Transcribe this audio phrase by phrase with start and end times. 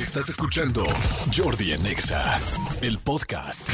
[0.00, 0.84] Estás escuchando
[1.36, 2.40] Jordi en Exa,
[2.82, 3.68] el podcast.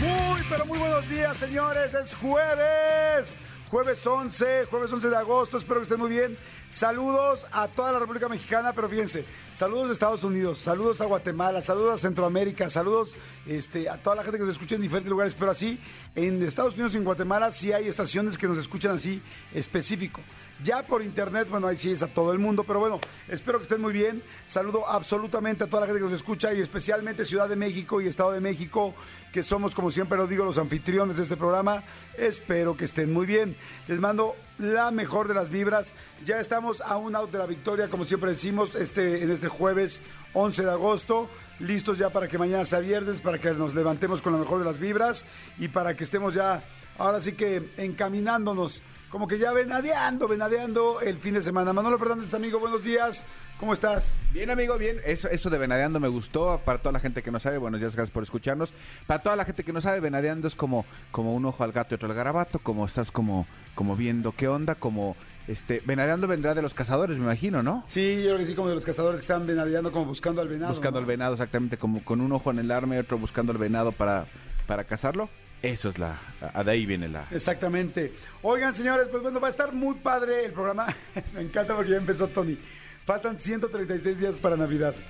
[0.00, 1.92] Muy, pero muy buenos días, señores.
[1.92, 3.34] Es jueves.
[3.70, 5.58] Jueves 11, jueves 11 de agosto.
[5.58, 6.38] Espero que estén muy bien.
[6.70, 11.60] Saludos a toda la República Mexicana, pero fíjense, saludos de Estados Unidos, saludos a Guatemala,
[11.60, 13.14] saludos a Centroamérica, saludos
[13.46, 15.78] este, a toda la gente que nos escucha en diferentes lugares, pero así,
[16.14, 19.20] en Estados Unidos y en Guatemala sí hay estaciones que nos escuchan así
[19.52, 20.22] específico.
[20.62, 23.64] Ya por internet, bueno, ahí sí es a todo el mundo, pero bueno, espero que
[23.64, 24.22] estén muy bien.
[24.46, 28.06] Saludo absolutamente a toda la gente que nos escucha y especialmente Ciudad de México y
[28.06, 28.94] Estado de México,
[29.32, 31.82] que somos, como siempre lo digo, los anfitriones de este programa.
[32.16, 33.56] Espero que estén muy bien.
[33.88, 35.94] Les mando la mejor de las vibras.
[36.24, 40.00] Ya estamos a un out de la victoria, como siempre decimos, este, en este jueves
[40.32, 41.28] 11 de agosto.
[41.58, 44.64] Listos ya para que mañana sea viernes, para que nos levantemos con la mejor de
[44.64, 45.26] las vibras
[45.58, 46.62] y para que estemos ya,
[46.98, 51.74] ahora sí que encaminándonos como que ya venadeando, venadeando el fin de semana.
[51.74, 53.22] Manolo Fernández, amigo, buenos días.
[53.60, 54.14] ¿Cómo estás?
[54.32, 55.02] Bien, amigo, bien.
[55.04, 56.58] Eso, eso de venadeando me gustó.
[56.64, 58.72] Para toda la gente que no sabe, buenos días, gracias por escucharnos.
[59.06, 61.94] Para toda la gente que no sabe, venadeando es como, como un ojo al gato
[61.94, 65.14] y otro al garabato, como estás como, como viendo qué onda, como
[65.46, 67.84] este, venadeando vendrá de los cazadores, me imagino, ¿no?
[67.88, 70.48] Sí, yo creo que sí, como de los cazadores que están venadeando, como buscando al
[70.48, 70.72] venado.
[70.72, 71.04] Buscando ¿no?
[71.04, 73.92] al venado, exactamente, como con un ojo en el arma y otro buscando al venado
[73.92, 74.24] para,
[74.66, 75.28] para cazarlo.
[75.62, 76.18] Eso es la.
[76.52, 77.26] a- De ahí viene la.
[77.30, 78.12] Exactamente.
[78.42, 80.86] Oigan, señores, pues bueno, va a estar muy padre el programa.
[81.34, 82.58] Me encanta porque ya empezó Tony.
[83.06, 84.94] Faltan 136 días para Navidad.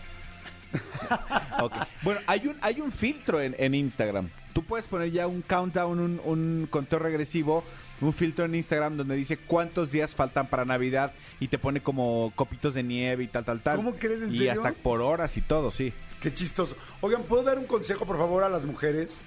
[2.02, 4.28] Bueno, hay un, hay un filtro en, en Instagram.
[4.54, 7.62] Tú puedes poner ya un countdown, un, un conteo regresivo,
[8.00, 12.32] un filtro en Instagram donde dice cuántos días faltan para Navidad y te pone como
[12.34, 13.76] copitos de nieve y tal, tal, tal.
[13.76, 14.52] ¿Cómo crees, en Y serio?
[14.52, 15.92] hasta por horas y todo, sí.
[16.20, 16.74] Qué chistoso.
[17.00, 19.20] Oigan, ¿puedo dar un consejo, por favor, a las mujeres?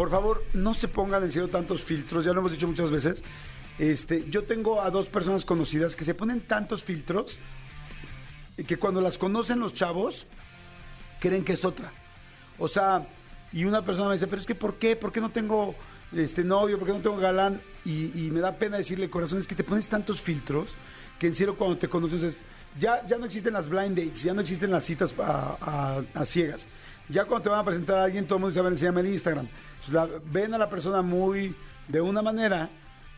[0.00, 3.22] Por favor, no se pongan en serio tantos filtros, ya lo hemos dicho muchas veces.
[3.78, 7.38] Este, yo tengo a dos personas conocidas que se ponen tantos filtros
[8.66, 10.24] que cuando las conocen los chavos,
[11.20, 11.92] creen que es otra.
[12.58, 13.06] O sea,
[13.52, 14.96] y una persona me dice, pero es que ¿por qué?
[14.96, 15.74] ¿Por qué no tengo
[16.16, 16.78] este novio?
[16.78, 17.60] ¿Por qué no tengo galán?
[17.84, 20.70] Y, me da pena decirle, corazón, es que te pones tantos filtros
[21.18, 22.42] que en serio cuando te conoces es,
[22.78, 26.66] ya, ya no existen las blind dates, ya no existen las citas a ciegas.
[27.10, 29.46] Ya cuando te van a presentar a alguien, todo el mundo se llama el Instagram.
[29.80, 31.54] Entonces, la- ven a la persona muy
[31.88, 32.68] de una manera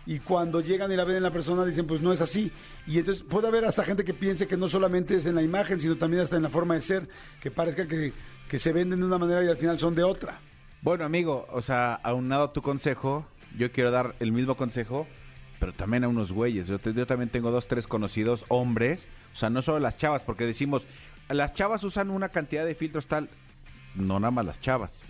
[0.06, 2.50] y cuando llegan y la ven en la persona dicen, pues no es así.
[2.86, 5.78] Y entonces puede haber hasta gente que piense que no solamente es en la imagen,
[5.78, 7.08] sino también hasta en la forma de ser,
[7.41, 8.12] que parezca que,
[8.48, 10.38] que se venden de una manera y al final son de otra.
[10.80, 13.24] Bueno, amigo, o sea, aunado a tu consejo,
[13.56, 15.06] yo quiero dar el mismo consejo,
[15.60, 16.66] pero también a unos güeyes.
[16.66, 20.44] Yo, yo también tengo dos, tres conocidos hombres, o sea, no solo las chavas, porque
[20.44, 20.82] decimos,
[21.28, 23.28] las chavas usan una cantidad de filtros tal,
[23.94, 25.03] no nada más las chavas.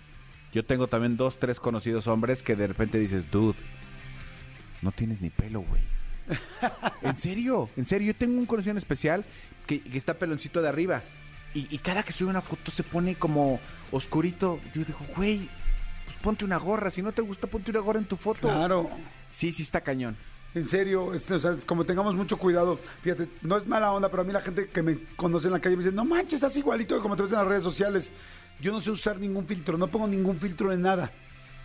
[0.53, 3.57] Yo tengo también dos, tres conocidos hombres que de repente dices, dude,
[4.81, 5.81] no tienes ni pelo, güey.
[7.01, 9.25] en serio, en serio, yo tengo un conocido en especial
[9.65, 11.01] que, que está peloncito de arriba.
[11.53, 13.59] Y, y cada que sube una foto se pone como
[13.91, 14.59] oscurito.
[14.73, 15.49] Yo digo, güey,
[16.05, 16.91] pues ponte una gorra.
[16.91, 18.47] Si no te gusta, ponte una gorra en tu foto.
[18.47, 18.89] Claro.
[19.31, 20.15] Sí, sí está cañón.
[20.55, 24.25] En serio, o sea, como tengamos mucho cuidado, fíjate, no es mala onda, pero a
[24.25, 26.95] mí la gente que me conoce en la calle me dice, no manches, estás igualito
[26.95, 28.11] que como te ves en las redes sociales.
[28.63, 31.11] Yo no sé usar ningún filtro, no pongo ningún filtro en nada.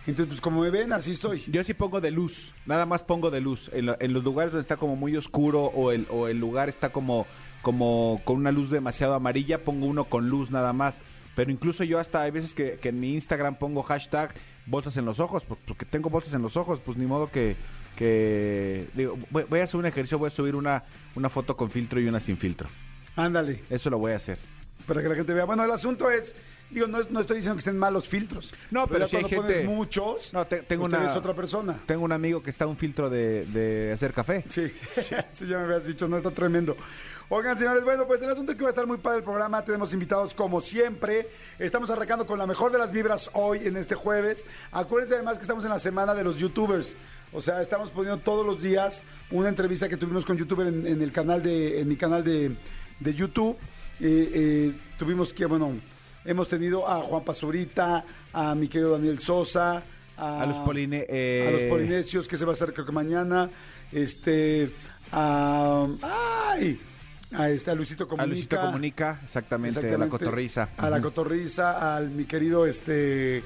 [0.05, 1.43] Entonces, pues como me ven, así estoy.
[1.47, 3.69] Yo sí pongo de luz, nada más pongo de luz.
[3.73, 6.67] En, lo- en los lugares donde está como muy oscuro o el, o el lugar
[6.69, 7.25] está como,
[7.61, 10.99] como con una luz demasiado amarilla, pongo uno con luz nada más.
[11.35, 14.33] Pero incluso yo hasta hay veces que, que en mi Instagram pongo hashtag
[14.65, 17.55] bolsas en los ojos, por- porque tengo bolsas en los ojos, pues ni modo que...
[17.95, 20.83] que digo, voy, voy a hacer un ejercicio, voy a subir una,
[21.15, 22.67] una foto con filtro y una sin filtro.
[23.15, 24.37] Ándale, Eso lo voy a hacer.
[24.87, 25.45] para que la gente vea.
[25.45, 26.33] Bueno, el asunto es,
[26.69, 28.53] digo, no, no estoy diciendo que estén malos filtros.
[28.71, 31.33] No, pero ya sí hay cuando gente- pones muchos, No, te- tengo pues una- otra
[31.33, 31.79] persona.
[31.85, 34.43] Tengo un amigo que está un filtro de, de hacer café.
[34.49, 34.67] Sí,
[35.31, 36.75] sí, ya me habías dicho, no está tremendo.
[37.31, 39.63] Oigan, señores, bueno, pues el asunto es que va a estar muy padre el programa.
[39.63, 41.27] Tenemos invitados como siempre.
[41.59, 44.45] Estamos arrancando con la mejor de las vibras hoy en este jueves.
[44.71, 46.95] Acuérdense además que estamos en la semana de los youtubers.
[47.31, 51.03] O sea, estamos poniendo todos los días una entrevista que tuvimos con youtuber en, en
[51.03, 52.55] el canal de, en mi canal de,
[52.99, 53.55] de YouTube.
[53.99, 55.75] Eh, eh, tuvimos que, bueno,
[56.25, 59.81] hemos tenido a Juan Pazurita, a mi querido Daniel Sosa,
[60.17, 63.49] A los poline- eh, a los polinesios que se va a hacer creo que mañana
[63.91, 64.69] este
[65.13, 66.79] a ay
[67.31, 70.69] a este a Luisito Comunica A Luisito Comunica, exactamente, a la cotorriza.
[70.77, 73.43] a la cotorriza al mi querido este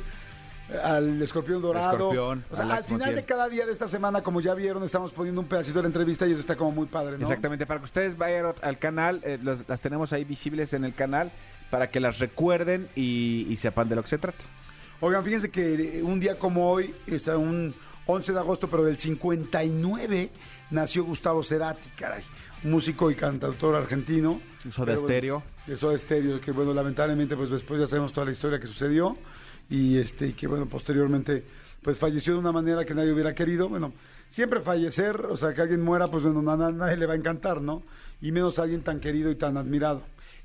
[0.82, 3.16] al escorpión dorado Escorpión, o sea, al final Montiel.
[3.18, 5.88] de cada día de esta semana como ya vieron estamos poniendo un pedacito de la
[5.90, 7.24] entrevista y eso está como muy padre ¿no?
[7.24, 9.38] Exactamente, para que ustedes vayan al canal, eh,
[9.68, 11.32] las tenemos ahí visibles en el canal,
[11.74, 14.46] para que las recuerden y, y sepan de lo que se trata.
[15.00, 17.74] Oigan, fíjense que eh, un día como hoy, es un
[18.06, 20.30] 11 de agosto, pero del 59,
[20.70, 22.22] nació Gustavo Cerati, caray.
[22.62, 24.40] músico y cantautor argentino.
[24.70, 25.42] Eso de estéreo.
[25.66, 29.18] Eso de estéreo, que bueno, lamentablemente pues después ya sabemos toda la historia que sucedió
[29.68, 31.44] y este y que bueno, posteriormente
[31.82, 33.68] pues falleció de una manera que nadie hubiera querido.
[33.68, 33.94] Bueno,
[34.30, 37.62] siempre fallecer, o sea, que alguien muera, pues bueno, a nadie le va a encantar,
[37.62, 37.82] ¿no?
[38.22, 40.04] Y menos a alguien tan querido y tan admirado.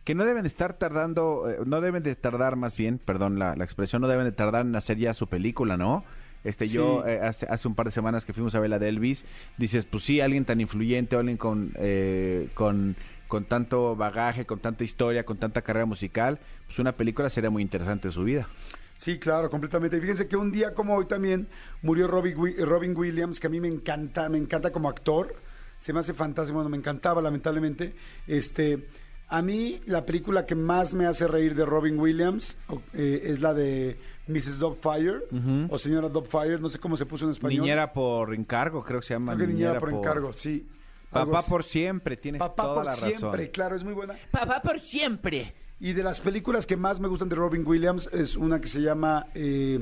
[0.08, 3.54] Que no deben de estar tardando, eh, no deben de tardar más bien, perdón la,
[3.54, 6.02] la expresión, no deben de tardar en hacer ya su película, ¿no?
[6.44, 6.72] Este, Sí.
[6.72, 9.26] yo eh, hace, hace un par de semanas que fuimos a ver la de Elvis,
[9.58, 12.96] dices, pues sí, alguien tan influyente, alguien con, eh, con,
[13.26, 17.60] con tanto bagaje, con tanta historia, con tanta carrera musical, pues una película sería muy
[17.62, 18.48] interesante de su vida.
[18.96, 19.98] Sí, claro, completamente.
[19.98, 21.48] Y fíjense que un día como hoy también
[21.82, 25.36] murió Robin Williams, que a mí me encanta, me encanta como actor.
[25.80, 27.94] Se me hace fantástico, bueno, me encantaba lamentablemente.
[28.26, 28.88] Este,
[29.28, 32.56] a mí la película que más me hace reír de Robin Williams
[32.94, 34.58] eh, es la de Mrs.
[34.58, 35.66] Doubtfire Ujú.
[35.72, 37.60] o Señora Doubtfire, no sé cómo se puso en español.
[37.62, 39.34] Niñera por encargo, creo que se llama.
[39.34, 40.66] Creo que niñera por encargo, sí.
[41.10, 43.46] Papá por siempre, tienes Papá toda por la siempre, razón.
[43.52, 44.16] claro, es muy buena.
[44.30, 45.54] Papá por siempre.
[45.80, 48.80] Y de las películas que más me gustan de Robin Williams es una que se
[48.80, 49.80] llama eh,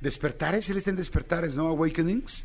[0.00, 0.68] Despertares.
[0.70, 1.68] Él está en Despertares, ¿no?
[1.68, 2.44] Awakenings.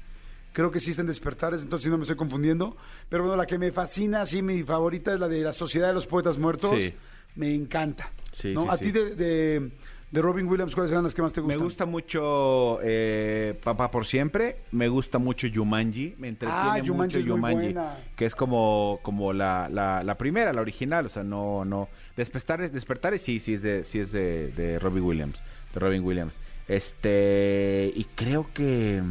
[0.60, 2.76] Creo que sí está en Despertares, entonces sí no me estoy confundiendo.
[3.08, 5.94] Pero bueno, la que me fascina, sí, mi favorita es la de La Sociedad de
[5.94, 6.72] los Poetas Muertos.
[6.78, 6.94] Sí.
[7.38, 8.12] Me encanta.
[8.34, 8.64] Sí, ¿no?
[8.64, 8.86] sí, A sí.
[8.86, 9.72] ti de, de,
[10.12, 11.64] de Robin Williams, ¿cuáles eran las que más te Me gustan?
[11.64, 17.20] gusta mucho eh, Papá por siempre, me gusta mucho Yumanji, me entretiene Ah, Jumanji mucho
[17.20, 17.76] Yumanji,
[18.18, 22.74] que es como como la, la, la primera, la original, o sea, no no Despertares,
[22.74, 25.40] Despertares sí, sí es de sí es de, de Robin Williams,
[25.74, 26.34] de Robin Williams.
[26.68, 29.02] Este, y creo que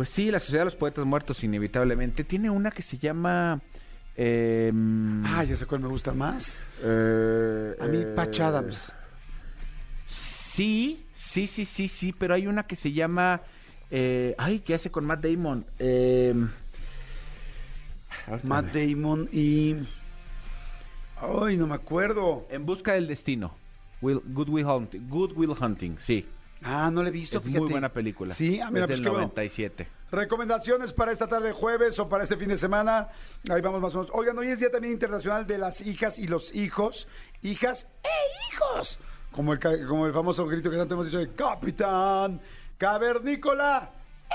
[0.00, 3.60] pues sí, la Sociedad de los Poetas Muertos inevitablemente tiene una que se llama
[4.16, 4.72] eh,
[5.26, 6.58] Ah, ya sé cuál me gusta más.
[6.82, 8.90] eh, A mí, eh, Patch Adams.
[10.06, 13.42] Sí, sí, sí, sí, sí, pero hay una que se llama...
[13.90, 15.66] eh, ay, ¿qué hace con Matt Damon?
[15.78, 16.34] Eh,
[18.26, 19.76] ahorita Matt Damon y...
[21.42, 22.46] Ay, no me acuerdo.
[22.50, 23.54] En busca del destino.
[24.00, 26.26] Will, Good, Will Hunting, Good Will Hunting, sí.
[26.62, 27.60] Ah, no la he visto, Es fíjate.
[27.60, 28.34] muy buena película.
[28.34, 29.26] Sí, ah, mira, es pues del qué bueno.
[29.28, 29.88] 97.
[30.12, 33.08] Recomendaciones para esta tarde jueves o para este fin de semana.
[33.48, 34.10] Ahí vamos más o menos.
[34.14, 37.08] Oigan, hoy es Día también Internacional de las Hijas y los Hijos.
[37.42, 38.08] Hijas e
[38.52, 38.98] hijos.
[39.32, 42.40] Como el, como el famoso grito que tanto hemos dicho de Capitán
[42.76, 43.90] Cavernícola.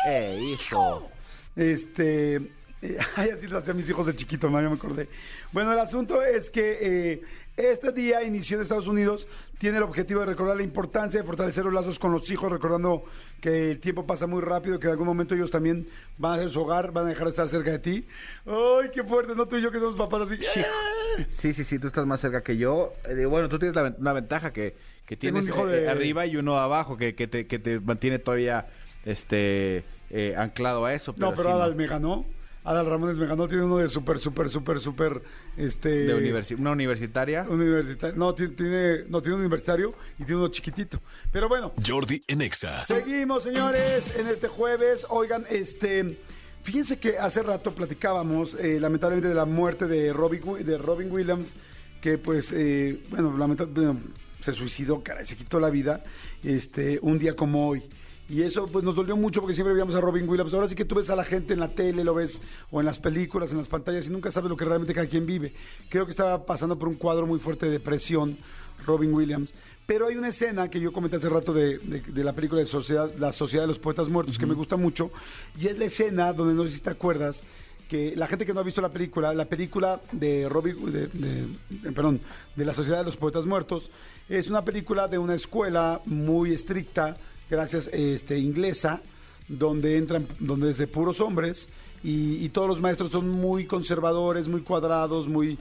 [0.08, 1.10] ¡Eh, hijo!
[1.56, 2.52] Este.
[2.94, 5.08] Eh, ay, así lo hacían mis hijos de chiquito, ma, ya me acordé.
[5.52, 7.22] Bueno, el asunto es que eh,
[7.58, 9.28] este día inició en Estados Unidos.
[9.58, 13.06] Tiene el objetivo de recordar la importancia de fortalecer los lazos con los hijos, recordando
[13.40, 15.88] que el tiempo pasa muy rápido, que en algún momento ellos también
[16.18, 18.06] van a hacer su hogar, van a dejar de estar cerca de ti.
[18.46, 19.34] ¡Ay, qué fuerte!
[19.34, 20.34] No tú y yo que somos papás así.
[20.60, 21.26] ¡eh!
[21.30, 22.94] Sí, sí, sí, tú estás más cerca que yo.
[23.06, 26.26] Eh, bueno, tú tienes la una ventaja que, que tienes un hijo eh, de- arriba
[26.26, 28.68] y uno abajo que, que, te, que te mantiene todavía
[29.06, 31.14] este eh, anclado a eso.
[31.18, 32.26] No, pero sí, Adal me ganó.
[32.66, 33.48] Adal Ramones me ganó.
[33.48, 35.22] Tiene uno de súper, súper, súper, súper.
[35.56, 35.90] Este.
[35.90, 37.44] De universi- una universitaria.
[37.50, 38.16] un universitario.
[38.18, 41.00] No, ti- tiene, no, tiene un universitario y tiene uno chiquitito.
[41.32, 42.84] Pero bueno, Jordi en Exa.
[42.86, 45.06] Seguimos, señores, en este jueves.
[45.10, 46.18] Oigan, este.
[46.64, 51.54] Fíjense que hace rato platicábamos, eh, lamentablemente, de la muerte de Robin, de Robin Williams,
[52.02, 54.10] que pues, eh, bueno, lamentablemente
[54.42, 56.04] se suicidó, caray, se quitó la vida,
[56.44, 57.84] este, un día como hoy.
[58.28, 60.54] Y eso pues nos dolió mucho porque siempre veíamos a Robin Williams.
[60.54, 62.42] Ahora sí que tú ves a la gente en la tele, lo ves,
[62.72, 65.26] o en las películas, en las pantallas, y nunca sabes lo que realmente cada quien
[65.28, 65.54] vive.
[65.90, 68.38] Creo que estaba pasando por un cuadro muy fuerte de depresión,
[68.86, 69.54] Robin Williams.
[69.86, 72.66] Pero hay una escena que yo comenté hace rato de, de- de la película de
[72.66, 75.12] Sociedad, La Sociedad de los Poetas Muertos, que me gusta mucho,
[75.60, 77.44] y es la escena donde no sé si te acuerdas,
[77.88, 81.48] que la gente que no ha visto la película, la película de Robin, de, de-
[81.70, 82.20] de- perdón,
[82.56, 83.92] de la Sociedad de los Poetas Muertos,
[84.28, 87.18] es una película de una escuela muy estricta,
[87.50, 89.02] gracias, este, inglesa,
[89.48, 91.70] donde entran, donde es de puros hombres,
[92.04, 95.58] y, y todos los maestros son muy conservadores, muy cuadrados, muy,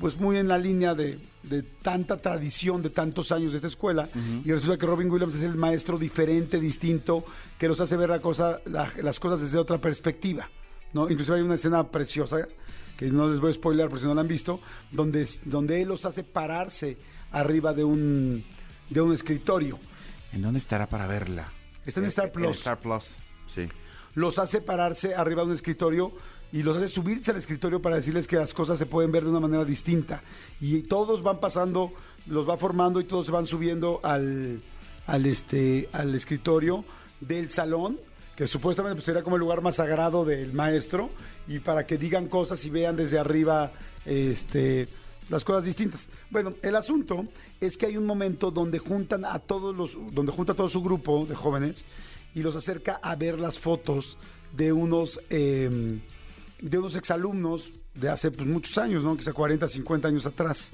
[0.00, 4.08] pues muy en la línea de, de tanta tradición de tantos años de esta escuela
[4.44, 7.24] y resulta que Robin Williams es el maestro diferente, distinto,
[7.58, 10.48] que los hace ver la cosa, la- las cosas desde otra perspectiva,
[10.92, 11.10] ¿no?
[11.10, 12.46] Inclusive hay una escena preciosa
[12.96, 14.60] que no les voy a spoiler por si no la han visto,
[14.92, 16.96] donde, donde él los hace pararse
[17.32, 18.44] arriba de un,
[18.90, 19.78] de un escritorio.
[20.32, 21.52] ¿En dónde estará para verla?
[21.84, 22.58] Está en Eh, Star eh, Plus.
[22.58, 23.68] Star Plus, sí.
[24.14, 26.12] los hace pararse arriba de un escritorio
[26.52, 29.30] y los hace subirse al escritorio para decirles que las cosas se pueden ver de
[29.30, 30.22] una manera distinta.
[30.60, 31.92] Y todos van pasando,
[32.26, 34.62] los va formando y todos se van subiendo al,
[35.06, 36.84] al, este, al escritorio
[37.20, 37.98] del salón,
[38.36, 41.10] que supuestamente pues, sería como el lugar más sagrado del maestro,
[41.48, 43.72] y para que digan cosas y vean desde arriba
[44.04, 44.88] este,
[45.28, 46.08] las cosas distintas.
[46.30, 47.26] Bueno, el asunto
[47.60, 50.82] es que hay un momento donde juntan a todos los, donde junta a todo su
[50.82, 51.84] grupo de jóvenes
[52.34, 54.18] y los acerca a ver las fotos
[54.56, 55.98] de unos eh,
[56.60, 59.16] de unos exalumnos de hace pues, muchos años, ¿no?
[59.16, 60.70] Quizá 40, 50 años atrás.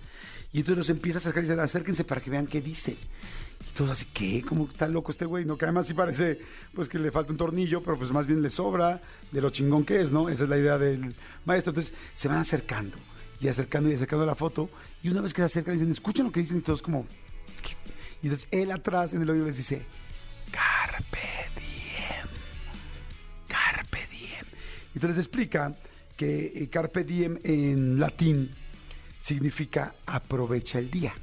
[0.52, 2.92] Y entonces los empieza a acercar y dice, acérquense para que vean qué dice.
[2.92, 4.42] Y todos así, ¿qué?
[4.46, 5.44] ¿Cómo está loco este güey?
[5.44, 5.58] ¿No?
[5.58, 6.38] Que además sí parece
[6.74, 9.00] pues que le falta un tornillo, pero pues más bien le sobra
[9.32, 10.28] de lo chingón que es, ¿no?
[10.28, 11.14] Esa es la idea del
[11.44, 11.70] maestro.
[11.70, 12.96] Entonces se van acercando
[13.40, 14.68] y acercando y acercando la foto.
[15.02, 17.06] Y una vez que se acercan dicen, escuchen lo que dicen y todos como...
[18.20, 19.82] Y entonces él atrás en el oído les dice,
[20.50, 21.20] Carpe
[21.54, 22.28] diem,
[23.46, 24.46] Carpe diem.
[24.92, 25.76] Y entonces explica
[26.16, 28.50] que eh, Carpe diem en latín
[29.20, 31.14] significa aprovecha el día.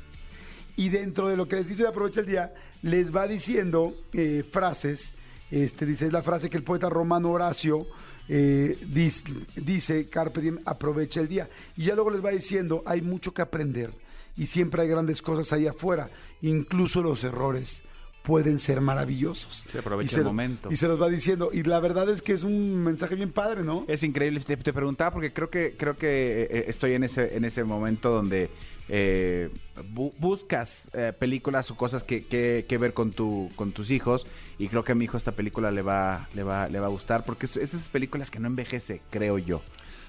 [0.78, 4.44] Y dentro de lo que les dice de aprovecha el día, les va diciendo eh,
[4.50, 5.14] frases.
[5.52, 7.88] Este, dice, es la frase que el poeta romano Horacio
[8.28, 9.24] eh, dis-
[9.56, 11.50] dice, Carpe diem, aprovecha el día.
[11.76, 13.92] Y ya luego les va diciendo, hay mucho que aprender
[14.38, 16.10] y siempre hay grandes cosas ahí afuera.
[16.42, 17.84] Incluso los errores
[18.24, 19.64] pueden ser maravillosos.
[19.72, 20.70] Sí, aprovecha se el momento.
[20.72, 21.52] Y se los va diciendo.
[21.54, 23.86] Y la verdad es que es un mensaje bien padre, ¿no?
[23.88, 24.40] Es increíble.
[24.40, 28.10] Te, te preguntaba porque creo que creo que eh, estoy en ese en ese momento
[28.10, 28.50] donde
[28.90, 29.50] eh,
[29.94, 34.26] bu- buscas eh, películas o cosas que, que, que ver con tu con tus hijos
[34.58, 36.90] y creo que a mi hijo esta película le va le va le va a
[36.90, 39.62] gustar porque es esas películas que no envejece, creo yo.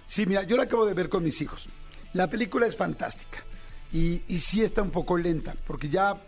[0.06, 1.68] Sí, mira, yo la acabo de ver con mis hijos.
[2.12, 3.44] La película es fantástica
[3.92, 6.20] y, y sí está un poco lenta, porque ya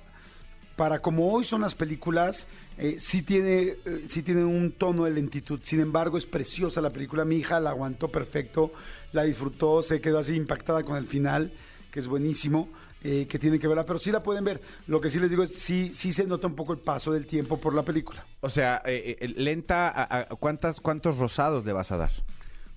[0.78, 2.46] para como hoy son las películas,
[2.78, 5.58] eh, sí, tiene, eh, sí tiene un tono de lentitud.
[5.64, 7.24] Sin embargo, es preciosa la película.
[7.24, 8.70] Mi hija la aguantó perfecto,
[9.10, 11.52] la disfrutó, se quedó así impactada con el final,
[11.90, 12.68] que es buenísimo.
[13.02, 14.60] Eh, que tienen que verla, pero sí la pueden ver.
[14.86, 17.26] Lo que sí les digo es, sí, sí se nota un poco el paso del
[17.26, 18.26] tiempo por la película.
[18.40, 22.10] O sea, eh, eh, lenta, a- a- ¿cuántas, ¿cuántos rosados le vas a dar?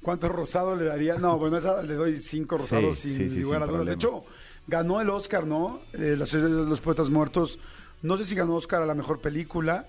[0.01, 1.15] ¿Cuántos rosados le daría?
[1.15, 3.85] No, bueno, esa le doy cinco rosados Sí, sin sí, a dudas.
[3.85, 4.23] De hecho,
[4.67, 5.81] ganó el Oscar, ¿no?
[5.93, 7.59] Eh, la Sociedad de los Poetas Muertos.
[8.01, 9.85] No sé si ganó Oscar a la mejor película,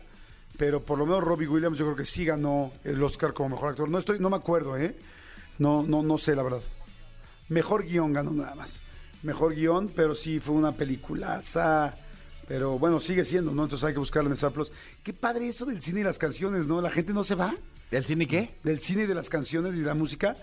[0.58, 3.70] pero por lo menos Robbie Williams yo creo que sí ganó el Oscar como mejor
[3.70, 3.88] actor.
[3.88, 4.94] No estoy, no me acuerdo, ¿eh?
[5.58, 6.60] No, no, no sé la verdad.
[7.48, 8.82] Mejor guion ganó nada más.
[9.22, 11.96] Mejor guion, pero sí fue una peliculaza.
[12.48, 13.64] Pero bueno, sigue siendo, ¿no?
[13.64, 14.72] Entonces hay que buscarla en Star Plus.
[15.02, 16.80] Qué padre eso del cine y las canciones, ¿no?
[16.80, 17.54] La gente no se va
[17.90, 18.54] ¿El cine qué?
[18.64, 20.36] del cine y de las canciones y de la música.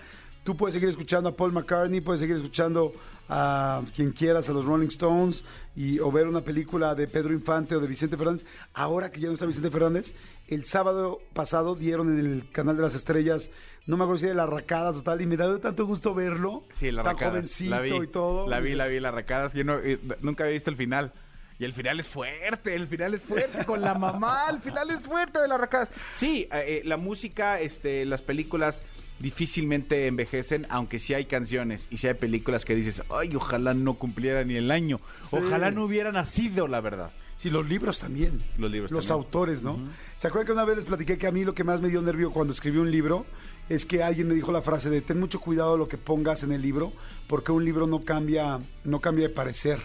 [0.44, 2.94] Tú puedes seguir escuchando a Paul McCartney, puedes seguir escuchando
[3.28, 5.44] a quien quieras, a los Rolling Stones,
[5.76, 8.46] y, o ver una película de Pedro Infante o de Vicente Fernández.
[8.74, 10.14] Ahora que ya no está Vicente Fernández,
[10.48, 13.52] el sábado pasado dieron en el canal de las estrellas,
[13.88, 16.64] no me acuerdo si era las racadas o tal, y me da tanto gusto verlo.
[16.72, 17.34] Sí, la tan Racadas.
[17.34, 18.48] jovencito la vi, y todo.
[18.48, 19.54] La vi, la vi, la racadas.
[19.54, 21.12] Yo no, eh, nunca había visto el final.
[21.58, 25.02] Y el final es fuerte, el final es fuerte con la mamá, el final es
[25.02, 25.90] fuerte de la racadas.
[26.14, 28.82] Sí, eh, eh, la música, este, las películas
[29.20, 33.96] difícilmente envejecen, aunque sí hay canciones y sí hay películas que dices, ay, ojalá no
[33.96, 35.36] cumpliera ni el año, Sí.
[35.38, 37.12] ojalá no hubiera nacido, la verdad.
[37.36, 38.42] Sí, los libros también.
[38.58, 39.26] Los libros Los también.
[39.26, 39.78] autores, ¿no?
[40.18, 42.02] ¿Se acuerdan que una vez les platiqué que a mí lo que más me dio
[42.02, 43.26] nervio cuando escribí un libro
[43.70, 46.52] es que alguien me dijo la frase de ten mucho cuidado lo que pongas en
[46.52, 46.92] el libro,
[47.28, 49.80] porque un libro no cambia, no cambia de parecer,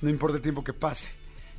[0.00, 1.10] no importa el tiempo que pase.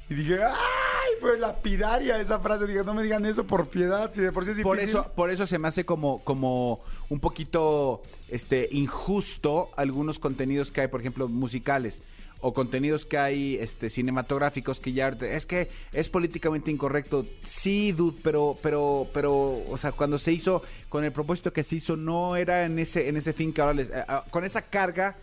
[0.09, 1.11] Y dije, ¡ay!
[1.19, 2.65] Pues lapidaria esa frase.
[2.65, 4.63] Dije, no me digan eso por piedad, si de por sí es difícil.
[4.63, 10.71] Por eso, por eso se me hace como, como un poquito este injusto algunos contenidos
[10.71, 12.01] que hay, por ejemplo, musicales
[12.41, 17.25] o contenidos que hay este cinematográficos que ya es que es políticamente incorrecto.
[17.41, 21.75] Sí, dude, pero pero pero o sea, cuando se hizo con el propósito que se
[21.75, 25.17] hizo no era en ese en ese fin que ahora les eh, con esa carga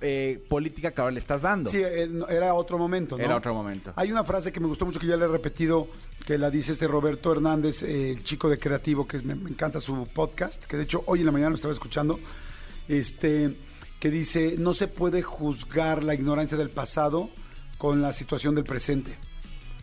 [0.00, 1.70] eh, política que ahora le estás dando.
[1.70, 3.24] Sí, eh, era otro momento, ¿no?
[3.24, 3.92] Era otro momento.
[3.96, 5.88] Hay una frase que me gustó mucho que ya le he repetido,
[6.24, 9.80] que la dice este Roberto Hernández, eh, el chico de creativo, que me, me encanta
[9.80, 12.20] su podcast, que de hecho hoy en la mañana lo estaba escuchando,
[12.86, 13.56] este,
[14.00, 17.30] que dice, no se puede juzgar la ignorancia del pasado
[17.78, 19.16] con la situación del presente.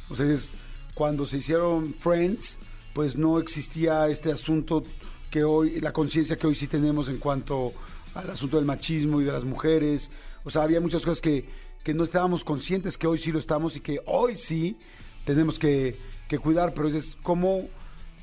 [0.09, 0.49] O sea, es,
[0.93, 2.57] cuando se hicieron Friends,
[2.93, 4.83] pues no existía este asunto
[5.29, 7.73] que hoy, la conciencia que hoy sí tenemos en cuanto
[8.13, 10.09] al asunto del machismo y de las mujeres.
[10.43, 11.49] O sea, había muchas cosas que,
[11.83, 14.77] que no estábamos conscientes que hoy sí lo estamos y que hoy sí
[15.25, 17.67] tenemos que, que cuidar, pero es como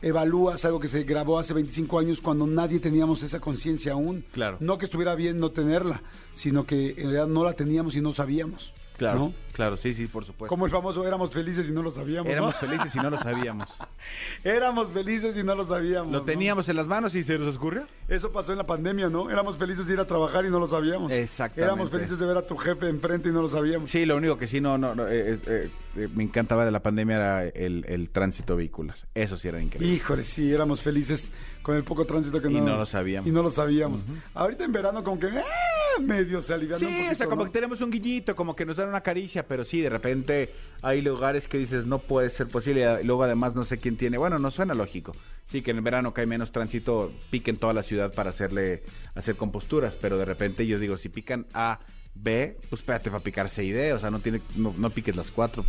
[0.03, 4.25] evalúas algo que se grabó hace 25 años cuando nadie teníamos esa conciencia aún.
[4.33, 4.59] Claro.
[4.61, 6.03] No que estuviera bien no tenerla,
[6.35, 8.75] sino que en realidad no la teníamos y no sabíamos.
[9.03, 9.35] Claro, ¿no?
[9.53, 10.49] claro, sí, sí, por supuesto.
[10.49, 12.27] Como el famoso éramos felices y no lo sabíamos.
[12.27, 12.33] ¿no?
[12.33, 13.69] Éramos felices y no lo sabíamos.
[14.45, 16.13] Éramos felices y no lo sabíamos.
[16.13, 16.25] Lo ¿no?
[16.25, 17.87] teníamos en las manos y se nos ocurrió.
[18.09, 19.31] Eso pasó en la pandemia, ¿no?
[19.31, 21.11] Éramos felices de ir a trabajar y no lo sabíamos.
[21.11, 21.65] Exactamente.
[21.65, 23.91] Éramos felices de ver a tu jefe enfrente y no lo sabíamos.
[23.91, 26.81] Sí, lo único que sí no, no, no, eh, eh, eh, me encantaba de la
[26.81, 28.97] pandemia era el, el tránsito vehicular.
[29.15, 29.95] Eso sí era increíble.
[29.95, 31.31] Híjole, sí, éramos felices
[31.63, 32.65] con el poco tránsito que Y no...
[32.65, 33.29] no lo sabíamos.
[33.29, 34.05] Y no lo sabíamos.
[34.35, 35.29] Ahorita en verano como que...
[36.01, 37.45] medio se alivian Sí, un poquito, o sea, como ¿no?
[37.47, 41.03] que tenemos un guiñito, como que nos dan una caricia, pero sí, de repente hay
[41.03, 42.87] lugares que dices, no puede ser posible.
[43.03, 44.19] Y luego, además, no sé quién tiene.
[44.19, 45.13] Bueno, no suena lógico.
[45.47, 48.85] Sí, que en el verano que hay menos tránsito, piquen toda la ciudad para hacerle,
[49.15, 51.81] hacer composturas, pero de repente yo digo, si pican A,
[52.15, 55.17] B, pues espérate para picar C y D, o sea, no, tiene, no, no piques
[55.17, 55.65] las cuatro,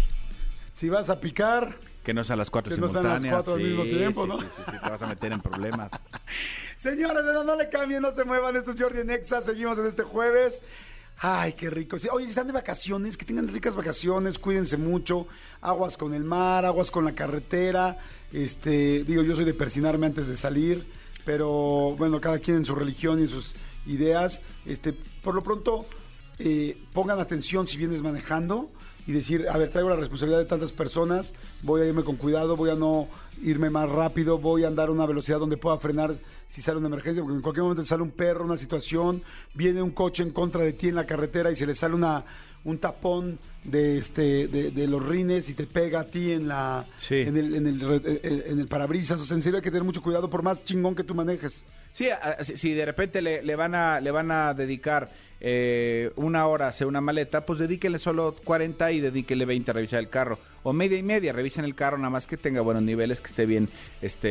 [0.73, 3.33] Si vas a picar, que no sean las cuatro Que no sean las simultáneas.
[3.35, 4.39] cuatro al mismo tiempo, sí, ¿no?
[4.39, 5.91] Sí, sí, sí, te vas a meter en problemas.
[6.77, 8.55] Señores, no, no le cambien, no se muevan.
[8.55, 9.41] Esto es Jordi en Exa.
[9.41, 10.61] Seguimos en este jueves.
[11.19, 11.97] Ay, qué rico.
[11.97, 15.27] Sí, Oye, si están de vacaciones, que tengan ricas vacaciones, cuídense mucho.
[15.61, 17.97] Aguas con el mar, aguas con la carretera.
[18.33, 20.85] Este, digo, yo soy de persinarme antes de salir,
[21.23, 23.55] pero bueno, cada quien en su religión y en sus
[23.85, 24.41] ideas.
[24.65, 25.85] Este, por lo pronto,
[26.39, 28.69] eh, pongan atención si vienes manejando
[29.07, 32.55] y decir, a ver, traigo la responsabilidad de tantas personas, voy a irme con cuidado,
[32.55, 33.07] voy a no
[33.41, 36.15] irme más rápido, voy a andar a una velocidad donde pueda frenar
[36.47, 39.23] si sale una emergencia, porque en cualquier momento sale un perro, una situación,
[39.55, 42.23] viene un coche en contra de ti en la carretera y se le sale una
[42.65, 46.85] un tapón de este de, de los rines y te pega a ti en la
[46.95, 47.15] Sí.
[47.15, 49.69] en el en el, re- eh, en el parabrisas, o sea, en serio hay que
[49.69, 51.65] tener mucho cuidado por más chingón que tú manejes.
[51.91, 52.07] Sí,
[52.41, 55.11] si, si de repente le, le van a le van a dedicar
[55.45, 59.73] eh, una hora a hacer una maleta, pues dedíquele solo 40 y dedíquele 20 a
[59.73, 60.39] revisar el carro.
[60.65, 63.45] O media y media, revisen el carro, nada más que tenga buenos niveles, que esté
[63.45, 63.67] bien
[64.01, 64.27] este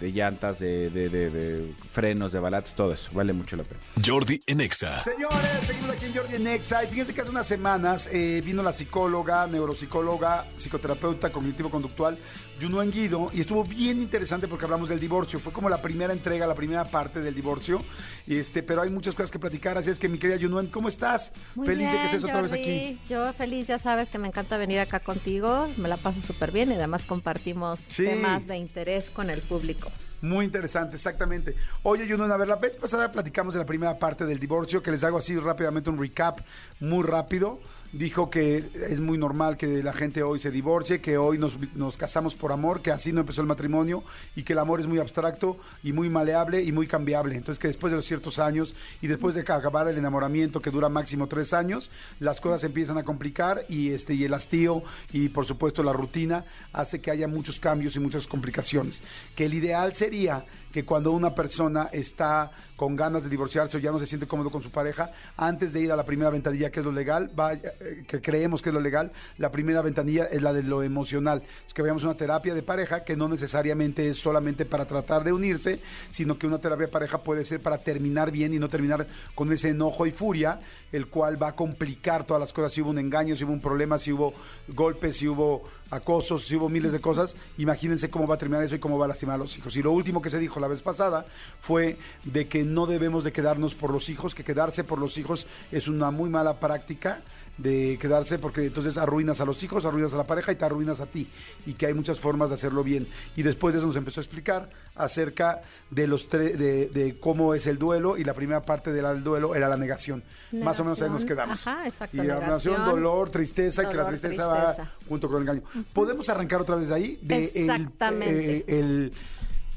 [0.00, 3.10] de llantas, de, de, de- de frenos, de balates, todo eso.
[3.12, 3.80] Vale mucho la pena.
[4.04, 5.02] Jordi en Exa.
[5.02, 6.84] Señores, seguimos aquí en Jordi en Exa.
[6.84, 12.16] Y fíjense que hace unas semanas eh, vino la psicóloga, neuropsicóloga, psicoterapeuta cognitivo-conductual,
[12.60, 15.38] Yunuen Guido, y estuvo bien interesante porque hablamos del divorcio.
[15.40, 17.82] Fue como la primera entrega, la primera parte del divorcio.
[18.26, 21.32] Este, pero hay muchas cosas que platicar, así es que mi querida Yunuen, ¿cómo estás?
[21.54, 22.98] Muy Feliz de que bien, estés otra vez aquí.
[23.08, 26.70] Yo feliz, ya sabes que me encanta venir acá contigo, me la paso súper bien
[26.70, 28.04] y además compartimos Sí.
[28.04, 29.90] temas de interés con el público.
[30.22, 31.54] Muy interesante, exactamente.
[31.82, 34.90] Oye, Yunuen, a ver, la vez pasada platicamos de la primera parte del divorcio, que
[34.90, 36.40] les hago así rápidamente un recap,
[36.80, 37.60] muy rápido.
[37.92, 41.96] Dijo que es muy normal que la gente hoy se divorcie, que hoy nos, nos
[41.96, 44.98] casamos por amor, que así no empezó el matrimonio y que el amor es muy
[44.98, 47.36] abstracto y muy maleable y muy cambiable.
[47.36, 50.88] Entonces que después de los ciertos años y después de acabar el enamoramiento que dura
[50.88, 51.90] máximo tres años,
[52.20, 56.44] las cosas empiezan a complicar y, este, y el hastío y por supuesto la rutina
[56.72, 59.02] hace que haya muchos cambios y muchas complicaciones.
[59.34, 60.44] Que el ideal sería
[60.76, 64.50] que cuando una persona está con ganas de divorciarse o ya no se siente cómodo
[64.50, 67.30] con su pareja, antes de ir a la primera ventanilla, que es lo legal,
[67.62, 71.42] eh, que creemos que es lo legal, la primera ventanilla es la de lo emocional.
[71.66, 75.32] Es que veamos una terapia de pareja que no necesariamente es solamente para tratar de
[75.32, 79.06] unirse, sino que una terapia de pareja puede ser para terminar bien y no terminar
[79.34, 80.60] con ese enojo y furia,
[80.92, 82.74] el cual va a complicar todas las cosas.
[82.74, 84.34] Si hubo un engaño, si hubo un problema, si hubo
[84.68, 88.74] golpes, si hubo acosos, si hubo miles de cosas, imagínense cómo va a terminar eso
[88.74, 89.76] y cómo va a lastimar a los hijos.
[89.76, 91.26] Y lo último que se dijo la vez pasada
[91.60, 95.46] fue de que no debemos de quedarnos por los hijos, que quedarse por los hijos
[95.70, 97.22] es una muy mala práctica
[97.58, 101.00] de quedarse porque entonces arruinas a los hijos, arruinas a la pareja y te arruinas
[101.00, 101.28] a ti
[101.64, 104.24] y que hay muchas formas de hacerlo bien y después de eso nos empezó a
[104.24, 108.92] explicar acerca de los tre- de, de cómo es el duelo y la primera parte
[108.92, 112.46] del duelo era la negación, más o menos ahí nos quedamos ajá, exacto, y negación,
[112.46, 114.82] negación, dolor, tristeza y que la tristeza, tristeza.
[114.82, 115.62] va junto con el engaño.
[115.94, 117.18] ¿Podemos arrancar otra vez de ahí?
[117.22, 118.56] De el- Exactamente.
[118.58, 119.12] eh, el,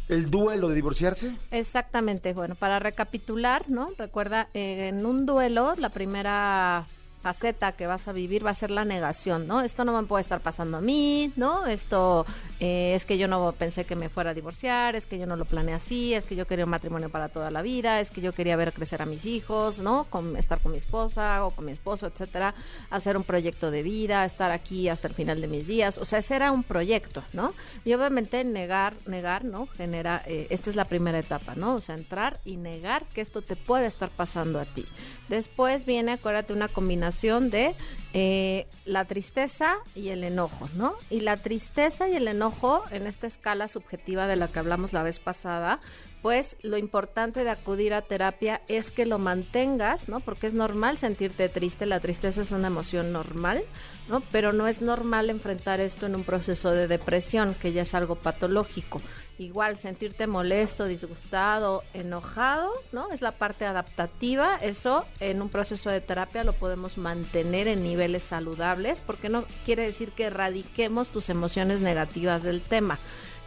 [0.09, 1.37] el duelo de divorciarse.
[1.51, 3.91] Exactamente, bueno, para recapitular, ¿no?
[3.97, 6.87] Recuerda, eh, en un duelo, la primera
[7.21, 9.61] faceta que vas a vivir va a ser la negación, ¿no?
[9.61, 11.65] Esto no me puede estar pasando a mí, ¿no?
[11.65, 12.25] Esto
[12.59, 15.35] eh, es que yo no pensé que me fuera a divorciar, es que yo no
[15.37, 18.19] lo planeé así, es que yo quería un matrimonio para toda la vida, es que
[18.19, 20.05] yo quería ver crecer a mis hijos, ¿no?
[20.09, 22.53] Con, estar con mi esposa o con mi esposo, etcétera,
[22.89, 26.19] hacer un proyecto de vida, estar aquí hasta el final de mis días, o sea,
[26.19, 27.53] ese era un proyecto, ¿no?
[27.85, 29.67] Y obviamente negar, negar, ¿no?
[29.67, 31.75] Genera, eh, esta es la primera etapa, ¿no?
[31.75, 34.85] O sea, entrar y negar que esto te puede estar pasando a ti.
[35.29, 37.75] Después viene, acuérdate, una combinación de
[38.13, 40.95] eh, la tristeza y el enojo, ¿no?
[41.11, 45.03] Y la tristeza y el enojo en esta escala subjetiva de la que hablamos la
[45.03, 45.79] vez pasada,
[46.21, 50.19] pues lo importante de acudir a terapia es que lo mantengas, ¿no?
[50.19, 53.63] Porque es normal sentirte triste, la tristeza es una emoción normal,
[54.09, 54.21] ¿no?
[54.31, 58.15] Pero no es normal enfrentar esto en un proceso de depresión, que ya es algo
[58.15, 59.01] patológico.
[59.39, 63.09] Igual sentirte molesto, disgustado, enojado, ¿no?
[63.13, 64.57] Es la parte adaptativa.
[64.57, 69.83] Eso en un proceso de terapia lo podemos mantener en niveles saludables, porque no quiere
[69.83, 72.99] decir que erradiquemos tus emociones negativas del tema.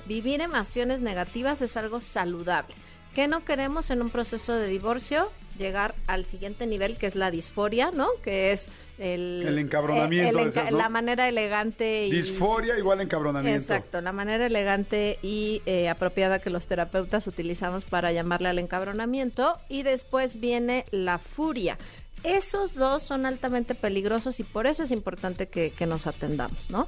[0.06, 2.74] Vivir emociones negativas es algo saludable.
[3.14, 5.28] ¿Qué no queremos en un proceso de divorcio?
[5.58, 8.08] llegar al siguiente nivel, que es la disforia, ¿no?
[8.22, 8.66] Que es
[9.02, 9.44] el...
[9.46, 10.78] El encabronamiento, el decías, ¿no?
[10.78, 12.10] La manera elegante y...
[12.10, 13.60] Disforia igual encabronamiento.
[13.60, 19.58] Exacto, la manera elegante y eh, apropiada que los terapeutas utilizamos para llamarle al encabronamiento.
[19.68, 21.78] Y después viene la furia.
[22.22, 26.86] Esos dos son altamente peligrosos y por eso es importante que, que nos atendamos, ¿no?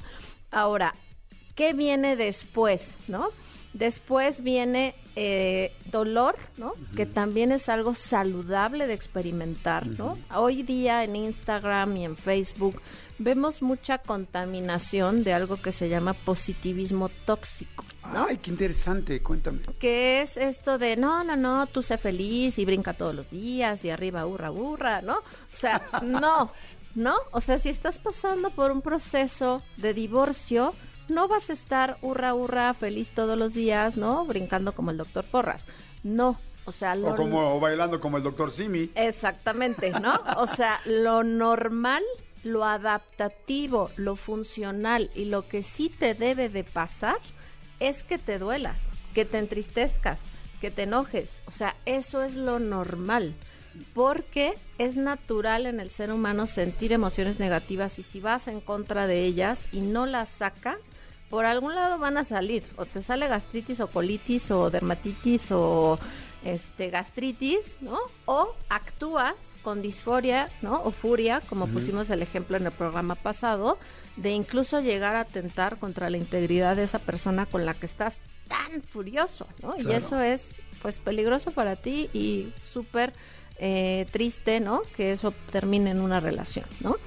[0.49, 0.95] Ahora,
[1.55, 3.27] ¿qué viene después, no?
[3.73, 6.73] Después viene eh, dolor, ¿no?
[6.95, 10.17] Que también es algo saludable de experimentar, ¿no?
[10.35, 12.81] Hoy día en Instagram y en Facebook
[13.17, 18.25] vemos mucha contaminación de algo que se llama positivismo tóxico, ¿no?
[18.27, 19.61] Ay, qué interesante, cuéntame.
[19.79, 23.85] que es esto de no, no, no, tú sé feliz y brinca todos los días
[23.85, 25.19] y arriba hurra, hurra, ¿no?
[25.19, 26.51] O sea, no,
[26.93, 27.15] ¿no?
[27.31, 30.73] O sea, si estás pasando por un proceso de divorcio,
[31.07, 34.25] no vas a estar hurra, hurra, feliz todos los días, ¿no?
[34.25, 35.65] Brincando como el doctor Porras.
[36.03, 38.91] No, o sea, lo O como o bailando como el doctor Simi.
[38.95, 40.19] Exactamente, ¿no?
[40.37, 42.03] O sea, lo normal,
[42.43, 47.17] lo adaptativo, lo funcional y lo que sí te debe de pasar
[47.79, 48.75] es que te duela,
[49.13, 50.19] que te entristezcas,
[50.59, 51.41] que te enojes.
[51.45, 53.35] O sea, eso es lo normal.
[53.93, 59.05] Porque es natural en el ser humano sentir emociones negativas y si vas en contra
[59.05, 60.77] de ellas y no las sacas,
[61.29, 62.63] por algún lado van a salir.
[62.77, 65.99] O te sale gastritis o colitis o dermatitis o
[66.43, 67.97] este gastritis, ¿no?
[68.25, 70.81] O actúas con disforia, ¿no?
[70.83, 73.79] O furia, como pusimos el ejemplo en el programa pasado,
[74.15, 78.17] de incluso llegar a atentar contra la integridad de esa persona con la que estás
[78.47, 79.75] tan furioso, ¿no?
[79.77, 83.13] Y eso es pues peligroso para ti y súper
[83.57, 84.81] eh, triste, ¿no?
[84.95, 86.97] Que eso termine en una relación, ¿no?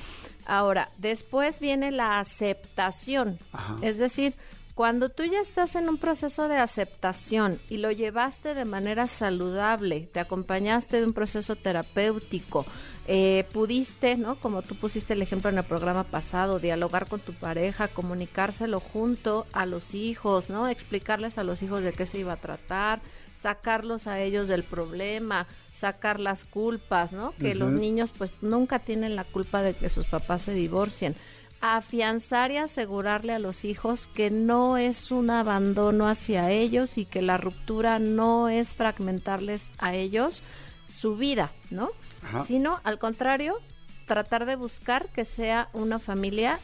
[0.48, 3.76] Ahora, después viene la aceptación, Ajá.
[3.82, 4.34] es decir,
[4.78, 10.08] cuando tú ya estás en un proceso de aceptación y lo llevaste de manera saludable,
[10.12, 12.64] te acompañaste de un proceso terapéutico,
[13.08, 14.38] eh, pudiste, ¿no?
[14.38, 19.46] Como tú pusiste el ejemplo en el programa pasado, dialogar con tu pareja, comunicárselo junto
[19.52, 20.68] a los hijos, ¿no?
[20.68, 23.00] Explicarles a los hijos de qué se iba a tratar,
[23.40, 27.32] sacarlos a ellos del problema, sacar las culpas, ¿no?
[27.36, 31.14] Que los niños pues nunca tienen la culpa de que sus papás se divorcien.
[31.60, 37.22] Afianzar y asegurarle a los hijos que no es un abandono hacia ellos y que
[37.22, 40.42] la ruptura no es fragmentarles a ellos
[40.86, 41.90] su vida, ¿no?
[42.22, 42.44] Ajá.
[42.44, 43.58] Sino al contrario,
[44.06, 46.60] tratar de buscar que sea una familia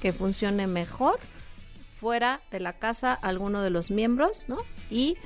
[0.00, 1.18] que funcione mejor
[2.00, 4.58] fuera de la casa alguno de los miembros, ¿no?
[4.90, 5.16] Y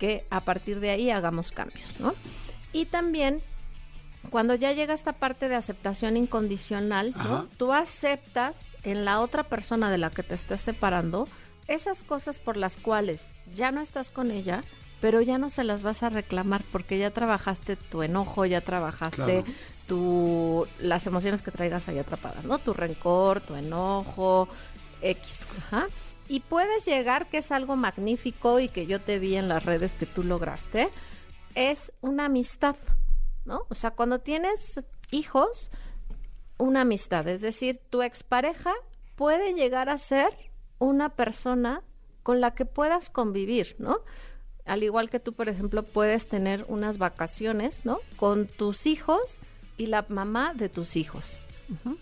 [0.00, 2.14] que a partir de ahí hagamos cambios, ¿no?
[2.72, 3.40] Y también
[4.30, 7.46] cuando ya llega esta parte de aceptación incondicional, ¿no?
[7.56, 11.28] Tú aceptas en la otra persona de la que te estés separando
[11.68, 14.64] esas cosas por las cuales ya no estás con ella,
[15.00, 19.16] pero ya no se las vas a reclamar porque ya trabajaste tu enojo, ya trabajaste
[19.42, 19.44] Claro.
[19.86, 22.58] tu las emociones que traigas ahí atrapadas, ¿no?
[22.58, 24.48] Tu rencor, tu enojo,
[25.02, 25.86] X, ajá.
[26.30, 29.90] Y puedes llegar, que es algo magnífico y que yo te vi en las redes
[29.94, 30.88] que tú lograste,
[31.56, 32.76] es una amistad,
[33.44, 33.62] ¿no?
[33.68, 35.72] O sea, cuando tienes hijos,
[36.56, 38.72] una amistad, es decir, tu expareja
[39.16, 40.28] puede llegar a ser
[40.78, 41.82] una persona
[42.22, 43.98] con la que puedas convivir, ¿no?
[44.66, 47.98] Al igual que tú, por ejemplo, puedes tener unas vacaciones, ¿no?
[48.14, 49.40] Con tus hijos
[49.76, 51.40] y la mamá de tus hijos.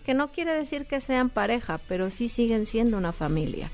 [0.05, 3.71] Que no quiere decir que sean pareja, pero sí siguen siendo una familia.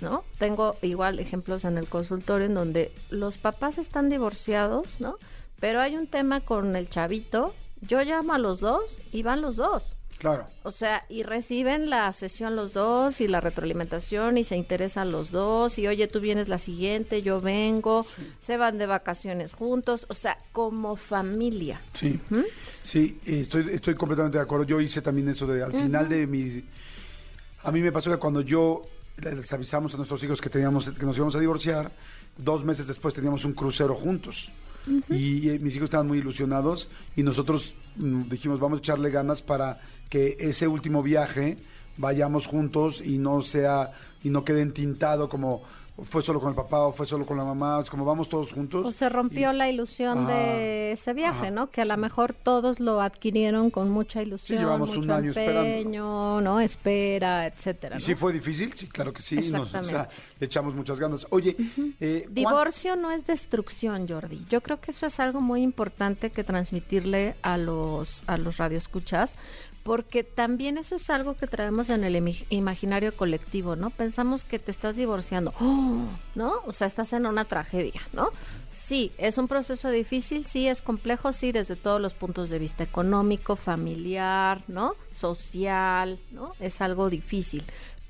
[0.00, 0.24] ¿no?
[0.38, 5.16] Tengo igual ejemplos en el consultorio en donde los papás están divorciados, ¿no?
[5.60, 9.56] Pero hay un tema con el chavito, yo llamo a los dos y van los
[9.56, 9.96] dos.
[10.20, 10.46] Claro.
[10.64, 15.30] O sea, y reciben la sesión los dos y la retroalimentación y se interesan los
[15.30, 18.04] dos y oye, tú vienes la siguiente, yo vengo,
[18.38, 21.80] se van de vacaciones juntos, o sea, como familia.
[21.94, 22.20] Sí,
[22.82, 24.66] sí, eh, estoy, estoy completamente de acuerdo.
[24.66, 26.64] Yo hice también eso de al final de mi...
[27.62, 28.82] A mí me pasó que cuando yo
[29.16, 31.92] les avisamos a nuestros hijos que teníamos que nos íbamos a divorciar,
[32.36, 34.52] dos meses después teníamos un crucero juntos.
[35.08, 39.42] Y eh, mis hijos estaban muy ilusionados y nosotros mm, dijimos, vamos a echarle ganas
[39.42, 39.80] para
[40.10, 41.56] que ese último viaje
[41.96, 43.92] vayamos juntos y no sea
[44.22, 45.62] y no quede entintado como
[46.04, 48.52] fue solo con el papá o fue solo con la mamá, es como vamos todos
[48.52, 48.86] juntos.
[48.86, 50.32] O se rompió Y- la ilusión Ajá.
[50.32, 51.70] de ese viaje, Ajá, ¿no?
[51.70, 55.60] Que a lo mejor todos lo adquirieron con mucha ilusión, llevamos un mucho año esperando.
[55.68, 56.58] empeño, ¿no?
[56.58, 57.96] Espera, etcétera.
[57.96, 58.04] ¿Y ¿no?
[58.06, 58.72] sí fue difícil?
[58.74, 59.36] Sí, claro que sí.
[59.50, 61.26] nos- o sea, le echamos muchas ganas.
[61.30, 61.54] Oye,
[62.00, 64.46] eh, ¿cuán- Divorcio no es destrucción, Jordi.
[64.48, 69.36] Yo creo que eso es algo muy importante que transmitirle a los a los radioescuchas,
[69.82, 72.16] porque también eso es algo que traemos en el
[72.50, 73.90] imaginario colectivo, ¿no?
[73.90, 75.54] Pensamos que te estás divorciando.
[75.60, 76.06] ¡Oh!
[76.34, 76.60] ¿no?
[76.66, 78.30] O sea, estás en una tragedia, ¿no?
[78.70, 82.84] Sí, es un proceso difícil, sí, es complejo, sí, desde todos los puntos de vista
[82.84, 84.94] económico, familiar, ¿no?
[85.12, 86.54] Social, ¿no?
[86.60, 87.64] Es algo difícil,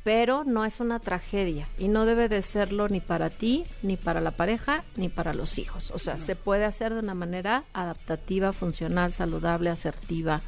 [0.04, 4.20] pero no es una tragedia y no debe de serlo ni para ti, ni para
[4.20, 5.90] la pareja, ni para los hijos.
[5.90, 10.42] O sea, se puede hacer de una manera adaptativa, funcional, saludable, asertiva,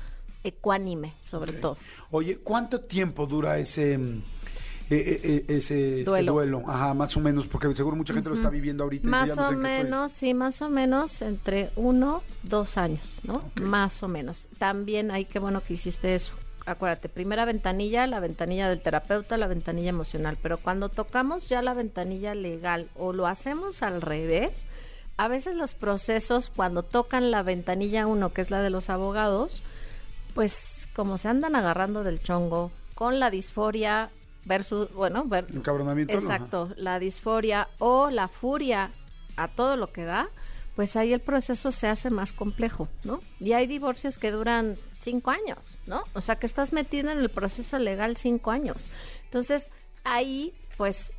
[0.45, 1.77] ecuánime, sobre todo.
[2.11, 4.23] Oye, ¿cuánto tiempo dura ese mm,
[4.93, 6.63] eh, eh, eh, ese este Duelo.
[6.67, 9.07] Ajá, más o menos, porque seguro mucha gente lo está viviendo ahorita.
[9.07, 12.77] y Más ya no sé o qué menos, sí, más o menos entre uno, dos
[12.77, 13.51] años, ¿no?
[13.55, 14.47] Más o menos.
[14.59, 16.35] También hay que bueno que hiciste eso.
[16.67, 20.37] Acuérdate, primera ventanilla, la ventanilla del terapeuta, la ventanilla emocional.
[20.43, 24.69] Pero cuando tocamos ya la ventanilla legal o lo hacemos al revés,
[25.17, 29.63] a veces los procesos cuando tocan la ventanilla uno, que es la de los abogados,
[30.35, 34.11] pues como se andan agarrando del chongo con la disforia
[34.45, 36.15] versus, bueno, ver, Encabronamiento.
[36.15, 38.93] Exacto, la disforia o la furia
[39.37, 40.29] a todo lo que da,
[40.77, 43.21] pues ahí el proceso se hace más complejo, ¿no?
[43.39, 46.05] Y hay divorcios que duran cinco años, ¿no?
[46.15, 48.91] O sea, que estás metido en el proceso legal cinco años.
[49.25, 49.71] Entonces,
[50.05, 51.13] ahí, pues,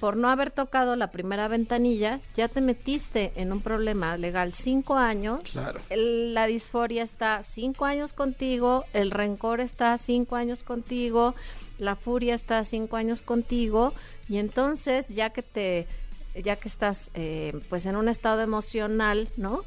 [0.00, 4.96] por no haber tocado la primera ventanilla, ya te metiste en un problema legal cinco
[4.96, 5.40] años.
[5.52, 5.80] Claro.
[5.88, 11.34] El- la disforia está cinco años contigo, el rencor está cinco años contigo,
[11.78, 13.94] la furia está cinco años contigo,
[14.28, 15.86] y entonces ya que te,
[16.34, 19.62] ya que estás, eh, pues en un estado emocional, ¿no?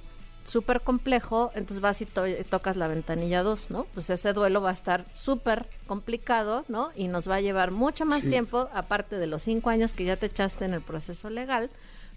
[0.47, 3.85] Súper complejo, entonces vas y to- tocas la ventanilla 2, ¿no?
[3.93, 6.91] Pues ese duelo va a estar súper complicado, ¿no?
[6.95, 8.29] Y nos va a llevar mucho más Sí.
[8.29, 11.69] tiempo, aparte de los cinco años que ya te echaste en el proceso legal,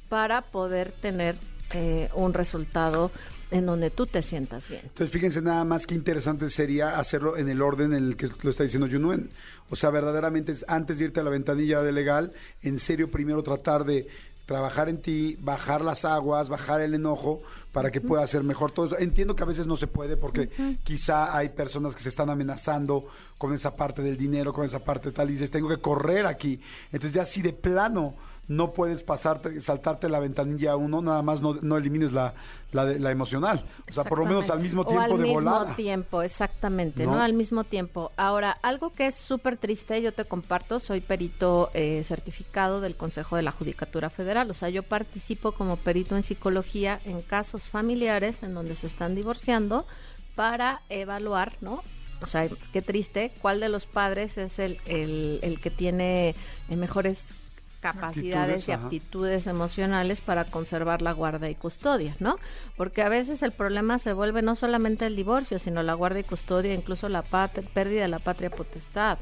[0.08, 1.36] para poder tener
[1.72, 3.12] eh, un resultado
[3.52, 4.82] en donde tú te sientas bien.
[4.84, 8.50] Entonces, fíjense nada más que interesante sería hacerlo en el orden en el que lo
[8.50, 9.30] está diciendo Junuen.
[9.70, 13.44] O sea, verdaderamente, es antes de irte a la ventanilla de legal, en serio, primero
[13.44, 14.08] tratar de
[14.50, 18.86] trabajar en ti, bajar las aguas, bajar el enojo para que pueda ser mejor todo
[18.86, 18.98] eso.
[18.98, 20.50] Entiendo que a veces no se puede porque
[20.82, 23.04] quizá hay personas que se están amenazando
[23.38, 26.60] con esa parte del dinero, con esa parte tal, y dices, tengo que correr aquí.
[26.90, 28.16] Entonces ya si de plano
[28.50, 32.34] no puedes pasarte, saltarte la ventanilla uno, nada más no, no elimines la,
[32.72, 33.64] la, la emocional.
[33.88, 35.76] O sea, por lo menos al mismo O tiempo al de mismo volada.
[35.76, 37.12] tiempo, exactamente, ¿No?
[37.12, 37.22] ¿no?
[37.22, 38.10] Al mismo tiempo.
[38.16, 43.36] Ahora, algo que es súper triste, yo te comparto, soy perito eh, certificado del Consejo
[43.36, 48.42] de la Judicatura Federal, o sea, yo participo como perito en psicología en casos familiares
[48.42, 49.86] en donde se están divorciando
[50.34, 51.84] para evaluar, ¿no?
[52.20, 56.34] O sea, qué triste, cuál de los padres es el, el, el que tiene
[56.68, 57.36] mejores
[57.80, 58.84] capacidades y ajá.
[58.84, 62.36] aptitudes emocionales para conservar la guarda y custodia, ¿no?
[62.76, 66.24] Porque a veces el problema se vuelve no solamente el divorcio, sino la guarda y
[66.24, 69.18] custodia, incluso la pérdida de la patria potestad.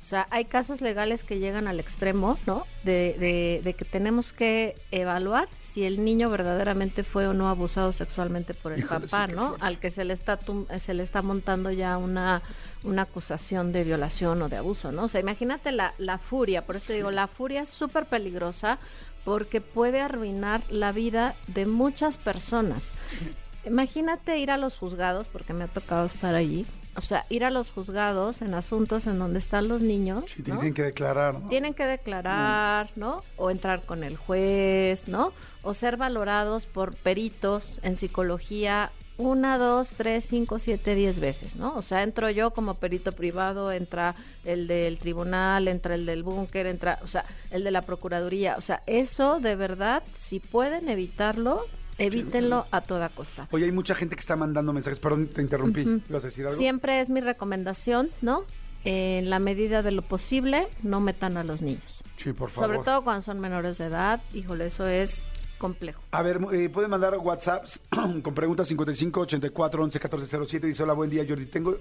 [0.00, 2.64] O sea, hay casos legales que llegan al extremo, ¿no?
[2.82, 7.92] De, de, de que tenemos que evaluar si el niño verdaderamente fue o no abusado
[7.92, 9.50] sexualmente por el Híjole, papá, ¿no?
[9.50, 9.64] fuerte.
[9.64, 12.42] Al que se le está tum- se le está montando ya una
[12.84, 15.04] una acusación de violación o de abuso, ¿no?
[15.04, 18.78] O sea, imagínate la, la furia, por eso te digo, la furia es súper peligrosa
[19.24, 22.92] porque puede arruinar la vida de muchas personas.
[23.64, 26.66] Imagínate ir a los juzgados, porque me ha tocado estar allí,
[26.96, 30.56] o sea, ir a los juzgados en asuntos en donde están los niños, Sí, ¿no?
[30.58, 31.34] tienen que declarar.
[31.40, 31.48] ¿no?
[31.48, 33.22] tienen que declarar, ¿no?
[33.36, 35.32] O entrar con el juez, ¿no?
[35.62, 41.74] O ser valorados por peritos en psicología una, dos, tres, cinco, siete, diez veces, ¿no?
[41.74, 46.66] O sea, entro yo como perito privado, entra el del tribunal, entra el del búnker,
[46.66, 48.56] entra, o sea, el de la procuraduría.
[48.56, 51.66] O sea, eso de verdad, si pueden evitarlo,
[51.98, 53.48] evítenlo a toda costa.
[53.52, 54.98] Oye, hay mucha gente que está mandando mensajes.
[54.98, 55.82] Perdón, te interrumpí.
[55.82, 56.00] Ujú.
[56.08, 56.56] ¿Ibas a decir algo?
[56.56, 58.44] Siempre es mi recomendación, ¿no?
[58.84, 62.02] En la medida de lo posible, no metan a los niños.
[62.16, 62.68] Sí, por favor.
[62.70, 65.22] Sobre todo cuando son menores de edad, híjole, eso es
[65.62, 66.02] complejo.
[66.10, 67.80] A ver, eh, pueden mandar WhatsApps
[68.22, 70.66] con preguntas 55 84 11 14 07.
[70.66, 71.46] Dice: Hola, buen día, Jordi.
[71.46, 71.76] Tengo,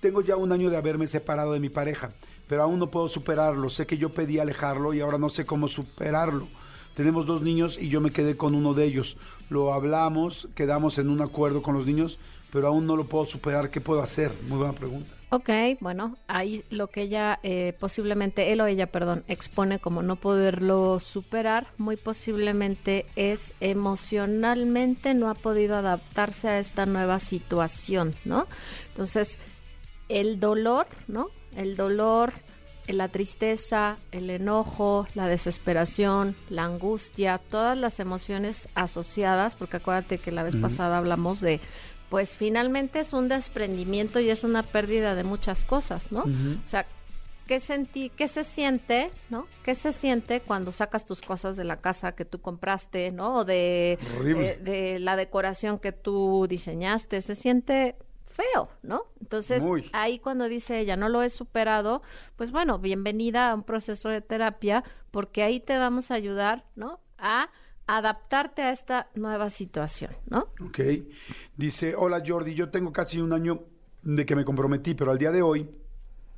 [0.00, 2.10] tengo ya un año de haberme separado de mi pareja,
[2.48, 3.68] pero aún no puedo superarlo.
[3.68, 6.48] Sé que yo pedí alejarlo y ahora no sé cómo superarlo.
[6.94, 9.18] Tenemos dos niños y yo me quedé con uno de ellos.
[9.50, 12.18] Lo hablamos, quedamos en un acuerdo con los niños,
[12.50, 13.70] pero aún no lo puedo superar.
[13.70, 14.32] ¿Qué puedo hacer?
[14.48, 15.17] Muy buena pregunta.
[15.30, 20.16] Ok, bueno, ahí lo que ella, eh, posiblemente, él o ella, perdón, expone como no
[20.16, 28.46] poderlo superar, muy posiblemente es emocionalmente no ha podido adaptarse a esta nueva situación, ¿no?
[28.88, 29.38] Entonces,
[30.08, 31.28] el dolor, ¿no?
[31.54, 32.32] El dolor,
[32.86, 40.32] la tristeza, el enojo, la desesperación, la angustia, todas las emociones asociadas, porque acuérdate que
[40.32, 41.60] la vez pasada hablamos de,
[42.08, 46.22] pues finalmente es un desprendimiento y es una pérdida de muchas cosas, ¿no?
[46.22, 46.86] O sea,
[47.46, 49.46] ¿qué sentí, qué se siente, no?
[49.62, 53.36] ¿Qué se siente cuando sacas tus cosas de la casa que tú compraste, no?
[53.36, 59.02] O de, eh, de la decoración que tú diseñaste, se siente feo, ¿no?
[59.20, 59.90] Entonces, Muy.
[59.92, 62.02] ahí cuando dice ella, no lo he superado,
[62.36, 67.00] pues bueno, bienvenida a un proceso de terapia, porque ahí te vamos a ayudar, ¿no?
[67.18, 67.48] A
[67.88, 70.48] adaptarte a esta nueva situación, ¿no?
[70.60, 70.78] Ok.
[71.56, 73.64] Dice, hola Jordi, yo tengo casi un año
[74.02, 75.68] de que me comprometí, pero al día de hoy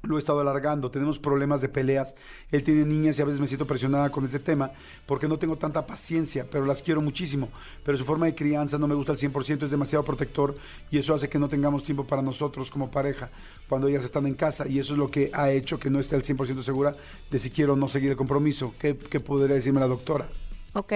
[0.02, 0.92] lo he estado alargando.
[0.92, 2.14] Tenemos problemas de peleas.
[2.52, 4.70] Él tiene niñas y a veces me siento presionada con ese tema
[5.06, 7.48] porque no tengo tanta paciencia, pero las quiero muchísimo.
[7.84, 10.56] Pero su forma de crianza no me gusta al 100%, es demasiado protector
[10.88, 13.28] y eso hace que no tengamos tiempo para nosotros como pareja
[13.68, 16.14] cuando ellas están en casa y eso es lo que ha hecho que no esté
[16.14, 16.94] al 100% segura
[17.28, 18.72] de si quiero o no seguir el compromiso.
[18.78, 20.28] ¿Qué, qué podría decirme la doctora?
[20.72, 20.92] Ok,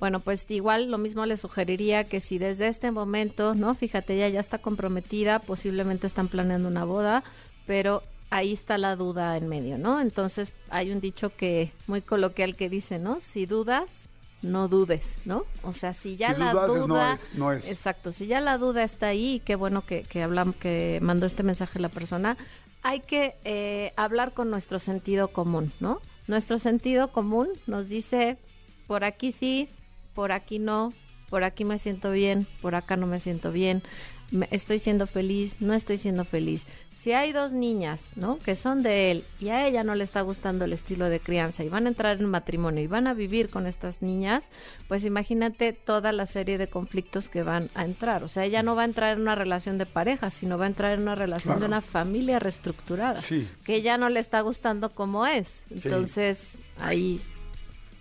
[0.00, 3.74] bueno, pues igual lo mismo le sugeriría que si desde este momento, ¿no?
[3.74, 7.24] Fíjate, ella ya está comprometida, posiblemente están planeando una boda,
[7.66, 10.00] pero ahí está la duda en medio, ¿no?
[10.00, 13.18] Entonces hay un dicho que muy coloquial que dice, ¿no?
[13.22, 13.86] Si dudas,
[14.42, 15.44] no dudes, ¿no?
[15.62, 17.70] O sea, si ya Si la dudas, es no duda, es, no es.
[17.70, 21.42] exacto, si ya la duda está ahí, qué bueno que que hablamos, que mandó este
[21.42, 22.36] mensaje la persona,
[22.82, 26.02] hay que eh, hablar con nuestro sentido común, ¿no?
[26.26, 28.36] Nuestro sentido común nos dice
[28.86, 29.68] por aquí sí,
[30.14, 30.92] por aquí no,
[31.30, 33.82] por aquí me siento bien, por acá no me siento bien,
[34.30, 36.66] me- estoy siendo feliz, no estoy siendo feliz.
[36.96, 38.38] Si hay dos niñas, ¿no?
[38.38, 41.62] Que son de él y a ella no le está gustando el estilo de crianza
[41.62, 44.48] y van a entrar en matrimonio y van a vivir con estas niñas,
[44.88, 48.24] pues imagínate toda la serie de conflictos que van a entrar.
[48.24, 50.68] O sea, ella no va a entrar en una relación de pareja, sino va a
[50.68, 53.46] entrar en una relación de una familia reestructurada, Sí.
[53.64, 55.48] que ya no le está gustando como es.
[55.68, 55.74] Sí.
[55.84, 57.20] Entonces, ahí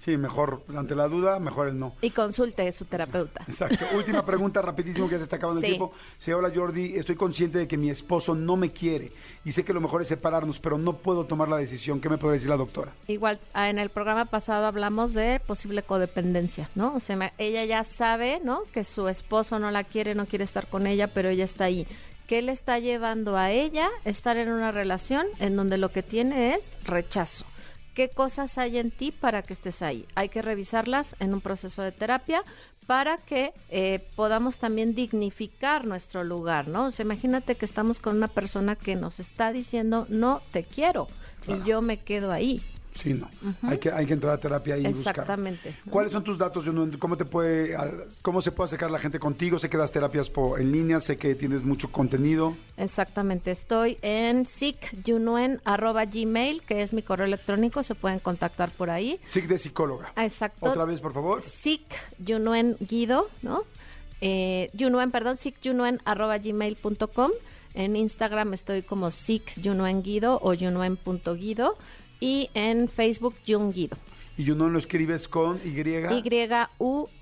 [0.03, 1.93] Sí, mejor, ante la duda, mejor el no.
[2.01, 3.43] y consulte a su terapeuta.
[3.47, 3.85] Exacto.
[3.95, 5.67] Última pregunta, rapidísimo, que ya se está acabando Sí.
[5.67, 5.93] el tiempo.
[6.17, 9.13] Sí, hola Jordi, estoy consciente de que mi esposo no me quiere
[9.45, 12.01] y sé que lo mejor es separarnos, pero no puedo tomar la decisión.
[12.01, 12.91] ¿Qué me podría decir la doctora?
[13.07, 16.93] Igual, ah, en el programa pasado hablamos de posible codependencia, ¿no?
[16.95, 18.63] O sea, ella ya sabe, ¿no?
[18.73, 21.87] Que su esposo no la quiere, no quiere estar con ella, pero ella está ahí.
[22.27, 26.55] ¿Qué le está llevando a ella estar en una relación en donde lo que tiene
[26.55, 27.45] es rechazo?
[27.93, 30.05] ¿Qué cosas hay en ti para que estés ahí?
[30.15, 32.43] Hay que revisarlas en un proceso de terapia
[32.87, 36.87] para que eh, podamos también dignificar nuestro lugar, ¿no?
[36.87, 41.07] O sea, imagínate que estamos con una persona que nos está diciendo, no te quiero,
[41.45, 41.63] Claro.
[41.63, 42.61] y yo me quedo ahí.
[42.95, 43.29] Sí, no.
[43.63, 45.13] hay, que, hay que entrar a terapia y buscar.
[45.13, 45.75] Exactamente.
[45.89, 46.69] ¿Cuáles son tus datos?
[46.99, 47.75] ¿Cómo te puede,
[48.21, 49.57] cómo se puede acercar la gente contigo?
[49.59, 52.55] Sé que das terapias por, en línea, sé que tienes mucho contenido.
[52.77, 53.51] Exactamente.
[53.51, 57.83] Estoy en sicyunuen@gmail, que es mi correo electrónico.
[57.83, 59.19] Se pueden contactar por ahí.
[59.27, 60.13] SIC de psicóloga.
[60.15, 60.69] Exacto.
[60.69, 61.41] Otra vez, por favor.
[61.41, 63.63] Sicyunuen Guido, ¿no?
[64.21, 67.31] Eh, Yunuen, perdón, sicyunuen@gmail.com.
[67.73, 71.75] En Instagram estoy como sicyunuen Guido o yunuen.guido.
[72.23, 73.97] Y en Facebook, Jun Guido.
[74.37, 75.81] Y Juno lo escribes con Y.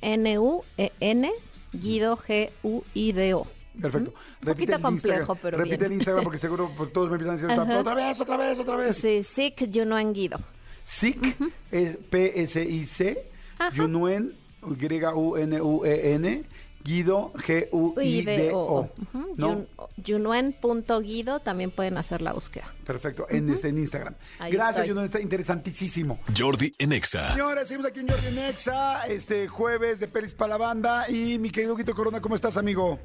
[0.04, 1.32] Y-U-N-U-E-N,
[1.74, 3.48] Guido, G-U-I-D-O.
[3.82, 4.12] Perfecto.
[4.12, 5.92] Un Repite poquito complejo, pero Repite bien.
[5.92, 7.80] el Instagram porque seguro todos me empiezan a decir Ajá.
[7.80, 8.98] otra vez, otra vez, otra vez.
[8.98, 10.40] Sí, Sic Yunuen Guido.
[10.84, 11.36] SIC
[11.72, 13.24] es P-S-I-C,
[13.58, 13.76] Ajá.
[13.76, 14.34] Yunuen,
[14.80, 16.44] Y-U-N-U-E-N,
[16.84, 18.90] Guido, G-U-I-D-O.
[19.38, 19.66] ¿No?
[19.98, 22.74] Yunuen.guido también pueden hacer la búsqueda.
[22.86, 24.16] Perfecto, en, este, en Instagram.
[24.40, 24.90] Ahí Gracias, estoy.
[24.90, 26.20] Yunuen, está interesantísimo.
[26.38, 27.32] Jordi en Exa.
[27.32, 31.10] Señores, seguimos aquí en Jordi Nexa, este jueves de Pelis para la Banda.
[31.10, 33.00] Y mi querido Guito Corona, ¿cómo estás, amigo?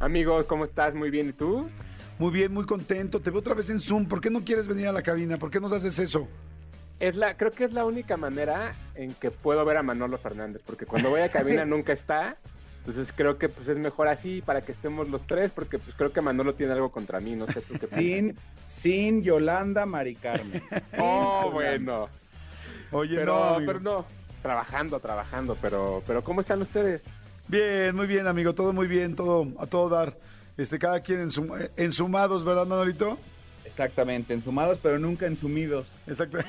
[0.00, 0.94] Amigos, ¿cómo estás?
[0.94, 1.68] Muy bien, ¿y tú?
[2.18, 3.20] Muy bien, muy contento.
[3.20, 4.06] Te veo otra vez en Zoom.
[4.06, 5.38] ¿Por qué no quieres venir a la cabina?
[5.38, 6.28] ¿Por qué nos haces eso?
[7.00, 10.62] Es la, creo que es la única manera en que puedo ver a Manolo Fernández,
[10.64, 12.36] porque cuando voy a cabina nunca está.
[12.84, 16.12] Entonces creo que pues es mejor así para que estemos los tres, porque pues creo
[16.12, 17.96] que Manolo tiene algo contra mí, no sé tú qué piensas.
[17.98, 18.36] Sin,
[18.68, 20.60] sin Yolanda Mari Carmen.
[20.98, 22.08] Oh, bueno.
[22.90, 23.72] Oye, Pero, no, amigo.
[23.72, 24.06] pero no,
[24.42, 27.02] trabajando, trabajando, pero, pero ¿cómo están ustedes?
[27.48, 28.52] Bien, muy bien, amigo.
[28.54, 30.16] Todo muy bien, todo a todo dar.
[30.56, 33.18] Este, cada quien en sum- eh, ensumados, ¿verdad, Manolito?
[33.72, 35.86] Exactamente, ensumados pero nunca ensumidos.
[36.06, 36.38] Exacto.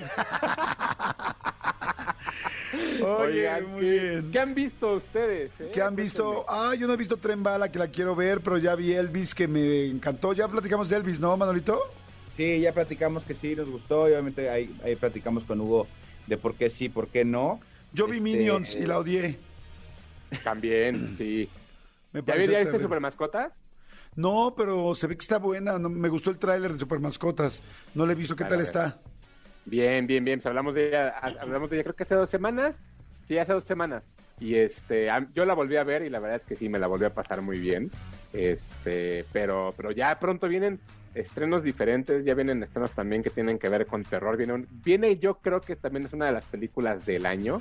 [2.74, 4.32] Oye, Oigan, muy ¿qué, bien.
[4.32, 5.52] ¿qué han visto ustedes?
[5.60, 5.72] eh?
[5.74, 6.46] ¿Qué han visto?
[6.50, 9.34] Ah, yo no he visto Tren Bala, que la quiero ver, pero ya vi Elvis,
[9.36, 10.34] que me encantó.
[10.34, 11.80] Ya platicamos de Elvis, ¿no, Manolito?
[12.36, 14.10] Sí, ya platicamos que sí, nos gustó.
[14.10, 15.88] Y obviamente ahí, ahí platicamos con Hugo
[16.28, 17.60] de por qué sí, por qué no.
[17.94, 19.40] Yo vi Este, Minions y la odié.
[20.44, 21.50] También, sí.
[22.12, 22.90] Me ¿Ya pareció viste terrible.
[24.16, 25.80] No, pero se ve que está buena.
[25.80, 27.62] no- me gustó el tráiler de Super Mascotas.
[27.96, 28.96] No le he visto qué tal está.
[29.66, 30.40] Bien, bien, bien.
[30.40, 32.76] Pues hablamos de ella, ha- hablamos de ella creo que hace dos semanas.
[33.28, 34.04] Sí, hace dos semanas.
[34.40, 36.88] Y este, yo la volví a ver y la verdad es que sí, me la
[36.88, 37.90] volví a pasar muy bien.
[38.34, 40.80] Este, pero, pero ya pronto vienen
[41.16, 44.36] estrenos diferentes, ya vienen estrenos también que tienen que ver con terror.
[44.36, 47.60] Viene, un- viene yo creo que también es una de las películas del año,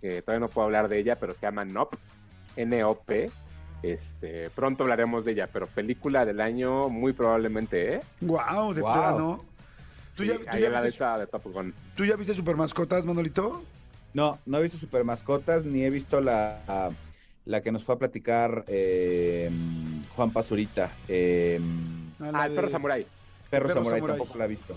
[0.00, 1.94] que todavía no puedo hablar de ella, pero se llama Nop,
[2.56, 3.30] N-O-P.
[3.92, 8.00] Este, pronto hablaremos de ella, pero película del año muy probablemente, ¿eh?
[8.20, 8.92] Wow, de Wow.
[8.92, 9.44] plano.
[10.14, 11.74] ¿Tú, Sí, ya, tú, ya la viste, de Top Gun.
[11.94, 13.62] ¿Tú ya viste Super Mascotas, Manolito?
[14.14, 16.90] No, no he visto Super Mascotas, ni he visto la,
[17.44, 19.50] la que nos fue a platicar eh,
[20.08, 20.96] Juan Pazurita.
[21.06, 21.60] eh,
[22.18, 23.02] la Ah, el de- perro samurai.
[23.50, 24.18] Perro, Perro Samurai, Samurai.
[24.18, 24.76] tampoco la he visto.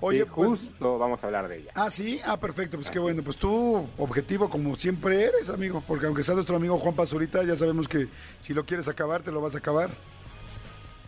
[0.00, 1.72] Oye, Sí, pues- justo vamos a hablar de ella.
[1.74, 6.06] Ah, sí, ah, perfecto, pues qué bueno, pues tú, objetivo como siempre eres, amigo, porque
[6.06, 8.08] aunque sea nuestro amigo Juan Pazurita, ya sabemos que
[8.40, 9.90] si lo quieres acabar, te lo vas a acabar.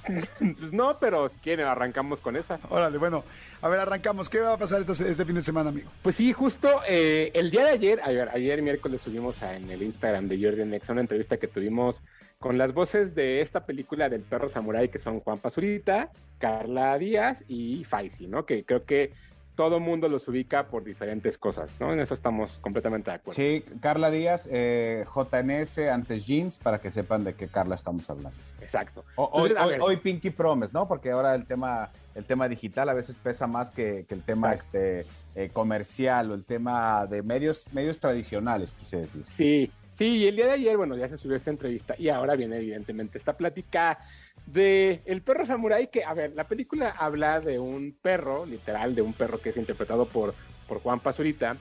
[0.06, 2.58] Pues no, pero si quieren arrancamos con esa.
[2.68, 3.24] Órale, bueno,
[3.62, 5.90] a ver, arrancamos, ¿qué va a pasar esta- este fin de semana, amigo?
[6.02, 9.82] Pues sí, justo eh, el día de ayer, ayer, ayer miércoles subimos a- en el
[9.82, 12.00] Instagram de Jordi Nexa una entrevista que tuvimos
[12.38, 17.44] con las voces de esta película del perro samurai que son Juan Pazurita, Carla Díaz
[17.48, 18.46] y Faisy, ¿no?
[18.46, 19.12] Que creo que
[19.56, 21.92] todo mundo los ubica por diferentes cosas, ¿no?
[21.92, 23.36] En eso estamos completamente de acuerdo.
[23.36, 28.38] Sí, Carla Díaz, eh, JNS, antes Jeans, para que sepan de qué Carla estamos hablando.
[28.72, 29.04] Exacto.
[29.16, 29.80] O- hoy, Entonces, a hoy- ver.
[29.82, 30.86] hoy Pinky Promise, ¿no?
[30.86, 34.52] Porque ahora el tema, el tema digital a veces pesa más que, que el tema
[34.54, 35.04] este,
[35.34, 39.24] eh, comercial o el tema de medios, medios tradicionales, quise decir.
[39.36, 42.36] Sí, sí, y el día de ayer, bueno, ya se subió esta entrevista y ahora
[42.36, 43.98] viene evidentemente esta plática
[44.46, 49.02] de El perro samurái, que, a ver, la película habla de un perro, literal, de
[49.02, 50.34] un perro que es interpretado por,
[50.68, 51.56] por Juan Pazurita,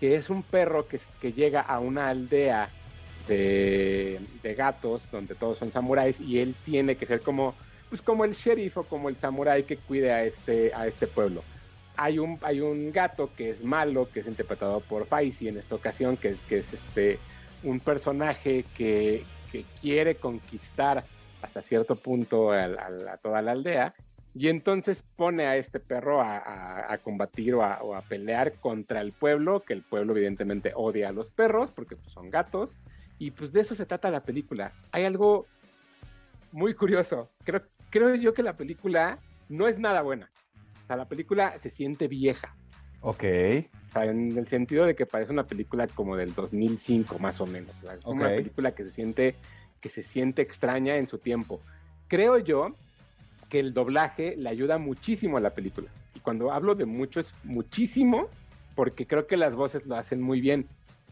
[0.00, 2.70] que es un perro que, que llega a una aldea
[3.26, 4.20] de,
[4.56, 7.56] gatos donde todos son samuráis y él tiene que ser como,
[7.88, 11.42] pues como el sheriff o como el samurái que cuide a este, a este pueblo.
[11.96, 15.76] Hay un, hay un gato que es malo, que es interpretado por Faisy en esta
[15.76, 17.18] ocasión, que es, que es este,
[17.62, 21.04] un personaje que, que quiere conquistar
[21.42, 23.94] hasta cierto punto a, toda la aldea,
[24.34, 29.00] y entonces pone a este perro a, a- combatir o a, o a pelear contra
[29.00, 32.76] el pueblo, que el pueblo evidentemente odia a los perros, porque pues, son gatos,
[33.18, 34.72] y pues de eso se trata la película.
[34.92, 35.46] Hay algo
[36.52, 40.30] muy curioso, creo, creo yo que la película no es nada buena.
[40.84, 42.54] O sea, la película se siente vieja.
[43.00, 43.24] Ok.
[43.88, 47.46] O sea, en el sentido de que parece una película como del 2005 más o
[47.46, 47.76] menos.
[47.78, 49.36] O sea, es como una película que se siente
[49.84, 51.60] que se siente extraña en su tiempo.
[52.08, 52.74] Creo yo
[53.50, 55.90] que el doblaje le ayuda muchísimo a la película.
[56.14, 58.30] Y cuando hablo de mucho es muchísimo
[58.74, 60.66] porque creo que las voces lo hacen muy bien.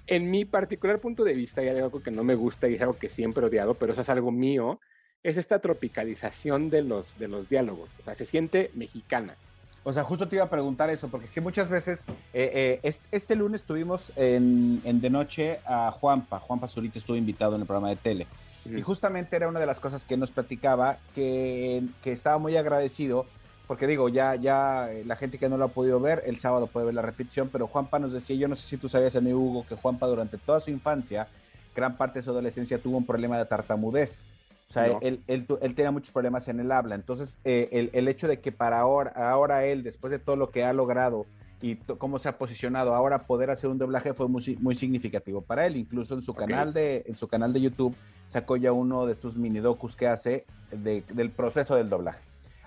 [0.06, 2.80] En mi particular punto de vista, y hay algo que no me gusta y es
[2.80, 4.80] algo que siempre he odiado, pero eso es algo mío,
[5.22, 7.90] es esta tropicalización de los, de los diálogos.
[8.00, 9.36] O sea, se siente mexicana.
[9.84, 12.00] O sea, justo te iba a preguntar eso, porque sí, muchas veces,
[12.32, 17.16] eh, eh, este, este lunes tuvimos en, en De Noche a Juanpa, Juanpa Zurita estuvo
[17.16, 18.26] invitado en el programa de tele,
[18.64, 23.26] y justamente era una de las cosas que nos platicaba, que, que estaba muy agradecido,
[23.72, 26.66] porque digo, ya, ya eh, la gente que no lo ha podido ver, el sábado
[26.66, 29.38] puede ver la repetición, pero Juanpa nos decía, yo no sé si tú sabías, amigo
[29.40, 31.26] Hugo, que Juanpa durante toda su infancia,
[31.74, 34.24] gran parte de su adolescencia, tuvo un problema de tartamudez.
[34.68, 34.98] O sea, No.
[35.00, 36.96] él, él, tenía muchos problemas en el habla.
[36.96, 40.50] Entonces, eh, el, el hecho de que para ahora, ahora él, después de todo lo
[40.50, 41.24] que ha logrado
[41.62, 45.40] y cómo se ha posicionado, ahora poder hacer un doblaje fue muy, si- muy significativo
[45.40, 45.78] para él.
[45.78, 47.96] Incluso en su, canal de, en su canal de YouTube
[48.26, 52.20] sacó ya uno de tus mini docus que hace de- del proceso del doblaje.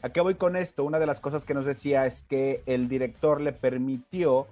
[0.05, 0.83] ¿A qué voy con esto?
[0.83, 4.45] Una de las cosas que nos decía es que el director le permitió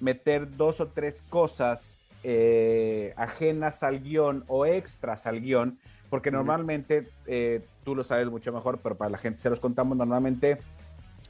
[0.00, 5.78] meter dos o tres cosas eh, ajenas al guion o extras al guion,
[6.10, 9.96] porque normalmente, eh, tú lo sabes mucho mejor, pero para la gente se los contamos,
[9.96, 10.58] normalmente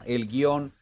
[0.06, 0.72] el guion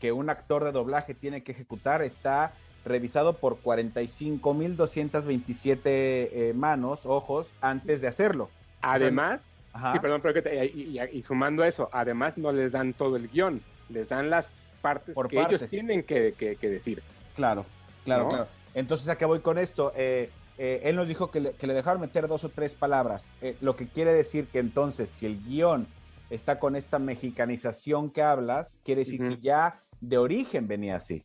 [0.00, 7.52] que un actor de doblaje tiene que ejecutar está revisado por 45.227 eh, manos, ojos,
[7.60, 8.50] antes de hacerlo.
[8.80, 9.92] Además, Ajá.
[9.94, 12.92] Sí, perdón, pero que te- y, y- y sumando a eso, además no les dan
[12.92, 14.48] todo el guion, les dan las
[14.80, 15.62] partes Por que partes.
[15.62, 17.02] ellos tienen que, que- que decir.
[17.34, 17.64] Claro,
[18.04, 18.28] claro, ¿No?
[18.30, 18.48] claro.
[18.74, 19.92] Entonces, ¿a qué voy con esto?
[19.96, 23.26] Eh, eh, él nos dijo que le, que le dejaron meter dos o tres palabras,
[23.40, 25.86] eh, lo que quiere decir que entonces, si el guion
[26.30, 29.30] está con esta mexicanización que hablas, quiere decir Ujú.
[29.34, 31.22] que ya de origen venía así.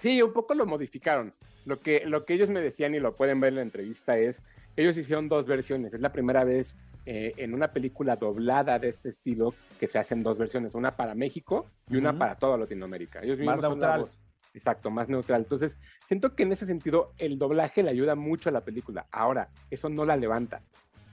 [0.00, 1.32] Sí, un poco lo modificaron.
[1.64, 4.42] Lo que, lo que ellos me decían y lo pueden ver en la entrevista es,
[4.76, 5.92] ellos hicieron dos versiones.
[5.94, 6.74] Es la primera vez
[7.06, 11.14] eh, en una película doblada de este estilo que se hacen dos versiones, una para
[11.14, 12.18] México y una Ujú.
[12.18, 13.20] para toda Latinoamérica.
[13.22, 14.00] Ellos Más neutral.
[14.02, 14.10] voz.
[14.54, 15.42] Exacto, más neutral.
[15.42, 15.76] Entonces,
[16.08, 19.06] siento que en ese sentido el doblaje le ayuda mucho a la película.
[19.12, 20.62] Ahora, eso no la levanta.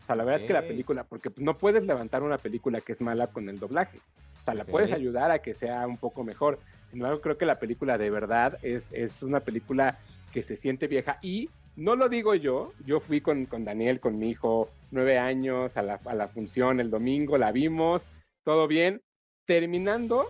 [0.04, 2.94] O sea, la verdad es que la película, porque no puedes levantar una película que
[2.94, 4.00] es mala con el doblaje.
[4.42, 4.70] O sea, la Ok.
[4.70, 6.60] puedes ayudar a que sea un poco mejor.
[6.90, 9.98] Sin embargo, creo que la película de verdad es, es una película
[10.34, 14.18] que se siente vieja y no lo digo yo, yo fui con, con Daniel, con
[14.20, 18.04] mi hijo, nueve años, a la, a la función el domingo, la vimos,
[18.44, 19.02] todo bien,
[19.46, 20.28] terminando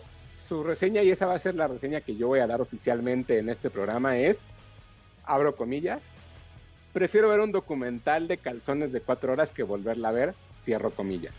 [0.48, 3.39] su reseña, y esa va a ser la reseña que yo voy a dar oficialmente
[3.39, 4.39] en este programa, es,
[5.26, 6.02] abro comillas,
[6.94, 10.34] prefiero ver un documental de calzones de cuatro horas que volverla a ver,
[10.64, 11.34] cierro comillas.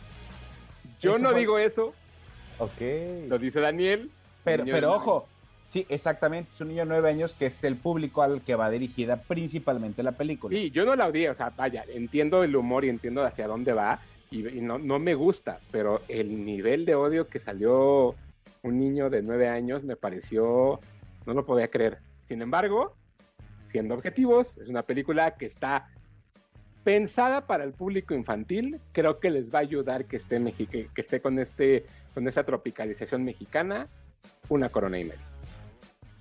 [1.01, 1.95] Yo Eso no fue- digo eso,
[2.59, 2.81] Ok.
[3.29, 4.11] lo dice Daniel.
[4.45, 5.29] Pero, pero ojo,
[5.67, 8.71] sí, exactamente, es un niño de nueve años que es el público al que va
[8.71, 10.57] dirigida principalmente la película.
[10.57, 13.73] Sí, yo no la odié, o sea, vaya, entiendo el humor y entiendo hacia dónde
[13.73, 14.01] va,
[14.31, 18.15] y, no, no me gusta, pero el nivel de odio que salió
[18.63, 20.81] un niño de nueve años me pareció,
[21.27, 21.99] no lo podía creer.
[22.27, 22.97] Sin embargo,
[23.71, 25.89] siendo objetivos, es una película que está
[26.83, 30.89] pensada para el público infantil, creo que les va a ayudar que esté, mexi- que,
[30.95, 33.89] que esté con, este, con esta tropicalización mexicana,
[34.49, 35.25] una corona y media.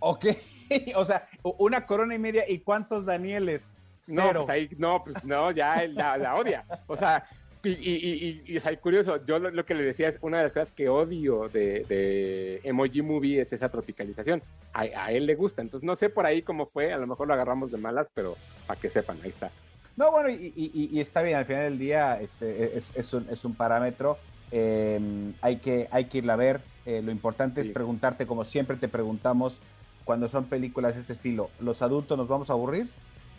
[0.05, 0.25] Ok,
[0.95, 3.61] o sea, una corona y media, ¿y cuántos Danieles?
[4.05, 6.65] No, pues ahí, no, pues no, ya él la, la odia.
[6.87, 7.25] O sea,
[7.63, 10.71] y, y, sea, curioso, yo lo, lo que le decía es una de las cosas
[10.71, 14.43] que odio de, de Emoji Movie es esa tropicalización.
[14.73, 17.29] A, a él le gusta, entonces no sé por ahí cómo fue, a lo mejor
[17.29, 18.35] lo agarramos de malas, pero
[18.67, 19.51] para que sepan, ahí está.
[19.95, 23.55] No, bueno, y, está bien, al final del día este, es, es un, es un
[23.55, 24.17] parámetro,
[24.51, 24.99] eh,
[25.39, 28.89] hay, que, hay que irla a ver, eh, lo importante es preguntarte, como siempre te
[28.89, 29.57] preguntamos,
[30.05, 32.87] cuando son películas de este estilo, ¿los adultos nos vamos a aburrir?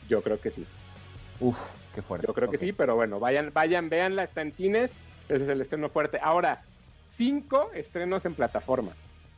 [0.09, 0.67] Yo creo que sí,
[1.41, 1.59] Uf,
[1.95, 2.27] qué fuerte.
[2.27, 4.93] yo creo que sí, pero bueno, vayan, vayan, véanla, está en cines,
[5.29, 6.19] ese es el estreno fuerte.
[6.23, 6.63] Ahora,
[7.17, 8.93] cinco estrenos en plataforma,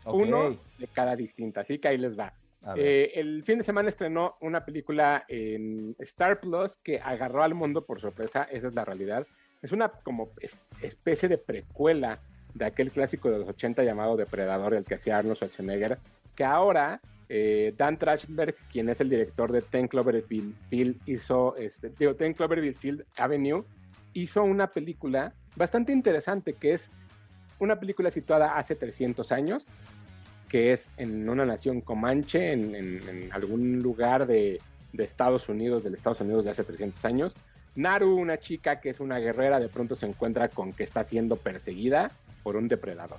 [0.06, 2.32] uno de cada distinta, así que ahí les va.
[2.76, 7.84] Eh, el fin de semana estrenó una película en Star Plus que agarró al mundo
[7.84, 9.24] por sorpresa, esa es la realidad.
[9.62, 12.18] Es una como es- especie de precuela
[12.54, 15.98] de aquel clásico de los 80 llamado Depredador, el que hacía Arnold Schwarzenegger,
[16.34, 21.90] que ahora eh, Dan Trachtenberg, quien es el director de Ten Cloverfield Field, hizo, este,
[21.98, 23.64] digo, Ten Cloverfield Field Avenue,
[24.12, 26.88] hizo una película bastante interesante que es
[27.58, 29.66] una película situada hace 300 años,
[30.48, 34.60] que es en una nación comanche, en, en- en algún lugar de,
[34.92, 37.34] de Estados Unidos, del Estados Unidos de hace 300 años.
[37.74, 41.36] Naru, una chica que es una guerrera, de pronto se encuentra con que está siendo
[41.36, 42.10] perseguida
[42.42, 43.18] por un depredador.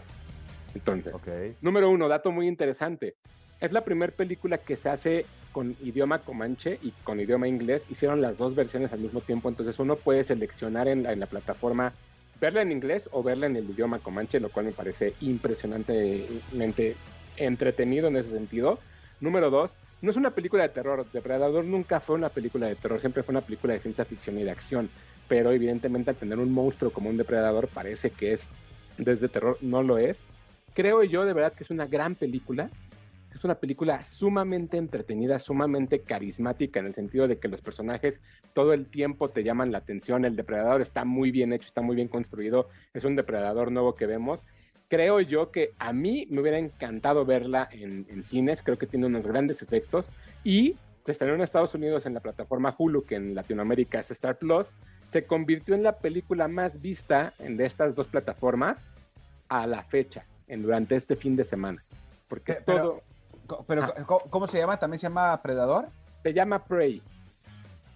[0.73, 1.13] Entonces.
[1.61, 3.15] Número uno, dato muy interesante.
[3.59, 7.83] Es la primera película que se hace con idioma comanche y con idioma inglés.
[7.89, 11.25] Hicieron las dos versiones al mismo tiempo, entonces uno puede seleccionar en la, en la
[11.25, 11.93] plataforma
[12.39, 16.95] verla en inglés o verla en el idioma comanche, lo cual me parece impresionantemente
[17.35, 18.79] entretenido en ese sentido.
[19.19, 21.05] Número dos, no es una película de terror.
[21.11, 24.43] Depredador nunca fue una película de terror, siempre fue una película de ciencia ficción y
[24.43, 24.89] de acción.
[25.27, 28.43] Pero evidentemente al tener un monstruo como un depredador parece que es
[28.97, 30.19] desde terror, no lo es.
[30.73, 32.69] Creo yo de verdad que es una gran película.
[33.33, 38.19] Es una película sumamente entretenida, sumamente carismática en el sentido de que los personajes
[38.53, 40.25] todo el tiempo te llaman la atención.
[40.25, 42.69] El depredador está muy bien hecho, está muy bien construido.
[42.93, 44.43] Es un depredador nuevo que vemos.
[44.89, 48.63] Creo yo que a mí me hubiera encantado verla en, en cines.
[48.63, 50.09] Creo que tiene unos grandes efectos.
[50.43, 50.75] Y
[51.05, 54.67] se estrenó en Estados Unidos en la plataforma Hulu, que en Latinoamérica es Star Plus.
[55.11, 58.79] Se convirtió en la película más vista en de estas dos plataformas
[59.49, 61.83] a la fecha, en, durante este fin de semana.
[62.27, 63.03] Porque Pe- pero- todo
[63.67, 63.93] Pero, Ah.
[64.05, 64.77] ¿cómo, cómo se llama?
[64.77, 65.87] ¿También se llama Predador?
[66.23, 67.01] se llama Prey.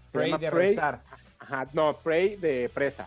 [0.05, 0.77] Se Prey llama de Prey.
[1.39, 3.03] Ajá, no, Prey de presa.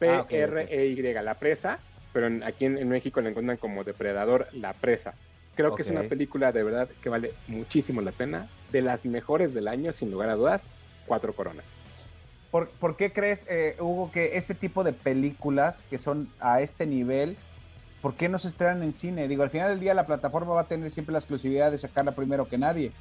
[0.00, 0.28] Ah, ok, ok.
[0.28, 1.78] P-R-E-Y, la presa,
[2.12, 5.14] pero en- aquí en, en México la encuentran como Depredador, la presa.
[5.54, 9.54] Creo que es una película de verdad que vale muchísimo la pena, de las mejores
[9.54, 10.62] del año, sin lugar a dudas,
[11.06, 11.64] cuatro coronas.
[12.52, 16.86] ¿Por, por qué crees, eh, Hugo, que este tipo de películas que son a este
[16.86, 17.36] nivel,
[18.02, 19.28] ¿por qué no se estrenan en cine?
[19.28, 22.12] Digo, al final del día la plataforma va a tener siempre la exclusividad de sacarla
[22.12, 22.92] primero que nadie.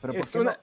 [0.00, 0.58] Pero ¿por es, una, no?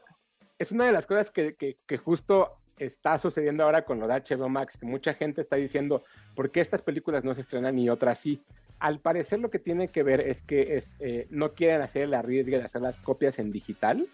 [0.59, 4.15] es una de las cosas que, que- que justo está sucediendo ahora con lo de
[4.15, 6.03] HBO Max, que mucha gente está diciendo,
[6.35, 8.41] ¿por qué estas películas no se estrenan y otras sí?
[8.79, 12.13] Al parecer lo que tiene que ver es que es, eh, no quieren hacer el
[12.15, 14.07] arriesgue de hacer las copias en digital,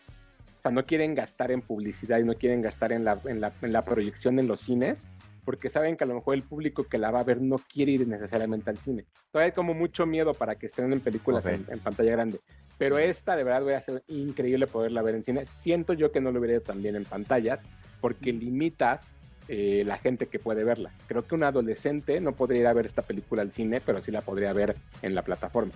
[0.60, 3.54] o sea, no quieren gastar en publicidad y no quieren gastar en la, en la,
[3.62, 5.08] en la proyección en los cines,
[5.48, 7.94] porque saben que a lo mejor el público que la va a ver no quiere
[7.94, 9.06] ir necesariamente al cine.
[9.32, 11.54] Todavía hay como mucho miedo para que estrenen películas Ok.
[11.54, 12.42] en, en pantalla grande.
[12.78, 15.46] Pero esta de verdad voy a ser increíble poderla ver en cine.
[15.56, 17.62] Siento yo que no lo veré también en pantallas
[18.02, 19.00] porque limitas
[19.48, 20.92] eh, la gente que puede verla.
[21.08, 24.12] Creo que un adolescente no podría ir a ver esta película al cine, pero sí
[24.12, 25.72] la podría ver en la plataforma.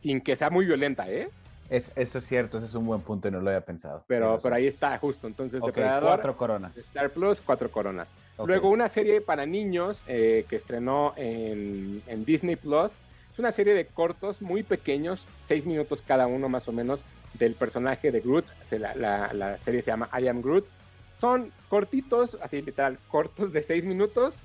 [0.00, 1.28] Sin que sea muy violenta, ¿eh?
[1.72, 4.04] Es, eso es cierto, ese es un buen punto y no lo había pensado.
[4.06, 5.26] Pero, pero ahí está justo.
[5.26, 6.76] Entonces, Ok, Depredador, cuatro coronas.
[6.76, 8.08] Star Plus, cuatro coronas.
[8.44, 12.92] Luego una serie para niños eh, que estrenó en, en Disney Plus.
[13.32, 17.54] Es una serie de cortos muy pequeños, seis minutos cada uno más o menos, del
[17.56, 18.44] personaje de Groot.
[18.72, 20.66] La, la- la serie se llama I Am Groot.
[21.12, 24.42] Son cortitos, así literal, cortos de seis minutos,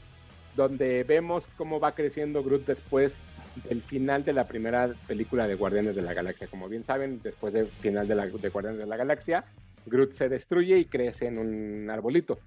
[0.56, 3.20] donde vemos cómo va creciendo Groot después
[3.64, 6.48] del final de la primera película de Guardianes de la Galaxia.
[6.48, 9.46] Como bien saben, después del final de, la, de Guardianes de la Galaxia,
[9.86, 12.40] Groot se destruye y crece en un arbolito.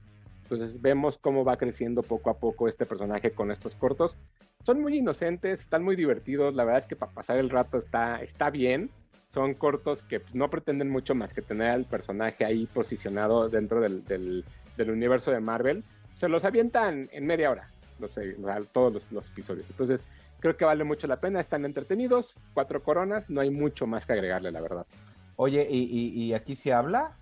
[0.42, 4.16] Entonces vemos cómo va creciendo poco a poco este personaje con estos cortos.
[4.64, 6.54] Son muy inocentes, están muy divertidos.
[6.54, 8.90] La verdad es que para pasar el rato está, está bien.
[9.32, 14.04] Son cortos que no pretenden mucho más que tener al personaje ahí posicionado dentro del,
[14.04, 14.44] del,
[14.76, 15.84] del universo de Marvel.
[16.16, 18.18] Se los avientan en media hora, los,
[18.72, 19.66] todos los, los episodios.
[19.70, 20.04] Entonces
[20.40, 21.40] creo que vale mucho la pena.
[21.40, 24.86] Están entretenidos, cuatro coronas, no hay mucho más que agregarle, la verdad.
[25.36, 27.12] Oye, ¿y, y, y aquí se habla?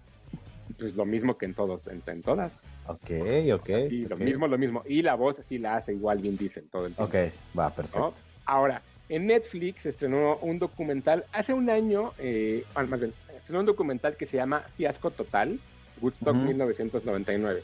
[0.79, 2.53] Pues lo mismo que en todos, en, en todas.
[2.87, 3.11] Ok,
[3.53, 3.71] ok.
[3.89, 4.11] Sí, ok.
[4.11, 4.83] lo mismo, lo mismo.
[4.87, 7.16] Y la voz sí la hace igual Vin Diesel todo el tiempo.
[7.16, 7.99] Ok, va, perfecto.
[7.99, 8.14] ¿no?
[8.47, 14.16] Ahora, en Netflix estrenó un documental hace un año, eh, más bien, estrenó un documental
[14.16, 15.59] que se llama Fiasco Total,
[16.01, 16.45] Woodstock Ujú.
[16.45, 17.62] 1999.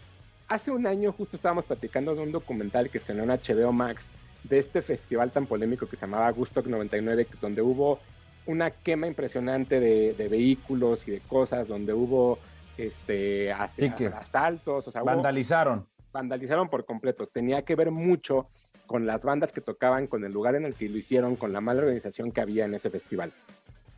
[0.48, 4.10] Hace un año justo estábamos platicando de un documental que estrenó en HBO Max
[4.44, 7.98] de este festival tan polémico que se llamaba Woodstock 99, donde hubo
[8.46, 12.38] una quema impresionante de, de vehículos y de cosas, donde hubo
[12.76, 15.86] este as- Sí, que asaltos, o sea, hubo- Vandalizaron.
[16.12, 17.26] vandalizaron por completo.
[17.26, 18.48] Tenía que ver mucho
[18.86, 21.60] con las bandas que tocaban, con el lugar en el que lo hicieron, con la
[21.62, 23.32] mala organización que había en ese festival.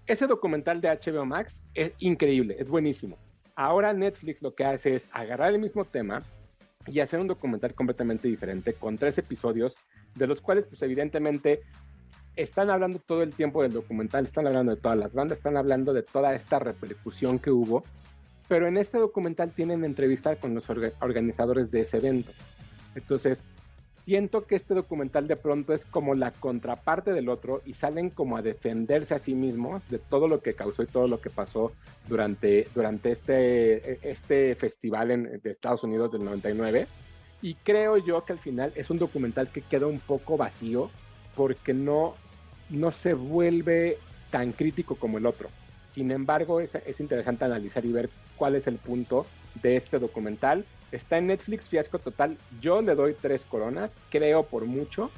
[0.06, 3.18] Ese documental de HBO Max es increíble, es buenísimo.
[3.56, 6.22] Ahora Netflix lo que hace es agarrar el mismo tema
[6.86, 9.76] y hacer un documental completamente diferente con tres episodios,
[10.16, 11.60] de los cuales pues evidentemente
[12.34, 15.94] están hablando todo el tiempo del documental, están hablando de todas las bandas, están hablando
[15.94, 17.84] de toda esta repercusión que hubo,
[18.48, 22.32] pero en este documental tienen entrevistas con los orga- organizadores de ese evento.
[22.94, 23.44] Entonces,
[24.04, 28.36] siento que este documental de pronto es como la contraparte del otro y salen como
[28.36, 31.72] a defenderse a sí mismos de todo lo que causó y todo lo que pasó
[32.06, 36.86] durante, durante este, este festival en, de Estados Unidos del 99.
[37.42, 40.90] Y creo yo que al final es un documental que queda un poco vacío
[41.34, 42.14] porque no,
[42.70, 43.98] no se vuelve
[44.30, 45.48] tan crítico como el otro.
[45.94, 49.26] Sin embargo, es, es interesante analizar y ver cuál es el punto
[49.62, 50.64] de este documental.
[50.92, 52.36] Está en Netflix, fiasco total.
[52.60, 53.96] Yo le doy tres coronas.
[54.10, 55.10] Creo por mucho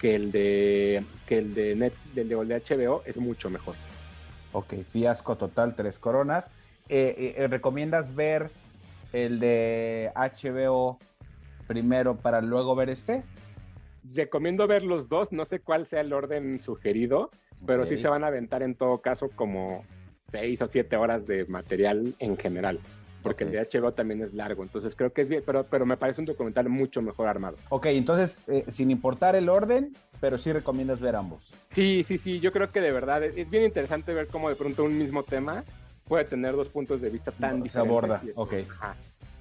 [0.00, 3.74] que el de que el de Net, del de HBO es mucho mejor.
[4.52, 6.50] Ok, fiasco total, tres coronas.
[6.88, 8.50] Eh, eh, eh, ¿Recomiendas ver
[9.12, 10.98] el de HBO
[11.66, 13.24] primero para luego ver este?
[14.14, 15.32] Recomiendo ver los dos.
[15.32, 17.30] No sé cuál sea el orden sugerido,
[17.66, 19.84] pero sí se van a aventar en todo caso como
[20.28, 22.78] seis o siete horas de material en general.
[23.22, 24.62] Porque el de HBO también es largo.
[24.62, 27.56] Entonces creo que es bien, pero, pero me parece un documental mucho mejor armado.
[27.70, 31.42] Ok, entonces, eh, sin importar el orden, pero sí recomiendas ver ambos.
[31.72, 34.54] Sí, sí, sí, yo creo que de verdad es, es bien interesante ver cómo de
[34.54, 35.64] pronto un mismo tema
[36.06, 37.90] puede tener dos puntos de vista tan Se diferentes.
[37.90, 38.52] aborda, y eso, ok.
[38.70, 38.94] ajá.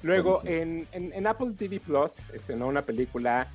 [0.06, 3.48] Luego, en, en- en Apple TV Plus estrenó una película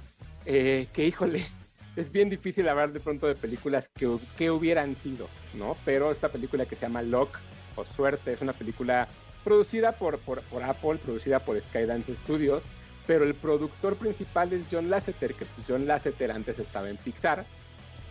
[0.46, 1.46] eh, que, híjole,
[1.96, 5.76] es bien difícil hablar de pronto de películas que, que hubieran sido, ¿no?
[5.84, 7.38] Pero esta película que se llama Lock
[7.76, 9.06] o Suerte es una película
[9.44, 12.64] producida por, por, por Apple, producida por Skydance Studios,
[13.06, 17.46] pero el productor principal es John Lasseter, que pues, John Lasseter antes estaba en Pixar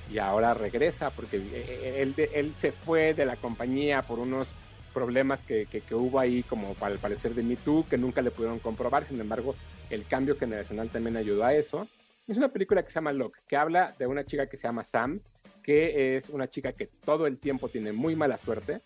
[0.10, 4.48] y ahora regresa porque eh, él, él se fue de la compañía por unos
[4.94, 8.32] problemas que, que- que hubo ahí como al parecer de Me Too que nunca le
[8.32, 9.56] pudieron comprobar, sin embargo
[9.90, 11.88] el cambio generacional también ayudó a eso.
[12.28, 14.86] Es una película que se llama Lock, que habla de una chica que se llama
[14.86, 15.20] Sam,
[15.64, 18.80] que es una chica que todo el tiempo tiene muy mala suerte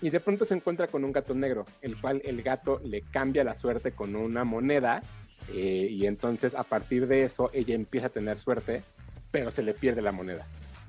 [0.00, 3.44] y de pronto se encuentra con un gato negro, el cual el gato le cambia
[3.44, 5.02] la suerte con una moneda
[5.48, 8.82] eh, y entonces a partir de eso ella empieza a tener suerte,
[9.30, 10.44] pero se le pierde la moneda.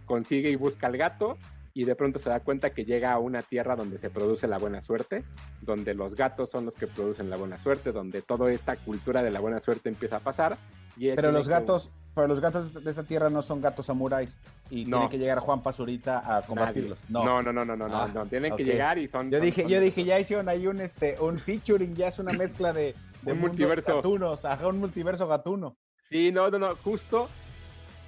[0.06, 1.38] Consigue y busca al gato
[1.74, 4.58] y de pronto se da cuenta que llega a una tierra donde se produce la
[4.58, 5.24] buena suerte,
[5.62, 9.32] donde los gatos son los que producen la buena suerte, donde toda esta cultura de
[9.32, 10.58] la buena suerte empieza a pasar.
[10.98, 14.30] Y Pero los gatos, pero los gatos de esta tierra no son gatos samuráis
[14.70, 14.98] y No.
[14.98, 17.00] tiene que llegar Juan Pazurita a combatirlos.
[17.10, 19.30] No, no, no, no, no, no, Ah, no, tienen que llegar y son...
[19.32, 22.20] Yo son- dije, son- yo dije, ya hicieron ahí un este, un featuring, ya es
[22.20, 23.96] una mezcla de, de Un mundos multiverso.
[23.98, 25.78] gatunos, ajá, un multiverso gatuno.
[26.10, 27.30] Sí, no, no, no, justo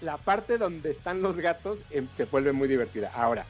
[0.01, 3.11] la parte donde están los gatos em, se vuelve muy divertida.
[3.13, 3.45] Ahora,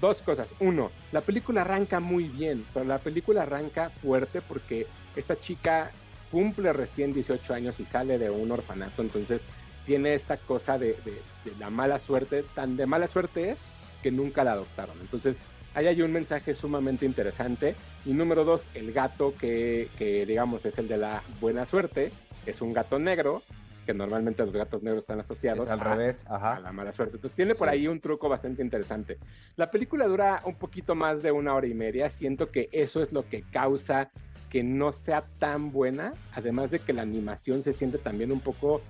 [0.00, 0.54] dos cosas.
[0.60, 4.86] Uno, la película arranca muy bien, pero la película arranca fuerte porque
[5.16, 5.90] esta chica
[6.30, 9.46] cumple recién 18 años y sale de un orfanato, entonces
[9.84, 11.24] tiene esta cosa de, de-
[11.56, 13.64] la mala suerte, tan de mala suerte es
[14.02, 15.00] que nunca la adoptaron.
[15.00, 15.40] Entonces,
[15.72, 17.74] ahí hay un mensaje sumamente interesante.
[18.04, 22.12] Y número dos, el gato que, que digamos es el de la buena suerte,
[22.44, 23.42] es un gato negro,
[23.88, 26.60] que normalmente los gatos negros están asociados Es al a- revés, a ajá.
[26.60, 27.16] la mala suerte.
[27.16, 27.72] Entonces tiene por Sí.
[27.72, 29.16] ahí un truco bastante interesante.
[29.56, 32.10] La película dura un poquito más de una hora y media.
[32.10, 34.10] Siento que eso es lo que causa
[34.50, 36.12] que no sea tan buena.
[36.34, 38.82] Además de que la animación se siente también un poco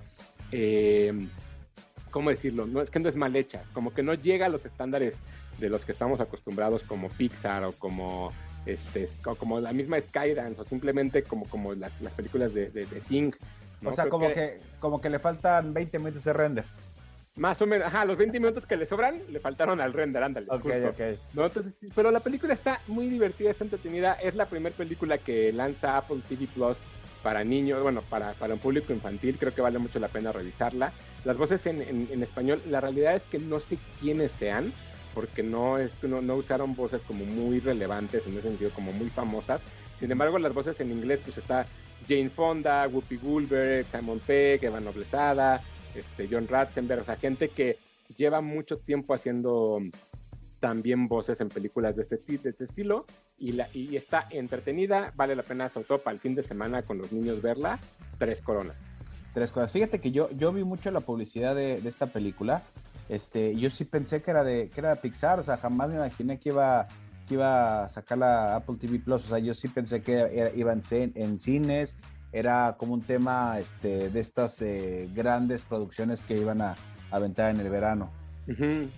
[0.51, 1.13] eh,
[2.11, 2.67] ¿cómo decirlo?
[2.67, 5.15] No es que no es mal hecha, como que no llega a los estándares
[5.59, 8.33] de los que estamos acostumbrados como Pixar o como
[8.65, 12.99] este como la misma Skydance o simplemente como como las, las películas de, de, de
[12.99, 13.31] Sing.
[13.81, 13.89] ¿No?
[13.91, 16.65] O sea, Creo como que, como que le faltan 20 minutos de render.
[17.35, 20.47] Más o menos, ajá, los 20 minutos que le sobran le faltaron al render, ándale.
[20.49, 20.89] Ok, justo.
[20.89, 20.99] ok.
[21.33, 21.45] ¿no?
[21.45, 24.13] Entonces, pero la película está muy divertida, está entretenida.
[24.13, 26.79] Es la primera película que lanza Apple TV Plus
[27.21, 29.37] para niños, bueno, para, para un público infantil.
[29.37, 30.93] Creo que vale mucho la pena revisarla.
[31.23, 34.73] Las voces en, en- en español, la realidad es que no sé quiénes sean,
[35.13, 38.91] porque no, es, que no, no usaron voces como muy relevantes, en ese sentido, como
[38.91, 39.65] muy famosas.
[39.97, 41.67] Sin embargo, las voces en inglés, pues está
[42.07, 45.61] Jane Fonda, Whoopi Goldberg, Simon Pegg, Eva Noblezada,
[45.93, 47.77] este, John Ratzenberg, o sea, gente que
[48.15, 49.79] lleva mucho tiempo haciendo
[50.59, 53.05] también voces en películas de este, de este estilo
[53.37, 56.81] y, la, y está entretenida, vale la pena sobre todo para el fin de semana
[56.81, 57.79] con los niños verla,
[58.17, 58.75] tres coronas.
[59.33, 59.71] Tres cosas.
[59.71, 62.63] Fíjate que yo, yo vi mucho la publicidad de, de esta película.
[63.09, 65.95] Este, yo sí pensé que era de, que era de Pixar, o sea, jamás me
[65.95, 66.87] imaginé que iba,
[67.29, 69.23] que iba a sacar la Apple TV Plus.
[69.25, 71.95] O sea, yo sí pensé que era- en, cin- en cines,
[72.33, 76.75] era como un tema este, de estas eh, grandes producciones que iban a
[77.11, 78.11] aventar en el verano.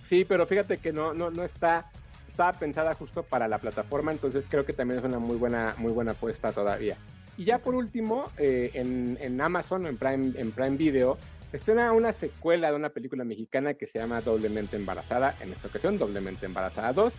[0.08, 1.84] Sí, pero fíjate que no, no, no está,
[2.26, 5.92] estaba pensada justo para la plataforma, entonces creo que también es una muy buena, muy
[5.92, 6.96] buena apuesta todavía.
[7.36, 11.18] Y ya por último, eh, en, en Amazon, en Prime, en Prime Video,
[11.52, 15.98] estrena una secuela de una película mexicana que se llama Doblemente Embarazada, en esta ocasión
[15.98, 17.14] Doblemente Embarazada 2,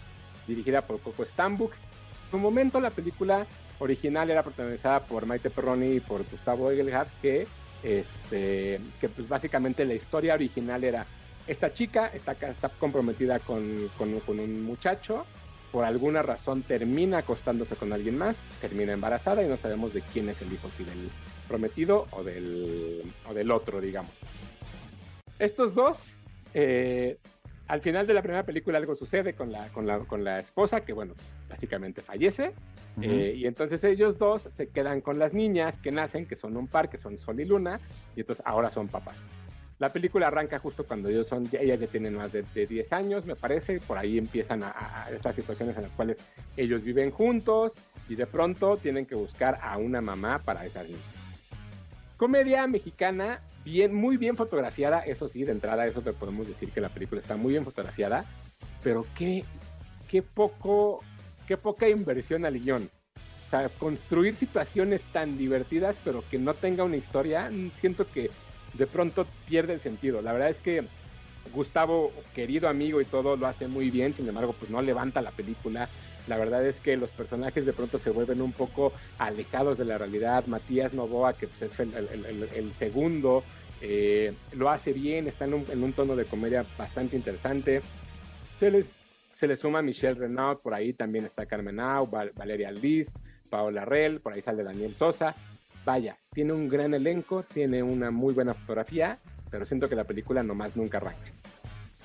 [0.47, 1.73] dirigida por Coco Stambuk.
[1.73, 3.45] En su momento la película
[3.79, 7.47] original era protagonizada por Maite Perroni y por Gustavo Egelhardt, que,
[7.83, 11.05] este, que pues básicamente la historia original era
[11.45, 15.25] esta chica está, está comprometida con, con- con un muchacho,
[15.73, 20.29] por alguna razón termina acostándose con alguien más, termina embarazada y no sabemos de quién
[20.29, 21.09] es el hijo, si del
[21.47, 24.11] prometido o del, o del otro, digamos.
[25.39, 26.13] Estos dos,
[26.53, 27.17] eh,
[27.73, 30.81] al final de la primera película algo sucede con la, con la, con la esposa,
[30.81, 31.15] que bueno,
[31.49, 32.53] básicamente fallece,
[33.01, 36.67] eh, y entonces ellos dos se quedan con las niñas que nacen, que son un
[36.67, 37.79] par, que son Sol y Luna,
[38.15, 39.15] y entonces ahora son papás.
[39.79, 43.25] La película arranca justo cuando ellos son, ellas ya tienen más de, de 10 años,
[43.25, 46.19] me parece, por ahí empiezan a, a- a estas situaciones en las cuales
[46.55, 47.73] ellos viven juntos
[48.07, 51.01] y de pronto tienen que buscar a una mamá para esas niñas.
[52.17, 56.81] Comedia mexicana, bien, muy bien fotografiada, eso sí, de entrada, eso te podemos decir que
[56.81, 58.25] la película está muy bien fotografiada,
[58.83, 59.43] pero qué,
[60.07, 61.01] qué poco,
[61.47, 62.89] qué poca inversión al guion.
[63.47, 67.49] O sea, construir situaciones tan divertidas, pero que no tenga una historia,
[67.79, 68.31] siento que
[68.73, 70.21] de pronto pierde el sentido.
[70.21, 70.87] La verdad es que
[71.51, 75.31] Gustavo, querido amigo y todo, lo hace muy bien, sin embargo, pues no levanta la
[75.31, 75.89] película.
[76.27, 79.97] La verdad es que los personajes de pronto se vuelven un poco alejados de la
[79.97, 80.45] realidad.
[80.47, 83.43] Matías Novoa, que pues, es el, el- el- el segundo,
[83.81, 87.81] eh, lo hace bien, está en un, en un tono de comedia bastante interesante.
[88.57, 88.85] Se les,
[89.33, 93.09] se le suma Michelle Renaud, por ahí también está Carmen Au, Val- Valeria Aldiz,
[93.49, 95.35] Paola Rell, por ahí sale Daniel Sosa.
[95.83, 99.17] Vaya, tiene un gran elenco, tiene una muy buena fotografía,
[99.51, 101.19] pero siento que la película nomás nunca arranca.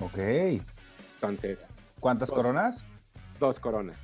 [0.01, 0.17] Ok.
[1.15, 1.59] Entonces,
[2.01, 2.35] ¿Cuántas Dos.
[2.37, 2.77] coronas?
[3.39, 3.95] dos coronas.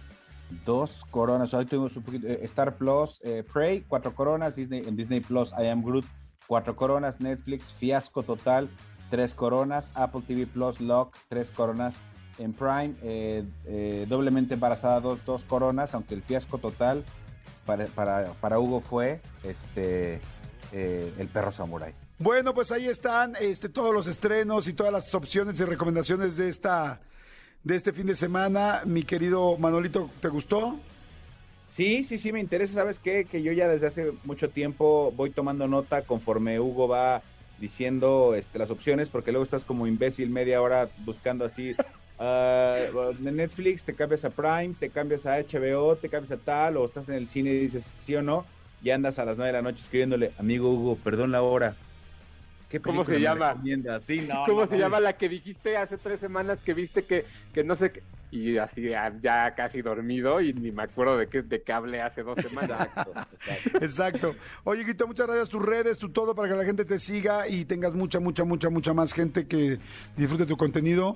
[0.66, 1.54] Dos coronas.
[1.54, 2.28] Hoy tuvimos un poquito.
[2.28, 4.56] eh, Star Plus, eh, Prey, cuatro coronas.
[4.56, 6.06] Disney, en Disney Plus, I Am Groot,
[6.48, 7.20] cuatro coronas.
[7.20, 8.70] Netflix, Fiasco Total,
[9.10, 9.90] tres coronas.
[9.96, 11.96] Apple TV Plus, Lock, tres coronas.
[12.38, 15.94] En Prime, eh, eh, Doblemente Embarazada, dos, dos coronas.
[15.94, 17.04] Aunque el Fiasco Total
[17.66, 20.20] para, para, para Hugo fue este
[20.72, 21.94] El Perro Samurai.
[22.20, 26.48] Bueno, pues ahí están este, todos los estrenos y todas las opciones y recomendaciones de
[26.50, 27.02] esta
[27.66, 28.84] de este fin de semana.
[28.86, 30.80] Mi querido Manolito, ¿te gustó?
[31.72, 32.76] Sí, sí, sí, me interesa.
[32.76, 33.26] ¿Sabes qué?
[33.26, 37.22] Que yo ya desde hace mucho tiempo voy tomando nota conforme Hugo va
[37.60, 41.76] diciendo este, las opciones, porque luego estás como imbécil media hora buscando así.
[42.20, 42.86] ah,
[43.20, 47.10] Netflix, te cambias a Prime, te cambias a HBO, te cambias a tal, o estás
[47.10, 48.46] en el cine y dices sí o no,
[48.84, 51.76] y andas a las nueve de la noche escribiéndole, amigo Hugo, perdón la hora.
[52.76, 53.54] ¿Qué ¿Cómo se llama?
[53.54, 54.04] recomiendas?
[54.04, 54.82] Sí, no, ¿Cómo no, se no.
[54.82, 57.24] llama la que dijiste hace tres semanas que viste que,
[57.54, 58.04] que no sé qué?
[58.32, 62.02] Y así ya, ya casi dormido y ni me acuerdo de qué, de qué hablé
[62.02, 62.82] hace dos semanas.
[62.88, 63.78] Exacto, exacto.
[63.86, 64.36] Exacto.
[64.66, 65.48] Oye, Guito, muchas gracias.
[65.48, 68.70] Tus redes, tu todo, para que la gente te siga y tengas mucha, mucha, mucha,
[68.70, 69.80] mucha más gente que
[70.18, 71.14] disfrute tu contenido.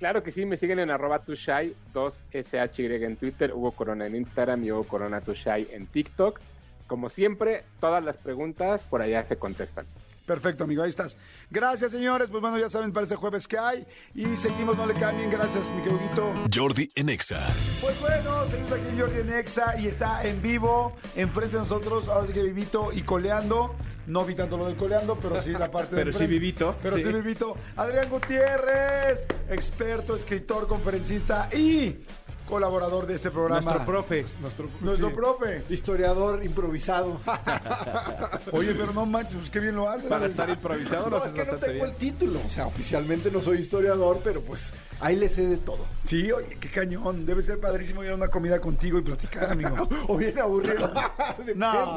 [0.00, 4.64] Claro que sí, me siguen en arroba tushai, 2SHY en Twitter, Hugo Corona en Instagram
[4.64, 6.40] y Hugo Corona Tushai en TikTok.
[6.88, 9.86] Como siempre, todas las preguntas por allá se contestan.
[10.30, 11.16] Perfecto, amigo, ahí estás.
[11.50, 12.28] Gracias, señores.
[12.30, 13.84] Pues bueno, ya saben para este jueves que hay.
[14.14, 15.28] Y seguimos, no le cambien.
[15.28, 16.32] Gracias, mi queridito.
[16.54, 17.48] Jordi en Exa.
[17.80, 22.06] Pues bueno, seguimos aquí en Jordi en Exa y está en vivo, enfrente de nosotros,
[22.06, 23.74] ahora sí que vivito y coleando.
[24.06, 26.76] No vi tanto lo del coleando, pero sí la parte de Pero sí vivito.
[26.80, 27.02] Pero sí.
[27.02, 27.12] Sí.
[27.12, 27.56] vivito.
[27.74, 32.04] Adrián Gutiérrez, experto, escritor, conferencista y
[32.50, 33.60] colaborador de este programa.
[33.62, 34.26] Nuestro profe.
[34.40, 35.14] Nuestro, Nuestro sí.
[35.14, 35.62] profe.
[35.70, 37.20] Historiador improvisado.
[38.52, 40.08] Oye, pero no manches, pues qué bien lo haces.
[40.08, 42.40] Para estar improvisado lo no, es que no tengo el título.
[42.46, 45.86] O sea, oficialmente no soy historiador, pero pues ahí le sé de todo.
[46.04, 47.24] Sí, oye, qué cañón.
[47.24, 49.88] Debe ser padrísimo ir a una comida contigo y platicar, amigo.
[50.08, 50.92] O bien aburrido.
[51.54, 51.96] No.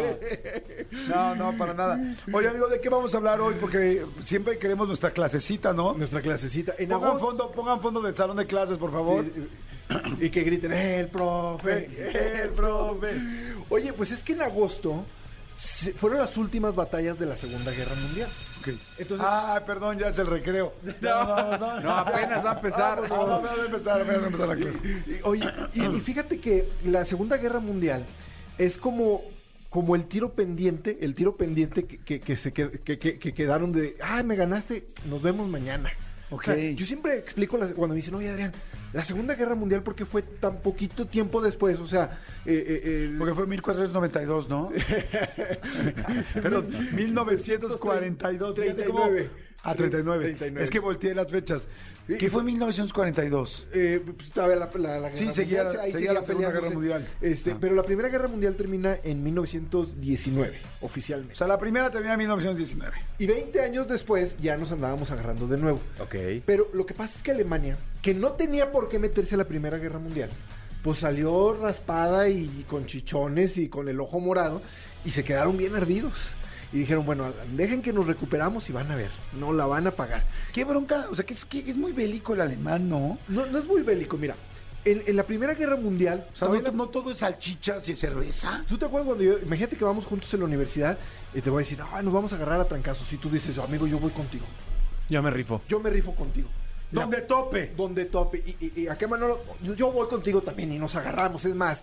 [1.08, 2.00] No, no, para nada.
[2.32, 3.56] Oye, amigo, ¿de qué vamos a hablar hoy?
[3.60, 5.94] Porque siempre queremos nuestra clasecita, ¿no?
[5.94, 6.74] Nuestra clasecita.
[6.78, 7.26] En Pongan agosto.
[7.28, 9.24] fondo, pongan fondo del salón de clases, por favor.
[9.26, 9.48] Sí,
[10.20, 11.90] y que griten, "Eh, el profe,
[12.44, 13.22] el profe.
[13.70, 15.06] Oye, pues es que en agosto
[15.96, 18.30] fueron las últimas batallas de la Segunda Guerra Mundial.
[18.98, 20.74] Entonces, Ah, perdón, ya es el recreo.
[21.02, 21.80] No, no, no.
[21.82, 23.00] No, apenas va a empezar.
[23.04, 24.80] Ah, no, vamos a empezar, apenas va a empezar la clase.
[25.08, 28.06] y- oye, y, y fíjate que la Segunda Guerra Mundial
[28.58, 29.22] es como,
[29.70, 33.72] como el tiro pendiente, el tiro pendiente que, que, que se que, que- que quedaron
[33.74, 35.92] de, ah, me ganaste, nos vemos mañana.
[36.32, 36.60] O sea, Ok.
[36.76, 38.52] yo siempre explico las- cuando me dicen, oye Adrián,
[38.94, 41.80] la Segunda Guerra Mundial, ¿por qué fue tan poquito tiempo después?
[41.80, 44.72] O sea, eh, eh, el- Porque fue 1492, ¿no?
[46.34, 48.56] Perdón, 1942.
[48.56, 49.30] Fíjate cómo- 39.
[49.66, 50.26] Ah, 39.
[50.26, 50.64] 39.
[50.64, 51.68] Es que volteé las fechas.
[52.06, 53.68] ¿Qué fue 1942?
[53.74, 56.52] Eh, pues, estaba la, la- la Sí, seguía- mundial, seguía la Segunda.
[56.52, 57.08] Guerra Mundial.
[57.22, 57.58] Este, Ah.
[57.62, 61.36] Pero la Primera Guerra Mundial termina en 1919, O oficialmente.
[61.38, 62.98] sea, la primera termina en 1919.
[63.20, 65.80] Y 20 años después ya nos andábamos agarrando de nuevo.
[66.02, 66.16] Ok.
[66.46, 69.46] Pero lo que pasa es que Alemania, que no tenía por qué meterse a la
[69.46, 70.30] Primera Guerra Mundial,
[70.84, 74.62] pues salió raspada y con chichones y con el ojo morado
[75.06, 76.14] y se quedaron bien ardidos.
[76.74, 79.92] Y dijeron, bueno, dejen que nos recuperamos y van a ver, no la van a
[79.92, 80.24] pagar.
[80.54, 83.20] Qué bronca, o sea, que es, que es muy bélico el alemán, ¿no?
[83.28, 84.36] No, no es muy bélico, mira.
[84.86, 87.96] En, en la Primera Guerra Mundial, O sea, no, la- no todo es salchichas y
[87.96, 88.66] cerveza.
[88.68, 90.98] ¿Tú te acuerdas cuando yo, imagínate que vamos juntos en la universidad
[91.34, 93.58] y te voy a decir, ah, nos vamos a agarrar a trancazos y tú dices,
[93.60, 94.46] amigo, yo voy contigo,
[95.10, 95.62] Yo me rifo.
[95.70, 96.50] yo me rifo contigo.
[96.92, 97.72] La- Donde tope.
[97.78, 98.44] donde tope.
[98.46, 101.82] Y, y, y acá Manolo, yo, yo voy contigo también y nos agarramos, es más.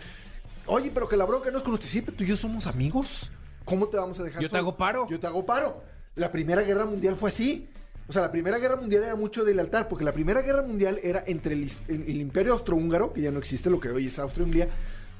[0.67, 3.31] Oye, pero que la bronca no es con usted, siempre tú y yo somos amigos.
[3.71, 4.43] ¿Cómo te vamos a dejar?
[4.43, 5.07] Yo te hago paro.
[5.09, 5.83] Yo te hago paro.
[6.17, 7.69] La Primera Guerra Mundial fue así.
[8.09, 10.99] O sea, la Primera Guerra Mundial era mucho de lealtad, porque la Primera Guerra Mundial
[11.03, 14.09] era entre el, is- el- el Imperio Austrohúngaro, que ya no existe, lo que hoy
[14.09, 14.69] es Austria-Hungría,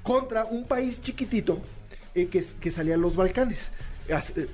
[0.03, 1.61] contra un país chiquitito
[2.17, 3.71] eh, que, que salía a los Balcanes.
[4.09, 4.49] Eh,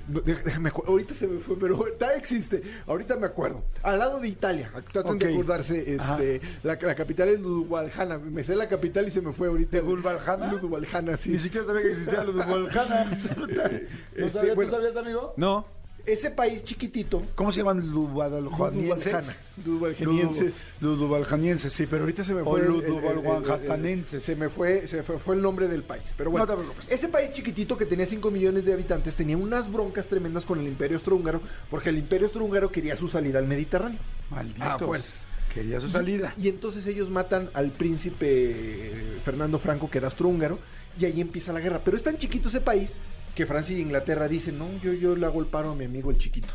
[0.45, 2.63] déjame ahorita se me fue, pero está existe.
[2.87, 3.63] Ahorita me acuerdo.
[3.83, 5.33] Al lado de Italia, traten de Ok.
[5.33, 8.19] acordarse, este, la, la capital es Ludwaljana.
[8.19, 9.79] Me sé la capital y se me fue ahorita.
[9.79, 10.53] ¿Ludwaljana?
[10.53, 11.31] Ludwaljana, sí.
[11.31, 13.05] Ni siquiera sabía que existía lo de Volcana.
[13.05, 14.71] ¿No Este, bueno.
[14.71, 15.35] ¿Tú sabías, amigo?
[15.37, 15.65] No.
[16.07, 19.13] Ese país chiquitito, ¿Cómo se llaman luduvalganienses?
[19.13, 19.37] Ludwaljana.
[19.65, 20.55] Ludwaljanienses.
[20.81, 22.63] Luduvalganienses, sí, pero Ahorita se me fue.
[22.63, 24.23] luduvalganenses.
[24.23, 26.15] Se me fue, se fue, fue el nombre del país.
[26.17, 30.07] Pero bueno, No ese país chiquitito que tenía 5 millones de habitantes tenía unas broncas
[30.07, 33.99] tremendas con el Imperio Austrohúngaro, porque el Imperio Austrohúngaro quería su salida al Mediterráneo.
[34.31, 34.63] Malditos.
[34.63, 35.27] A fuerzas.
[35.53, 36.35] Quería su salida.
[36.37, 40.59] Y entonces ellos matan al príncipe eh, Fernando Franco, que era austrohúngaro,
[41.01, 41.81] y ahí empieza la guerra.
[41.83, 42.95] Pero es tan chiquito ese país
[43.37, 46.11] que Francia y Inglaterra dicen, no, yo, yo le hago el paro a mi amigo
[46.11, 46.49] el chiquito.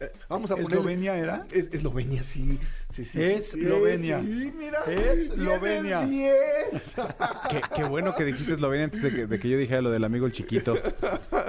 [0.00, 0.72] Eh, Vamos a poner...
[0.72, 1.46] ¿Eslovenia era?
[1.50, 2.58] Es, Eslovenia, sí.
[2.94, 4.20] sí, sí Es sí, Eslovenia.
[4.20, 4.84] Sí, mira.
[4.84, 6.04] Eslovenia.
[6.04, 6.34] 10.
[7.50, 10.04] Qué, qué bueno que dijiste Eslovenia antes de que, de que yo dijera lo del
[10.04, 10.76] amigo el chiquito.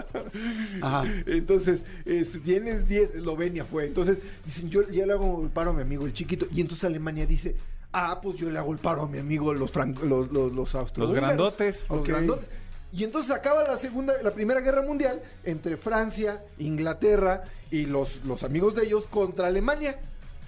[0.82, 1.04] Ajá.
[1.26, 3.86] Entonces, este, tienes 10, Eslovenia fue.
[3.86, 6.48] Entonces, dicen, yo ya le hago el paro a mi amigo el chiquito.
[6.54, 7.58] Y entonces Alemania dice,
[7.92, 10.74] ah, pues yo le hago el paro a mi amigo los franco, los, los, los
[10.74, 11.28] austrohúngaros.
[11.28, 11.84] grandotes.
[11.90, 12.48] Los grandotes.
[12.92, 18.44] Y entonces acaba la segunda, la primera guerra mundial entre Francia, Inglaterra y los, los
[18.44, 20.00] amigos de ellos contra Alemania,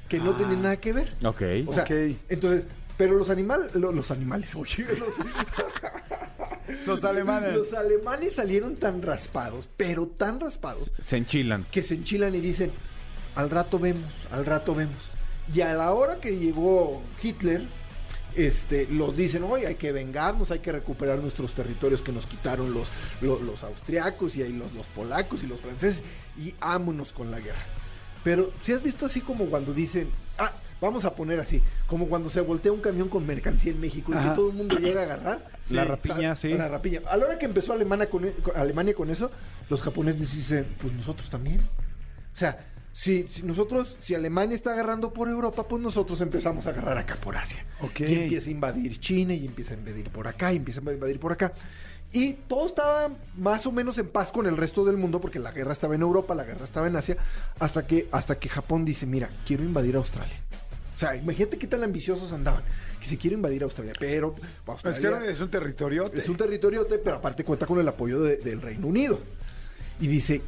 [0.10, 0.38] que no Ah.
[0.38, 1.14] tienen nada que ver.
[1.24, 1.42] Ok.
[1.68, 1.92] O sea, Ok.
[2.30, 2.68] entonces,
[2.98, 5.14] pero los animales, los animales, oye, los,
[6.88, 7.54] Los alemanes.
[7.54, 11.66] los alemanes salieron tan raspados, pero tan raspados, Se enchilan.
[11.72, 12.72] que se enchilan y dicen,
[13.36, 15.10] al rato vemos, al rato vemos.
[15.54, 17.68] Y a la hora que llegó Hitler,
[18.36, 22.73] este, los dicen, oye, hay que vengarnos, hay que recuperar nuestros territorios que nos quitaron
[22.73, 22.89] los,
[23.21, 26.01] los, los austriacos y ahí los, los polacos y los franceses,
[26.38, 27.59] y ámonos con la guerra.
[28.23, 32.29] Pero si has visto así como cuando dicen, ah, vamos a poner así, como cuando
[32.29, 35.03] se voltea un camión con mercancía en México y que todo el mundo llega a
[35.05, 35.47] agarrar.
[35.69, 36.53] La rapiña, sí.
[36.53, 37.01] La rapiña.
[37.09, 39.32] A la hora que empezó Alemania con, con- Alemania con eso,
[39.69, 41.59] los japoneses dicen, pues nosotros también.
[42.34, 46.72] O sea, si, si nosotros, si Alemania está agarrando por Europa, pues nosotros empezamos a
[46.72, 47.66] agarrar acá por Asia.
[47.82, 48.02] Ok.
[48.02, 51.20] Y empieza a invadir China y empieza a invadir por acá y empieza a invadir
[51.20, 51.54] por acá.
[52.14, 55.52] Y todo estaba más o menos en paz con el resto del mundo porque la
[55.54, 57.16] guerra estaba en Europa, la guerra estaba en Asia,
[57.60, 60.36] hasta que, hasta que Japón dice, mira, quiero invadir Australia.
[60.94, 62.64] O sea, imagínate qué tan ambiciosos andaban,
[63.00, 64.36] que se quiere invadir Australia, pero
[64.84, 66.12] Es que es un territorio.
[66.14, 69.18] es un territorio, pero aparte cuenta con el apoyo de- del Reino Unido.
[70.02, 70.42] Y dice,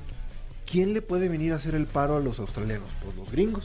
[0.70, 2.90] ¿quién le puede venir a hacer el paro a los australianos?
[3.04, 3.64] Pues los gringos.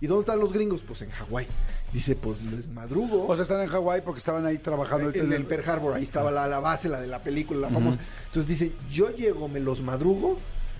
[0.00, 0.82] ¿Y dónde están los gringos?
[0.86, 1.46] Pues en Hawái.
[1.92, 3.26] Dice, pues les madrugo.
[3.26, 5.10] O sea, están en Hawái porque estaban ahí trabajando.
[5.12, 7.98] en el Pearl Harbor, ahí estaba la, la base, la de la película, la famosa.
[8.26, 10.38] Entonces dice, yo llego, me los madrugo,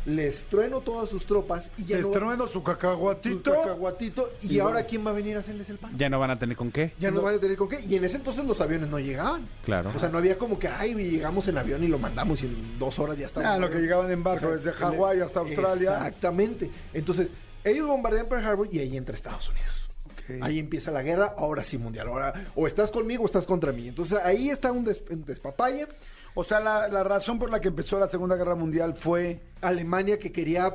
[0.09, 2.13] les trueno todas sus tropas y ya Les no...
[2.13, 3.53] trueno su su cacahuatito.
[3.53, 4.89] cacahuatito, y, Y ahora bueno.
[4.89, 5.95] ¿quién va a venir a hacerles el paro?
[5.97, 6.93] Ya no van a tener con qué.
[6.99, 7.81] Ya no van a tener con qué.
[7.89, 9.47] Y en ese entonces los aviones no llegaban.
[9.65, 9.93] Claro.
[9.95, 12.79] O sea, no había como que, ay, llegamos en avión y lo mandamos y en
[12.79, 13.49] dos horas ya estamos.
[13.49, 15.99] Ah, lo que llegaban en barco desde Hawái hasta Australia.
[15.99, 16.71] Exactamente.
[16.95, 17.29] Entonces,
[17.63, 19.89] ellos bombardean Pearl Harbor y ahí entra Estados Unidos.
[20.07, 20.43] Ok.
[20.43, 22.09] Ahí empieza la guerra, ahora sí mundial.
[22.09, 23.89] Ahora, o estás conmigo o estás contra mí.
[23.89, 25.87] Entonces, ahí está un, des- un despapalle.
[26.35, 29.41] O sea, la, la razón por la que empezó la Segunda Guerra Mundial fue.
[29.61, 30.73] Alemania que quería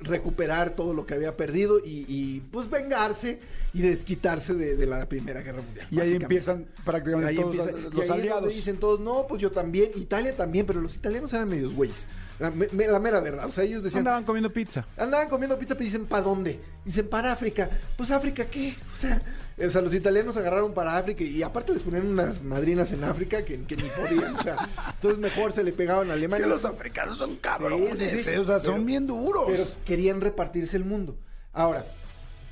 [0.00, 3.38] recuperar todo lo que había perdido y, y, pues vengarse
[3.72, 5.86] y desquitarse de, de la Primera Guerra Mundial.
[5.90, 8.54] Y ahí empiezan prácticamente Ahí todos empieza- los y ahí es aliados.
[8.54, 12.08] dicen todos, no, pues yo también, Italia también, pero los italianos eran medios güeyes.
[12.40, 14.86] La, me- la mera verdad, o sea, ellos decían, Andaban comiendo pizza.
[14.96, 16.58] andaban comiendo pizza, pero dicen, ¿para dónde?
[16.86, 17.68] Dicen, para África.
[17.98, 18.74] Pues África, ¿qué?
[18.94, 19.20] O sea,
[19.62, 23.44] o sea, los italianos agarraron para África y aparte les ponían unas madrinas en África
[23.44, 24.56] que, que ni podían, o sea,
[24.94, 26.46] entonces mejor se le pegaban a Es Alemania.
[26.46, 28.30] que los africanos son cabrones, Sí, sí, sí.
[28.30, 29.44] eh, o sea, son bien duros.
[29.46, 31.16] Pero querían repartirse el mundo.
[31.52, 31.84] Ahora,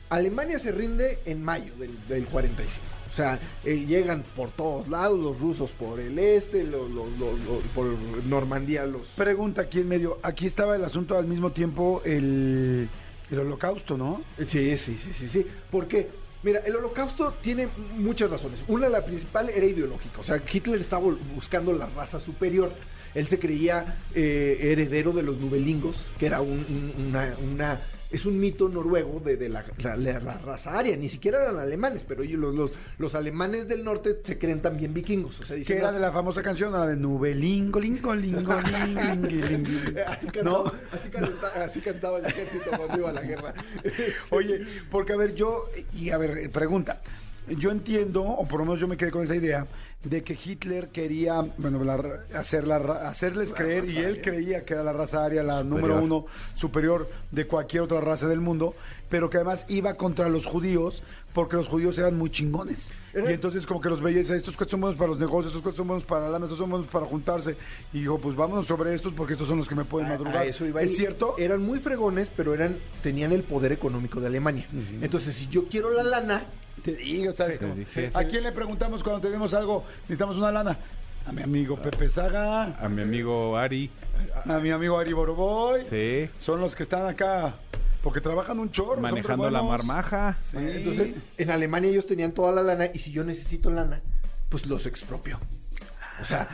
[0.08, 2.84] Alemania se rinde en mayo del, del 45.
[3.12, 7.40] O sea, eh, llegan por todos lados, los rusos por el este, los, los- los-
[7.44, 7.86] los- por
[8.26, 9.02] Normandía, los...
[9.10, 10.18] Pregunta aquí en medio.
[10.24, 12.88] Aquí estaba el asunto al mismo tiempo el,
[13.30, 14.20] el holocausto, ¿no?
[14.38, 15.46] Sí, sí, sí, sí, sí.
[15.70, 16.08] ¿Por qué?
[16.42, 18.58] Mira, el holocausto tiene muchas razones.
[18.66, 20.18] Una, la principal, era ideológica.
[20.18, 22.72] O sea, Hitler estaba buscando la raza superior.
[23.14, 27.80] Él se creía eh, heredero de los nubelingos, que era un- un- una, una-
[28.10, 29.62] es un mito noruego de, de la,
[29.98, 30.96] la- raza aria.
[30.96, 34.94] Ni siquiera eran alemanes, pero ellos, los, los, los alemanes del norte se creen también
[34.94, 35.40] vikingos.
[35.40, 39.32] O sea, Que dicen, era de la famosa canción, la de Nubelingo, lingo, lingo, lingo,
[40.06, 40.64] Así ¿No?
[40.64, 43.54] cantaba, así, cantaba, así cantaba el ejército cuando iba a la guerra.
[44.30, 47.02] Oye, porque a ver, yo, y a ver, pregunta.
[47.56, 49.66] Yo entiendo, o por lo menos yo me quedé con esa idea,
[50.04, 52.76] de que Hitler quería, bueno, la hacer la
[53.08, 56.24] hacerles creer, y él creía que era la raza aria la número uno
[56.54, 58.74] superior de cualquier otra raza del mundo,
[59.08, 62.90] pero que además iba contra los judíos, porque los judíos eran muy chingones.
[63.14, 65.74] Y entonces como que los veía y decía, estos son buenos para los negocios, estos
[65.74, 67.56] son buenos para la lana, estos son buenos para juntarse.
[67.92, 70.38] Y dijo, pues vámonos sobre estos porque estos son los que me pueden madrugar.
[70.38, 70.82] A eso iba.
[70.82, 71.34] ¿Es cierto?
[71.38, 74.68] Eran muy fregones, pero eran tenían el poder económico de Alemania.
[75.00, 76.46] Entonces, si yo quiero la lana,
[76.84, 77.58] Te digo, ¿sabes?
[77.58, 77.74] Te cómo?
[77.76, 78.10] dije.
[78.14, 79.84] ¿A quién le preguntamos cuando tenemos algo?
[80.02, 80.78] Necesitamos una lana.
[81.26, 83.90] A mi amigo Pepe Saga, A mi amigo Ari.
[84.46, 85.84] a mi amigo Ari Boroboy.
[85.84, 86.30] Sí.
[86.40, 87.54] Son los que están acá
[88.02, 89.00] porque trabajan un chorro.
[89.00, 90.38] Manejando la marmaja.
[90.40, 90.56] Sí.
[90.58, 94.00] entonces en Alemania ellos tenían toda la lana y si yo necesito lana,
[94.48, 95.38] pues los expropio.
[96.22, 96.48] O sea,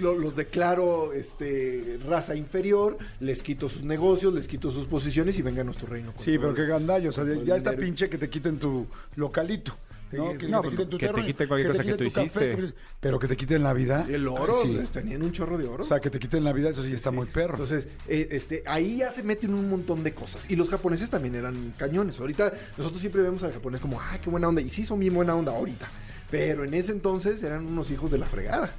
[0.00, 5.62] los declaro este, raza inferior, les quito sus negocios, les quito sus posiciones y venga
[5.62, 6.12] a nuestro reino.
[6.18, 7.10] Sí, pero el- qué gandallo.
[7.10, 9.72] O sea, ya está pinche que te quiten tu localito.
[10.12, 10.36] ¿no?
[10.36, 12.74] Que, no, te quiten tu que te quiten cualquier cosa que quiten tú café, hiciste.
[13.00, 14.04] pero que te quiten la vida.
[14.10, 14.68] El oro, sí.
[14.68, 15.84] les tenían un chorro de oro.
[15.84, 17.16] O sea, que te quiten la vida, eso sí está Sí.
[17.16, 17.54] muy perro.
[17.54, 20.44] Entonces, eh, este, ahí ya se meten un montón de cosas.
[20.50, 22.20] Y los japoneses también eran cañones.
[22.20, 24.60] Ahorita nosotros siempre vemos al japonés como, ah, qué buena onda.
[24.60, 25.88] Y sí, son bien buena onda ahorita.
[26.30, 28.70] Pero en ese entonces eran unos hijos de la fregada.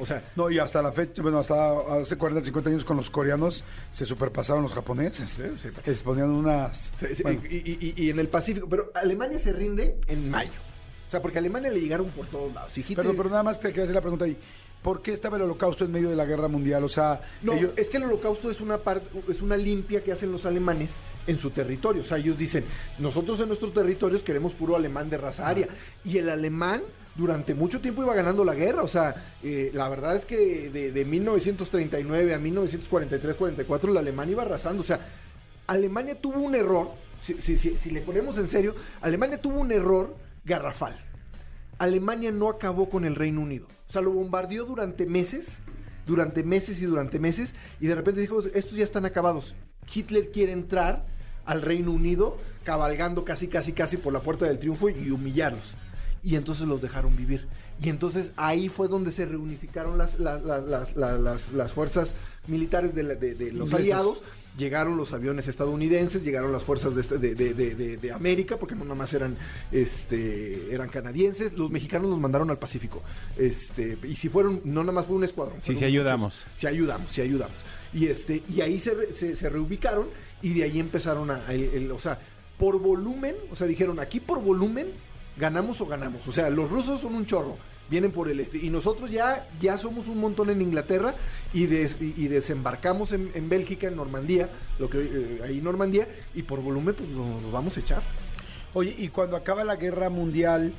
[0.00, 3.10] O sea, No, y hasta la fecha, bueno, hasta hace 40, 50 años con los
[3.10, 5.30] coreanos se superpasaron los japoneses.
[5.30, 5.68] Sí, sí.
[5.86, 6.90] Les ponían unas...
[6.98, 8.66] Sí, sí, bueno, y, y- y- y en el Pacífico.
[8.68, 10.50] Pero Alemania se rinde en mayo.
[11.06, 12.76] O sea, porque a Alemania le llegaron por todos lados.
[12.76, 14.36] Hitler- Pero, pero nada más te quería hacer la pregunta ahí.
[14.82, 16.82] ¿Por qué estaba el holocausto en medio de la guerra mundial?
[16.84, 20.10] O sea, No, ellos- es que el holocausto es una parte, es una limpia que
[20.12, 20.92] hacen los alemanes
[21.26, 22.00] en su territorio.
[22.00, 22.64] O sea, ellos dicen,
[22.98, 25.68] nosotros en nuestros territorios queremos puro alemán de raza aria.
[26.02, 26.80] Y el alemán
[27.16, 28.82] durante mucho tiempo iba ganando la guerra.
[28.82, 34.42] O sea, eh, la verdad es que de, de 1939 a 1943-44 el alemán iba
[34.42, 34.80] arrasando.
[34.82, 35.00] O sea,
[35.66, 36.90] Alemania tuvo un error,
[37.22, 40.96] si- si le ponemos en serio, Alemania tuvo un error garrafal.
[41.78, 43.66] Alemania no acabó con el Reino Unido.
[43.88, 45.58] O sea, lo bombardeó durante meses,
[46.06, 49.54] durante meses y durante meses, y de repente dijo, estos ya están acabados.
[49.92, 51.04] Hitler quiere entrar
[51.46, 55.74] al Reino Unido cabalgando casi, casi, casi por la puerta del triunfo y humillarlos.
[56.22, 57.46] Y entonces los dejaron vivir.
[57.82, 62.10] Y entonces ahí fue donde se reunificaron las, las, las, las- las- fuerzas
[62.46, 64.20] militares de, la- de- de los aliados
[64.58, 68.56] llegaron los aviones estadounidenses, llegaron las fuerzas de, este- de, de- de- de- de América,
[68.58, 69.34] porque no nada más eran,
[69.90, 73.02] este, eran canadienses, los mexicanos los mandaron al Pacífico.
[73.38, 75.58] Este, y si fueron, no nada más fue un escuadrón.
[75.62, 76.44] Sí, sí ayudamos.
[76.56, 77.56] Sí ayudamos, sí ayudamos.
[77.92, 80.08] Y este, y ahí se, se, se reubicaron
[80.42, 82.18] y de ahí empezaron a, a- el- o sea,
[82.58, 84.88] por volumen, o sea, dijeron aquí por volumen
[85.40, 86.26] ganamos o ganamos.
[86.28, 87.56] O sea, los rusos son un chorro,
[87.88, 91.14] vienen por el este y nosotros ya ya somos un montón en Inglaterra
[91.52, 96.60] y, des- y, desembarcamos en, Bélgica, en Normandía, lo que eh, ahí Normandía y por
[96.62, 98.02] volumen pues nos, nos vamos a echar.
[98.74, 100.72] Oye, y cuando acaba la guerra mundial,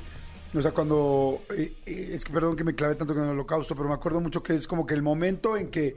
[0.54, 1.42] o sea, cuando.
[1.54, 4.20] eh, eh, es que perdón que me clavé tanto con el holocausto, pero me acuerdo
[4.20, 5.96] mucho que es como que el momento en que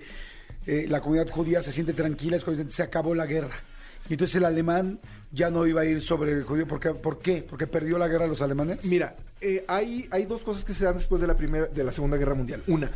[0.65, 3.55] eh, la comunidad judía se siente tranquila es cuando se acabó la guerra.
[4.09, 4.99] Y entonces el alemán
[5.35, 6.65] ya no iba a ir sobre el judío.
[6.67, 6.89] ¿Por qué?
[6.91, 7.45] ¿Por qué?
[7.47, 8.85] ¿Porque perdió la guerra los alemanes?
[8.85, 11.91] Mira, eh, hay, hay dos cosas que se dan después de la primera, de la
[11.91, 12.63] Segunda Guerra Mundial.
[12.67, 12.89] Una,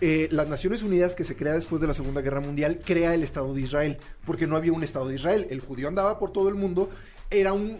[0.00, 3.22] eh, las Naciones Unidas que se crea después de la Segunda Guerra Mundial crea el
[3.24, 5.46] Estado de Israel, porque no había un Estado de Israel.
[5.50, 6.88] El judío andaba por todo el mundo,
[7.28, 7.78] era un-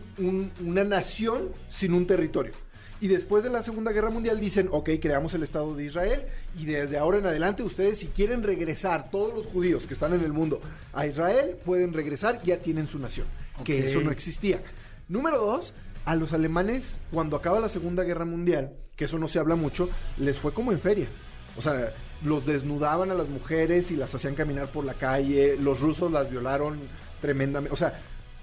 [0.64, 2.52] una nación sin un territorio.
[3.00, 6.26] Y después de la Segunda Guerra Mundial dicen, ok, creamos el Estado de Israel
[6.58, 10.20] y desde ahora en adelante ustedes si quieren regresar, todos los judíos que están en
[10.20, 10.60] el mundo,
[10.92, 13.26] a Israel, pueden regresar, ya tienen su nación.
[13.64, 14.62] Que eso no existía.
[15.08, 15.72] Número dos,
[16.04, 19.88] a los alemanes, cuando acaba la Segunda Guerra Mundial, que eso no se habla mucho,
[20.18, 21.08] les fue como en feria.
[21.56, 25.80] O sea, los desnudaban a las mujeres y las hacían caminar por la calle, los
[25.80, 26.78] rusos las violaron
[27.20, 27.72] tremendamente.
[27.72, 28.00] O sea,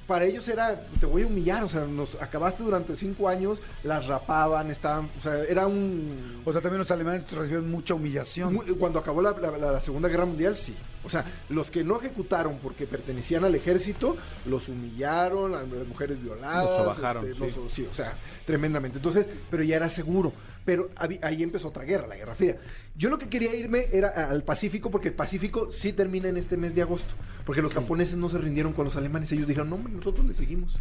[0.08, 4.08] para ellos era, te voy a humillar, o sea, nos acabaste durante cinco años, las
[4.08, 6.42] rapaban, estaban, o sea, era un...
[6.46, 8.56] O sea, también los alemanes recibieron mucha humillación.
[8.80, 10.76] Cuando acabó la, la- la Segunda Guerra Mundial, sí.
[11.04, 16.22] O sea, los que no ejecutaron porque pertenecían al ejército, los humillaron, a las mujeres
[16.22, 16.66] violadas.
[16.86, 17.60] Los este, sí.
[17.64, 18.14] los- sí, o sea,
[18.46, 18.98] tremendamente.
[18.98, 20.34] Entonces, pero ya era seguro.
[20.68, 22.58] Pero ahí empezó otra guerra, la Guerra Fría.
[22.94, 26.58] Yo lo que quería irme era al Pacífico, porque el Pacífico sí termina en este
[26.58, 27.14] mes de agosto.
[27.46, 29.32] Porque los japoneses no se rindieron con los alemanes.
[29.32, 30.76] Ellos dijeron, no, nosotros le seguimos.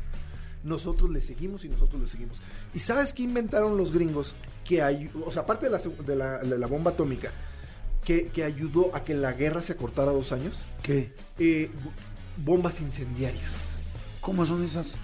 [0.64, 2.36] Nosotros le seguimos y nosotros le seguimos.
[2.74, 4.34] ¿Y sabes qué inventaron los gringos?
[4.64, 7.30] Que hay, o sea, aparte de la, seg- de la- de la bomba atómica,
[8.04, 11.12] que, que ayudó a que la guerra se acortara dos años, ¿Qué?
[11.38, 11.70] eh,
[12.38, 13.52] bombas incendiarias.
[14.20, 14.96] ¿Cómo son esas?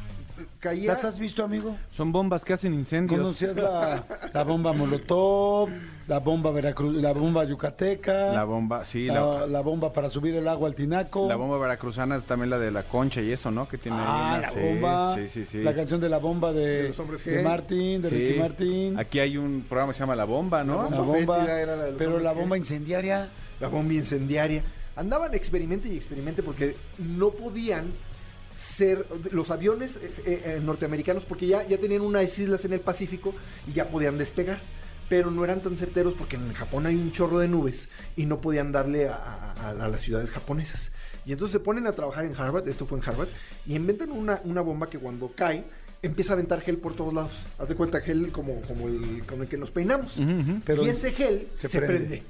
[0.60, 1.76] Caía, ¿Las has visto, amigo?
[1.90, 3.20] Son bombas que hacen incendios.
[3.20, 5.68] ¿Conocías la, la bomba Molotov,
[6.08, 8.32] la bomba Veracruz, la bomba Yucateca?
[8.32, 11.28] La bomba, sí, la, la, la bomba para subir el agua al tinaco.
[11.28, 13.68] la bomba veracruzana es también la de la concha y eso, ¿no?
[13.68, 15.14] Que tiene ahí Ah, una- la sí, bomba.
[15.16, 15.58] Sí, sí, sí.
[15.62, 17.42] La canción de la bomba de, De los hombres de.
[17.42, 18.14] Martín, de Sí.
[18.16, 18.98] Ricky Martín.
[18.98, 20.84] Aquí hay un programa que se llama La Bomba, ¿no?
[20.84, 23.28] La la bomba era la de los pero la bomba incendiaria.
[23.60, 24.62] la bomba incendiaria.
[24.94, 27.92] Andaban experimente y experimente porque no podían
[28.76, 32.80] ser los aviones eh, eh, eh, norteamericanos porque ya, ya tenían unas islas en el
[32.80, 33.34] Pacífico
[33.66, 34.60] y ya podían despegar.
[35.08, 38.40] Pero no eran tan certeros porque en Japón hay un chorro de nubes y no
[38.40, 40.90] podían darle a, a- a las ciudades japonesas.
[41.26, 43.28] Y entonces se ponen a trabajar en Harvard, esto fue en Harvard,
[43.66, 45.64] y inventan una, una bomba que cuando cae
[46.02, 47.32] empieza a aventar gel por todos lados.
[47.58, 50.14] Haz de cuenta gel como, como el con el que nos peinamos.
[50.64, 52.22] Pero y ese gel se se, prende.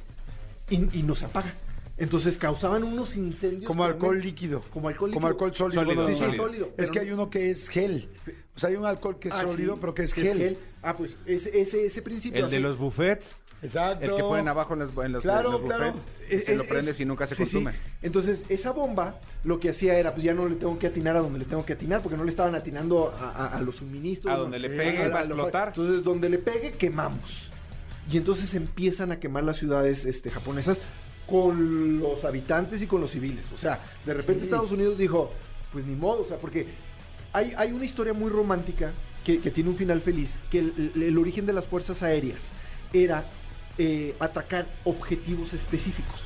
[0.69, 1.55] prende, y, y no se apaga.
[2.03, 3.65] Entonces causaban unos incendios.
[3.69, 4.61] Como alcohol líquido.
[4.73, 5.15] Como alcohol líquido.
[5.21, 5.83] Como alcohol sólido.
[5.85, 6.43] Sólido, Sí, sí, sólido.
[6.45, 6.69] sólido.
[6.77, 8.09] Es que no- hay uno que es gel.
[8.57, 10.59] O sea, hay un alcohol que es Ah, sólido, sí, pero que es gel.
[10.83, 12.45] Ah, pues ese, ese, ese principio.
[12.45, 14.05] El de los buffets, Exacto.
[14.05, 15.93] el que ponen abajo en los, en los- Claro, en los claro.
[15.93, 17.53] buffets, Es- se lo es- prendes es- y nunca se sí, sí.
[17.53, 17.75] consume.
[18.03, 21.21] Entonces, esa bomba lo que hacía era, pues ya no le tengo que atinar a
[21.21, 24.33] donde le tengo que atinar, porque no le estaban atinando a, a- a los suministros.
[24.35, 24.43] A ¿no?
[24.43, 25.69] donde le pegue, va a explotar.
[25.69, 27.49] Entonces, donde le pegue, quemamos.
[28.11, 30.79] Y entonces empiezan a quemar las ciudades este, japonesas
[31.27, 33.45] con los habitantes y con los civiles.
[33.55, 35.33] O sea, de repente Estados Unidos dijo,
[35.73, 36.67] pues ni modo, o sea, porque
[37.33, 38.93] hay, hay una historia muy romántica
[39.25, 42.41] que, que tiene un final feliz, que el, el- el origen de las fuerzas aéreas
[42.93, 43.25] era
[43.79, 46.21] eh, atacar objetivos específicos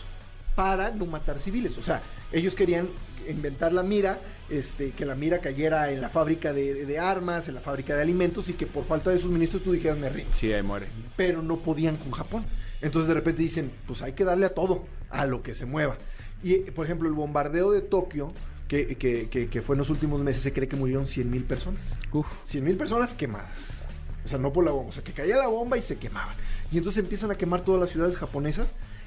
[0.54, 1.76] para no matar civiles.
[1.78, 2.88] O sea, ellos querían
[3.28, 4.18] inventar la mira,
[4.48, 8.02] este, que la mira cayera en la fábrica de, de armas, en la fábrica de
[8.02, 10.86] alimentos y que por falta de suministros tú dijeras me rindo Sí, ahí muere.
[11.16, 12.44] pero no podían con Japón.
[12.82, 15.96] Entonces de repente dicen, pues hay que darle a todo, a lo que se mueva.
[16.42, 18.32] Y por ejemplo, el bombardeo de Tokio,
[18.68, 21.44] que, que- que- que fue en los últimos meses, se cree que murieron 100 mil
[21.44, 21.94] personas.
[22.12, 22.26] Uf.
[22.46, 23.84] 100 mil personas quemadas.
[24.24, 26.34] O sea, no por la bomba, o sea, que caía la bomba y se quemaban.
[26.72, 28.66] Y entonces empiezan a quemar todas las ciudades japonesas.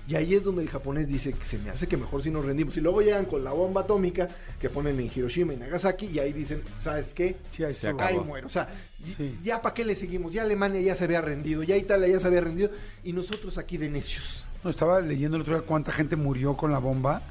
[0.10, 2.43] Y ahí es donde el japonés dice que se me hace que mejor si nos
[2.43, 2.76] rendimos.
[2.78, 4.28] Y luego llegan con la bomba atómica
[4.60, 6.07] que ponen en Hiroshima y Nagasaki.
[6.07, 7.38] Y ahí dicen, ¿sabes qué?
[7.55, 8.24] Sí, ahí Se acabó.
[8.24, 8.47] Muero.
[8.47, 8.70] O sea,
[9.18, 9.38] Sí.
[9.43, 10.34] ya para qué le seguimos.
[10.34, 12.72] Ya Alemania ya se había rendido, ya Italia ya se había rendido.
[13.03, 14.45] Y nosotros aquí de necios.
[14.64, 17.22] No, estaba leyendo el otro día cuánta gente murió con la bomba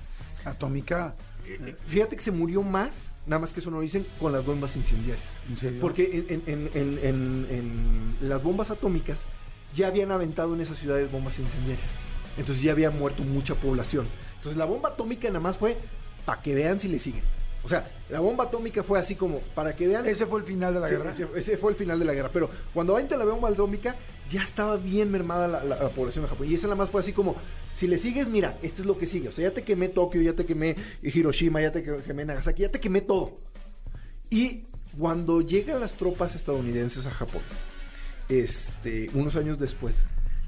[0.45, 1.15] atómica.
[1.47, 4.45] Eh, Fíjate que se murió más, nada más que eso no lo dicen, con las
[4.47, 5.27] bombas incendiarias.
[5.49, 5.81] ¿En serio?
[5.81, 9.19] Porque en, en- en- en- en- en las bombas atómicas
[9.75, 11.89] ya habían aventado en esas ciudades bombas incendiarias.
[12.39, 14.07] Entonces ya había muerto mucha población.
[14.37, 15.77] Entonces la bomba atómica nada más fue
[16.25, 17.23] para que vean si le siguen.
[17.65, 20.07] O sea, la bomba atómica fue así como, para que vean...
[20.07, 21.11] Ese fue el final de la Sí, guerra.
[21.11, 22.31] Ese, ese fue el final de la guerra.
[22.33, 23.97] Pero cuando va la bomba atómica,
[24.31, 26.47] ya estaba bien mermada la, la- la población de Japón.
[26.49, 27.35] Y esa nada más fue así como,
[27.75, 29.29] si le sigues, mira, esto es lo que sigue.
[29.29, 32.71] O sea, ya te quemé Tokio, ya te quemé Hiroshima, ya te quemé Nagasaki, ya
[32.71, 33.35] te quemé todo.
[34.31, 34.63] Y
[34.97, 37.43] cuando llegan las tropas estadounidenses a Japón,
[38.29, 39.95] este, unos años después,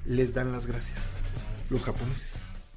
[0.07, 1.10] les dan las gracias.
[1.71, 2.29] Los japoneses.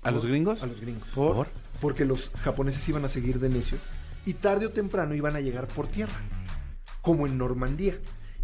[0.03, 0.61] ¿A los gringos?
[0.63, 1.07] A los gringos.
[1.15, 1.47] ¿Por?
[1.81, 3.81] Porque los japoneses iban a seguir de necios
[4.25, 6.21] y tarde o temprano iban a llegar por tierra,
[7.01, 7.99] como en Normandía.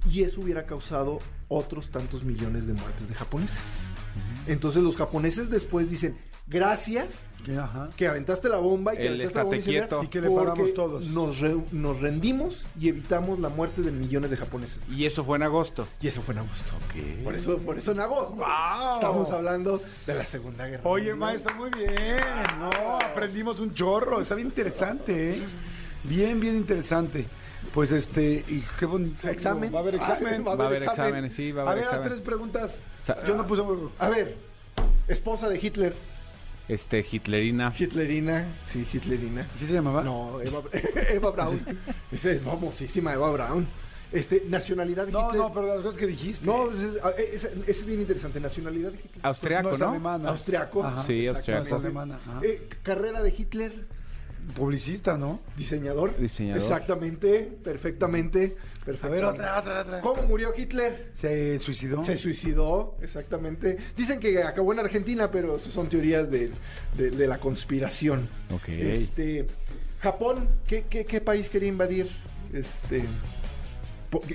[0.05, 3.87] Y eso hubiera causado otros tantos millones de muertes de japoneses.
[4.47, 6.17] Entonces los japoneses después dicen,
[6.47, 7.89] gracias Que, ajá.
[7.95, 10.03] que aventaste la bomba y que El aventaste la bomba estate incendiaria quieto.
[10.03, 11.05] Y que le paramos todos.
[11.07, 14.81] Nos, re- nos rendimos y evitamos la muerte de millones de japoneses.
[14.89, 15.87] Y eso fue en agosto.
[16.01, 16.71] Y eso fue en agosto.
[16.87, 17.23] Ok.
[17.23, 18.35] Por eso, por eso en agosto.
[18.35, 18.95] ¡Wow!
[18.95, 20.81] Estamos hablando de la Segunda Guerra.
[20.89, 22.17] Oye, maestro, muy bien.
[22.59, 24.19] No, aprendimos un chorro.
[24.21, 25.43] Está bien interesante, ¿eh?
[26.03, 27.27] Bien, bien interesante.
[27.73, 29.27] Pues este, y qué bonito.
[29.29, 29.73] Examen.
[29.73, 30.45] Va a haber examen.
[30.45, 31.29] Va a haber examen.
[31.31, 32.79] sí, va a A haber ver, las tres preguntas.
[33.27, 33.91] Yo no puse huevo.
[33.99, 34.37] A ver,
[35.07, 35.93] esposa de Hitler,
[36.67, 37.73] Este, Hitlerina.
[37.77, 39.47] Hitlerina, sí, Hitlerina.
[39.55, 40.03] ¿Sí se llamaba?
[40.03, 40.61] No, Eva,
[41.09, 41.79] Eva Braun.
[42.11, 43.67] Esa es famosísima Eva Braun.
[44.11, 45.41] Este, nacionalidad de No, Hitler.
[45.41, 46.43] no, pero las cosas que dijiste.
[46.45, 48.39] No, ese es, ah, ese es bien interesante.
[48.39, 49.19] Nacionalidad de Hitler.
[49.25, 49.89] Austriaco, no es ¿no?
[49.89, 50.29] alemana.
[50.29, 50.83] Austriaco.
[50.83, 51.03] Ajá.
[51.03, 51.29] Sí, Exactamente.
[51.37, 51.65] austriaco.
[51.67, 52.39] Es alemana, ajá.
[52.43, 53.71] Eh, carrera de Hitler,
[54.55, 55.39] Publicista, ¿no?
[55.55, 56.15] diseñador.
[56.17, 56.61] Diseñador.
[56.61, 58.55] Exactamente, perfectamente.
[58.81, 59.21] A perfectamente.
[59.21, 59.99] ver, otra, otra, otra.
[59.99, 61.11] ¿Cómo murió Hitler?
[61.13, 62.01] Se suicidó.
[62.01, 63.77] Se suicidó, exactamente.
[63.95, 66.51] Dicen que acabó en Argentina, pero eso son teorías de,
[66.97, 68.27] de- de la conspiración.
[68.51, 68.69] Ok.
[68.69, 69.45] Este,
[69.99, 72.09] Japón, ¿qué, qué, qué país quería invadir?
[72.53, 73.03] Este,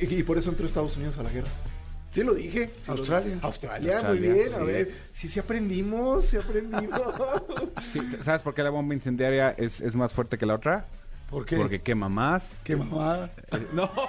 [0.01, 1.49] y por eso entró Estados Unidos a la guerra.
[2.15, 2.71] Sí lo dije.
[2.79, 3.39] sí lo Australia.
[3.43, 4.55] Australia, muy Australia, bien.
[4.55, 7.01] A ver, sí, sí aprendimos, sí aprendimos.
[7.93, 10.87] Sí, ¿Sabes por qué la bomba incendiaria es, es más fuerte que la otra?
[11.31, 11.57] ¿Por qué?
[11.57, 12.55] Porque quema más.
[12.63, 13.31] Qué mamada.
[13.73, 13.91] No.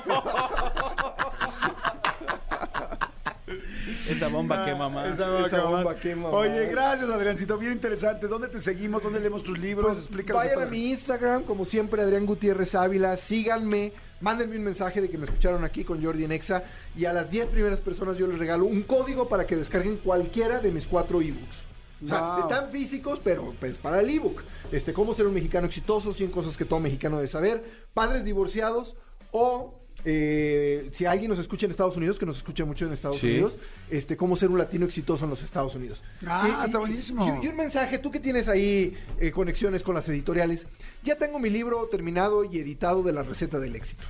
[4.09, 5.13] Esa bomba quema más.
[5.13, 5.95] Esa bomba Esa quema bomba más.
[6.01, 6.69] quema Oye, más.
[6.71, 7.57] gracias, Adriancito.
[7.57, 8.27] Bien interesante.
[8.27, 9.01] ¿Dónde te seguimos?
[9.03, 9.97] ¿Dónde leemos tus libros?
[9.97, 10.43] Explícanos.
[10.43, 13.17] Vayan a mi Instagram, como siempre, Adrián Gutiérrez Ávila.
[13.17, 16.63] Síganme, mándenme un mensaje de que me escucharon aquí con Jordi en Exa.
[16.95, 20.59] Y a las 10 primeras personas yo les regalo un código para que descarguen cualquiera
[20.59, 21.65] de mis cuatro ebooks.
[22.03, 24.43] O sea, están físicos, pero pues para el ebook.
[24.71, 27.63] Este, cómo ser un mexicano exitoso, 100 cosas que todo mexicano debe saber,
[27.93, 28.95] padres divorciados
[29.31, 29.73] o
[30.05, 33.27] eh, si alguien nos escucha en Estados Unidos, que nos escucha mucho en Estados Sí.
[33.27, 33.53] Unidos,
[33.89, 36.01] este, cómo ser un latino exitoso en los Estados Unidos.
[36.25, 37.39] Ah, está buenísimo.
[37.41, 40.65] y- y un mensaje, tú que tienes ahí eh, conexiones con las editoriales,
[41.03, 44.03] ya tengo mi libro terminado y editado de la receta del éxito.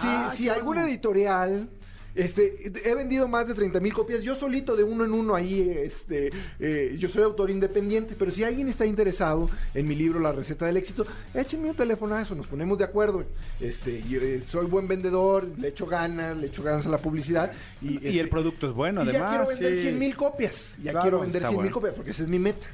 [0.00, 0.88] Si, Ah, si alguna bueno.
[0.92, 1.68] editorial,
[2.16, 5.60] este, he vendido más de 30 mil copias, yo solito de uno en uno ahí,
[5.82, 10.32] este, eh, yo soy autor independiente, pero si alguien está interesado en mi libro La
[10.32, 13.24] receta del éxito, échenme un telefonazo, nos ponemos de acuerdo.
[13.60, 17.52] Este, yo, eh, soy buen vendedor, le echo ganas, le echo ganas a la publicidad.
[17.82, 19.30] Y, Y el este, producto es bueno, y ya además.
[19.30, 19.80] quiero vender sí.
[19.82, 20.74] 100 mil copias.
[20.82, 21.74] Ya Claro, quiero vender está 100 mil bueno.
[21.74, 22.66] copias porque esa es mi meta.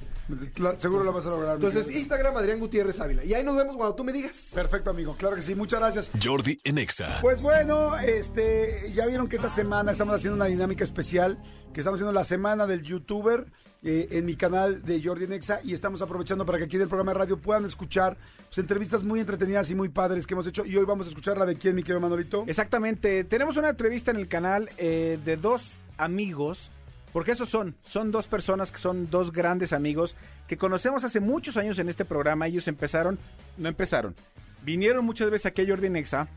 [0.57, 1.55] La- seguro lo vas a lograr.
[1.57, 1.91] Entonces.
[1.95, 3.25] Instagram Adrián Gutiérrez Ávila.
[3.25, 4.37] Y ahí nos vemos cuando tú me digas.
[4.55, 5.17] Perfecto, amigo.
[5.17, 5.55] Claro que sí.
[5.55, 6.11] Muchas gracias.
[6.23, 7.19] Jordi en Exa.
[7.21, 11.43] Pues bueno, este, ya vieron que esta semana estamos haciendo una dinámica especial,
[11.73, 13.47] que estamos haciendo la semana del youtuber
[13.83, 16.89] eh, en mi canal de Jordi Nexa y estamos aprovechando para que aquí en el
[16.89, 20.65] programa de radio puedan escuchar pues, entrevistas muy entretenidas y muy padres que hemos hecho
[20.65, 22.45] y hoy vamos a escuchar la de quién, mi querido Manolito.
[22.47, 23.25] Exactamente.
[23.25, 26.71] Tenemos una entrevista en el canal eh, de dos amigos.
[27.13, 30.15] Porque esos son, son dos personas que son dos grandes amigos
[30.49, 32.47] que conocemos hace muchos años en este programa.
[32.47, 33.19] Ellos empezaron,
[33.59, 34.15] no empezaron,
[34.63, 36.29] vinieron muchas veces aquí a Jordi Nexa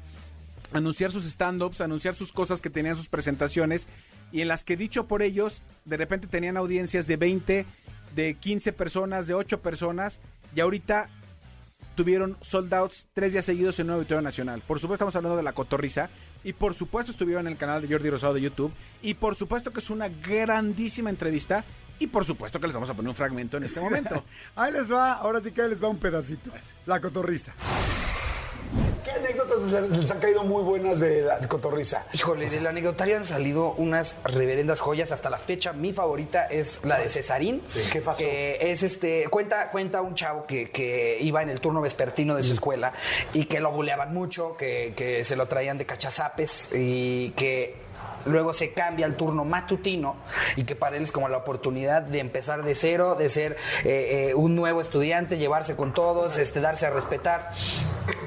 [0.73, 3.87] a anunciar sus stand-ups, anunciar sus cosas que tenían sus presentaciones
[4.31, 7.65] y en las que dicho por ellos, de repente tenían audiencias de 20,
[8.15, 10.19] de 15 personas, de 8 personas
[10.55, 11.09] y ahorita
[11.95, 14.61] tuvieron sold outs tres días seguidos en un auditorio nacional.
[14.67, 16.09] Por supuesto estamos hablando de la cotorriza
[16.45, 19.73] y por supuesto estuvieron en el canal de Jordi Rosado de YouTube y por supuesto
[19.73, 21.65] que es una grandísima entrevista
[21.97, 24.23] y por supuesto que les vamos a poner un fragmento en este momento.
[24.55, 26.51] Ahí les va, ahora sí que ahí les va un pedacito.
[26.85, 27.53] La cotorriza.
[29.05, 32.07] ¿Qué anécdotas les, han caído muy buenas de la cotorriza?
[32.11, 35.11] Híjole, del anecdotario han salido unas reverendas joyas.
[35.11, 37.61] Hasta la fecha, mi favorita es la de Cesarín.
[37.91, 38.17] ¿Qué pasó?
[38.17, 39.27] Que es este.
[39.29, 42.93] Cuenta, cuenta un chavo que, que iba en el turno vespertino de su escuela
[43.31, 47.84] y que lo buleaban mucho, que, que se lo traían de cachazapes y que.
[48.25, 50.15] Luego se cambia al turno matutino
[50.55, 54.29] y que para él es como la oportunidad de empezar de cero, de ser eh,
[54.29, 57.51] eh, un nuevo estudiante, llevarse con todos, este, darse a respetar.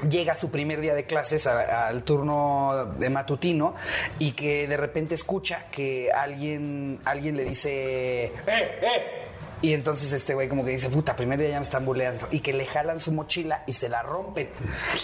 [0.09, 3.75] Llega su primer día de clases al turno de matutino
[4.17, 9.28] y que de repente escucha que alguien, alguien le dice, ¡eh, eh!
[9.61, 12.27] Y entonces este güey como que dice, puta, primer día ya me están buleando.
[12.31, 14.49] Y que le jalan su mochila y se la rompen.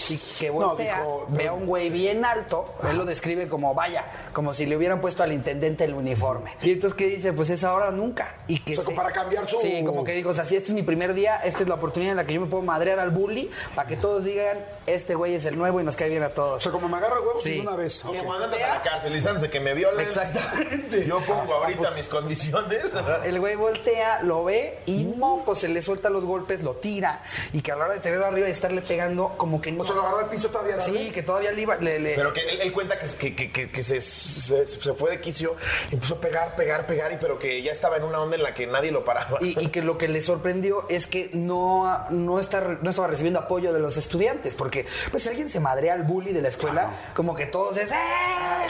[0.08, 4.04] Y que voltea, dijo, ve a un güey bien alto, él lo describe como, vaya,
[4.32, 6.52] como si le hubieran puesto al intendente el uniforme.
[6.62, 8.36] Y entonces que dice, pues es ahora o nunca.
[8.48, 10.56] Y que O sea, como para cambiar su- Sí, como que digo, o sea, si
[10.56, 12.62] este es mi primer día, esta es la oportunidad en la que yo me puedo
[12.62, 16.08] madrear al bully para que todos digan, este güey es el nuevo y nos cae
[16.08, 16.62] bien a O todos.
[16.62, 17.60] sea, como me agarra huevos Sí.
[17.60, 18.02] una vez.
[18.10, 20.06] Que Como a la cárcel y antes de que me violen.
[20.06, 21.04] Exactamente.
[21.06, 22.92] Yo pongo ahorita mis condiciones.
[23.24, 27.22] El güey voltea, lo ve y moco, se le suelta los golpes, lo tira.
[27.52, 29.82] Y que a la hora de tenerlo arriba y estarle pegando, como que no.
[29.82, 30.80] O sea, lo agarró al piso todavía.
[30.80, 31.76] Sí, que todavía le iba.
[31.76, 35.20] Le, le- Pero que él, él cuenta que, que, que- se, se, se fue de
[35.20, 35.56] quicio,
[35.90, 38.54] empezó a pegar, pegar, pegar, y pero que ya estaba en una onda en la
[38.54, 39.38] que nadie lo paraba.
[39.42, 43.40] Y, y que lo que le sorprendió es que no, no, está, no estaba recibiendo
[43.40, 46.90] apoyo de los estudiantes, porque pues si alguien se madrea al bully de la escuela,
[47.14, 47.96] como que todos es ¡Eh,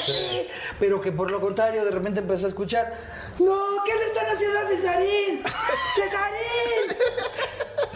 [0.05, 0.49] sí!
[0.81, 2.93] pero que por lo contrario de repente empezó a escuchar
[3.39, 3.83] ¡No!
[3.85, 5.43] ¿Qué le están haciendo a Cesarín?
[5.95, 6.97] ¡Cesarín!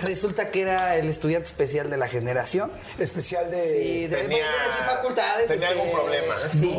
[0.03, 2.73] Resulta que era el estudiante especial de la generación.
[2.99, 3.63] Especial de.
[3.73, 5.47] Sí, de, tenía- de sus facultades.
[5.49, 6.35] tenía algún problema.
[6.51, 6.75] Sí,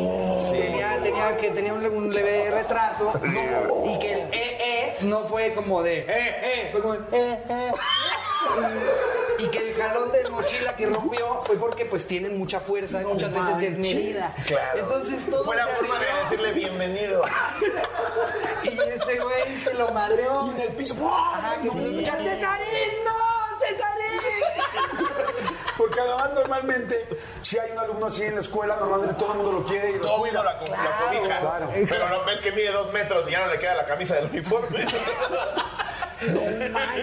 [0.51, 3.13] Tenía, tenía que tenía un, un leve retraso
[3.85, 7.39] y que el eh, eh no fue como de eh, eh, fue como de eh,
[7.49, 7.72] eh.
[9.41, 13.05] Y que el jalón de mochila que rompió fue porque pues tienen mucha fuerza y
[13.05, 14.34] muchas veces desmedida.
[14.45, 14.80] Claro.
[14.81, 17.22] Entonces todo Fue la forma de decirle bienvenido.
[18.63, 20.45] Y este güey se lo madreó.
[20.47, 20.93] Y en el piso.
[21.03, 23.57] Ajá, que empezó a escuchar, ¡Cesarín, no!
[23.59, 25.45] ¡Cesarín!
[25.77, 27.07] Porque además, normalmente,
[27.41, 29.93] si hay un alumno así en la escuela, normalmente todo el mundo lo quiere y
[29.95, 30.43] lo Todo cuida.
[30.43, 31.39] mundo la, co- la cobija.
[31.39, 31.69] claro.
[31.89, 34.26] Pero no ves que mide dos metros y ya no le queda la camisa del
[34.26, 34.85] uniforme.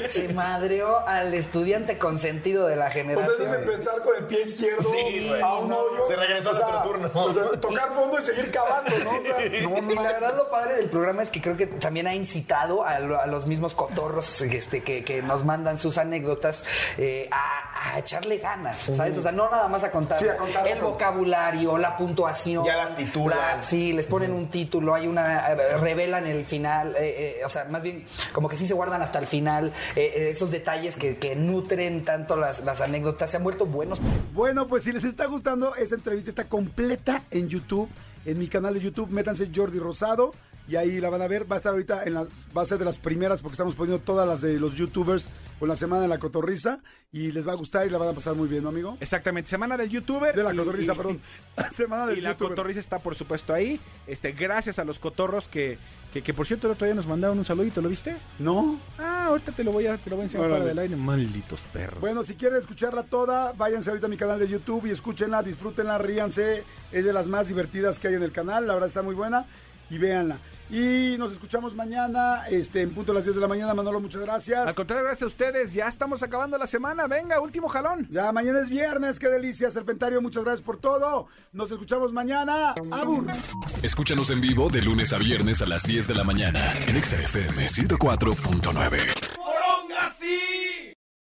[0.09, 3.35] Se madreó al estudiante consentido de la O sea, generación.
[3.35, 6.05] eso es empezar con el pie izquierdo Sí, a un hoyo.
[6.07, 7.11] Se regresó O sea, otro turno.
[7.15, 9.19] O sea, tocar fondo y seguir cavando, ¿no?
[9.19, 9.45] O sea,
[9.89, 12.99] Y la verdad lo padre del programa es que creo que también ha incitado a,
[13.01, 16.65] lo- a los mismos cotorros este, que, que nos mandan sus anécdotas
[16.97, 19.17] eh, a, a echarle ganas, ¿sabes?
[19.19, 22.65] O sea, no nada más a contar Sí, a contar, el a vocabulario, la puntuación.
[22.65, 23.39] Ya las titulan.
[23.39, 25.51] la- sí, les ponen un título, hay una...
[25.53, 29.03] eh, revelan el final, eh, eh, o sea, más bien como que sí se guardan
[29.09, 33.45] hasta el final eh, eh, esos detalles que, nutren tanto las, las anécdotas, se han
[33.45, 34.01] vuelto buenos.
[34.35, 37.89] Bueno, pues si les está gustando, esta entrevista está completa en YouTube.
[38.27, 40.33] En mi canal de YouTube, métanse Jordi Rosado
[40.69, 41.51] y ahí la van a ver.
[41.51, 42.27] Va a estar ahorita en la,
[42.57, 45.29] va a ser de las primeras porque estamos poniendo todas las de los YouTubers
[45.59, 46.79] con la semana de la cotorriza
[47.11, 48.97] y les va a gustar y la van a pasar muy bien, ¿no, amigo?
[49.01, 50.37] Exactamente, semana del youtuber.
[50.37, 51.21] De la y- cotorriza, y- perdón.
[51.73, 52.51] semana del Y la YouTuber.
[52.55, 53.81] cotorriza está, por supuesto, ahí.
[54.07, 55.79] Este, gracias a los cotorros que,
[56.13, 58.17] que, que, por cierto, el otro día nos mandaron un saludito, ¿lo viste?
[58.39, 58.79] ¿No?
[58.99, 60.97] Ah, ahorita te lo voy a, te lo voy a enseñar fuera del aire.
[60.97, 62.01] Malditos perros.
[62.01, 65.99] Bueno, si quieren escucharla toda, váyanse ahorita a mi canal de YouTube y escúchenla, disfrútenla,
[65.99, 66.63] ríanse.
[66.93, 69.47] Es de las más divertidas que hay en el canal, la verdad está muy buena
[69.91, 70.39] y véanla.
[70.71, 73.75] Y nos escuchamos mañana, este, en punto a las 10 de la mañana.
[73.75, 74.67] Manolo, muchas gracias.
[74.67, 75.73] Al contrario, gracias a ustedes.
[75.73, 77.07] Ya estamos acabando la semana.
[77.07, 78.07] Venga, último jalón.
[78.11, 81.29] Ya, mañana es viernes, qué delicia, Serpentario, muchas gracias por todo.
[81.53, 82.75] Nos escuchamos mañana.
[82.91, 83.27] Abur.
[83.83, 87.17] Escúchanos en vivo de lunes a viernes a las 10 de la mañana en Exa
[87.17, 90.58] FM 104.9.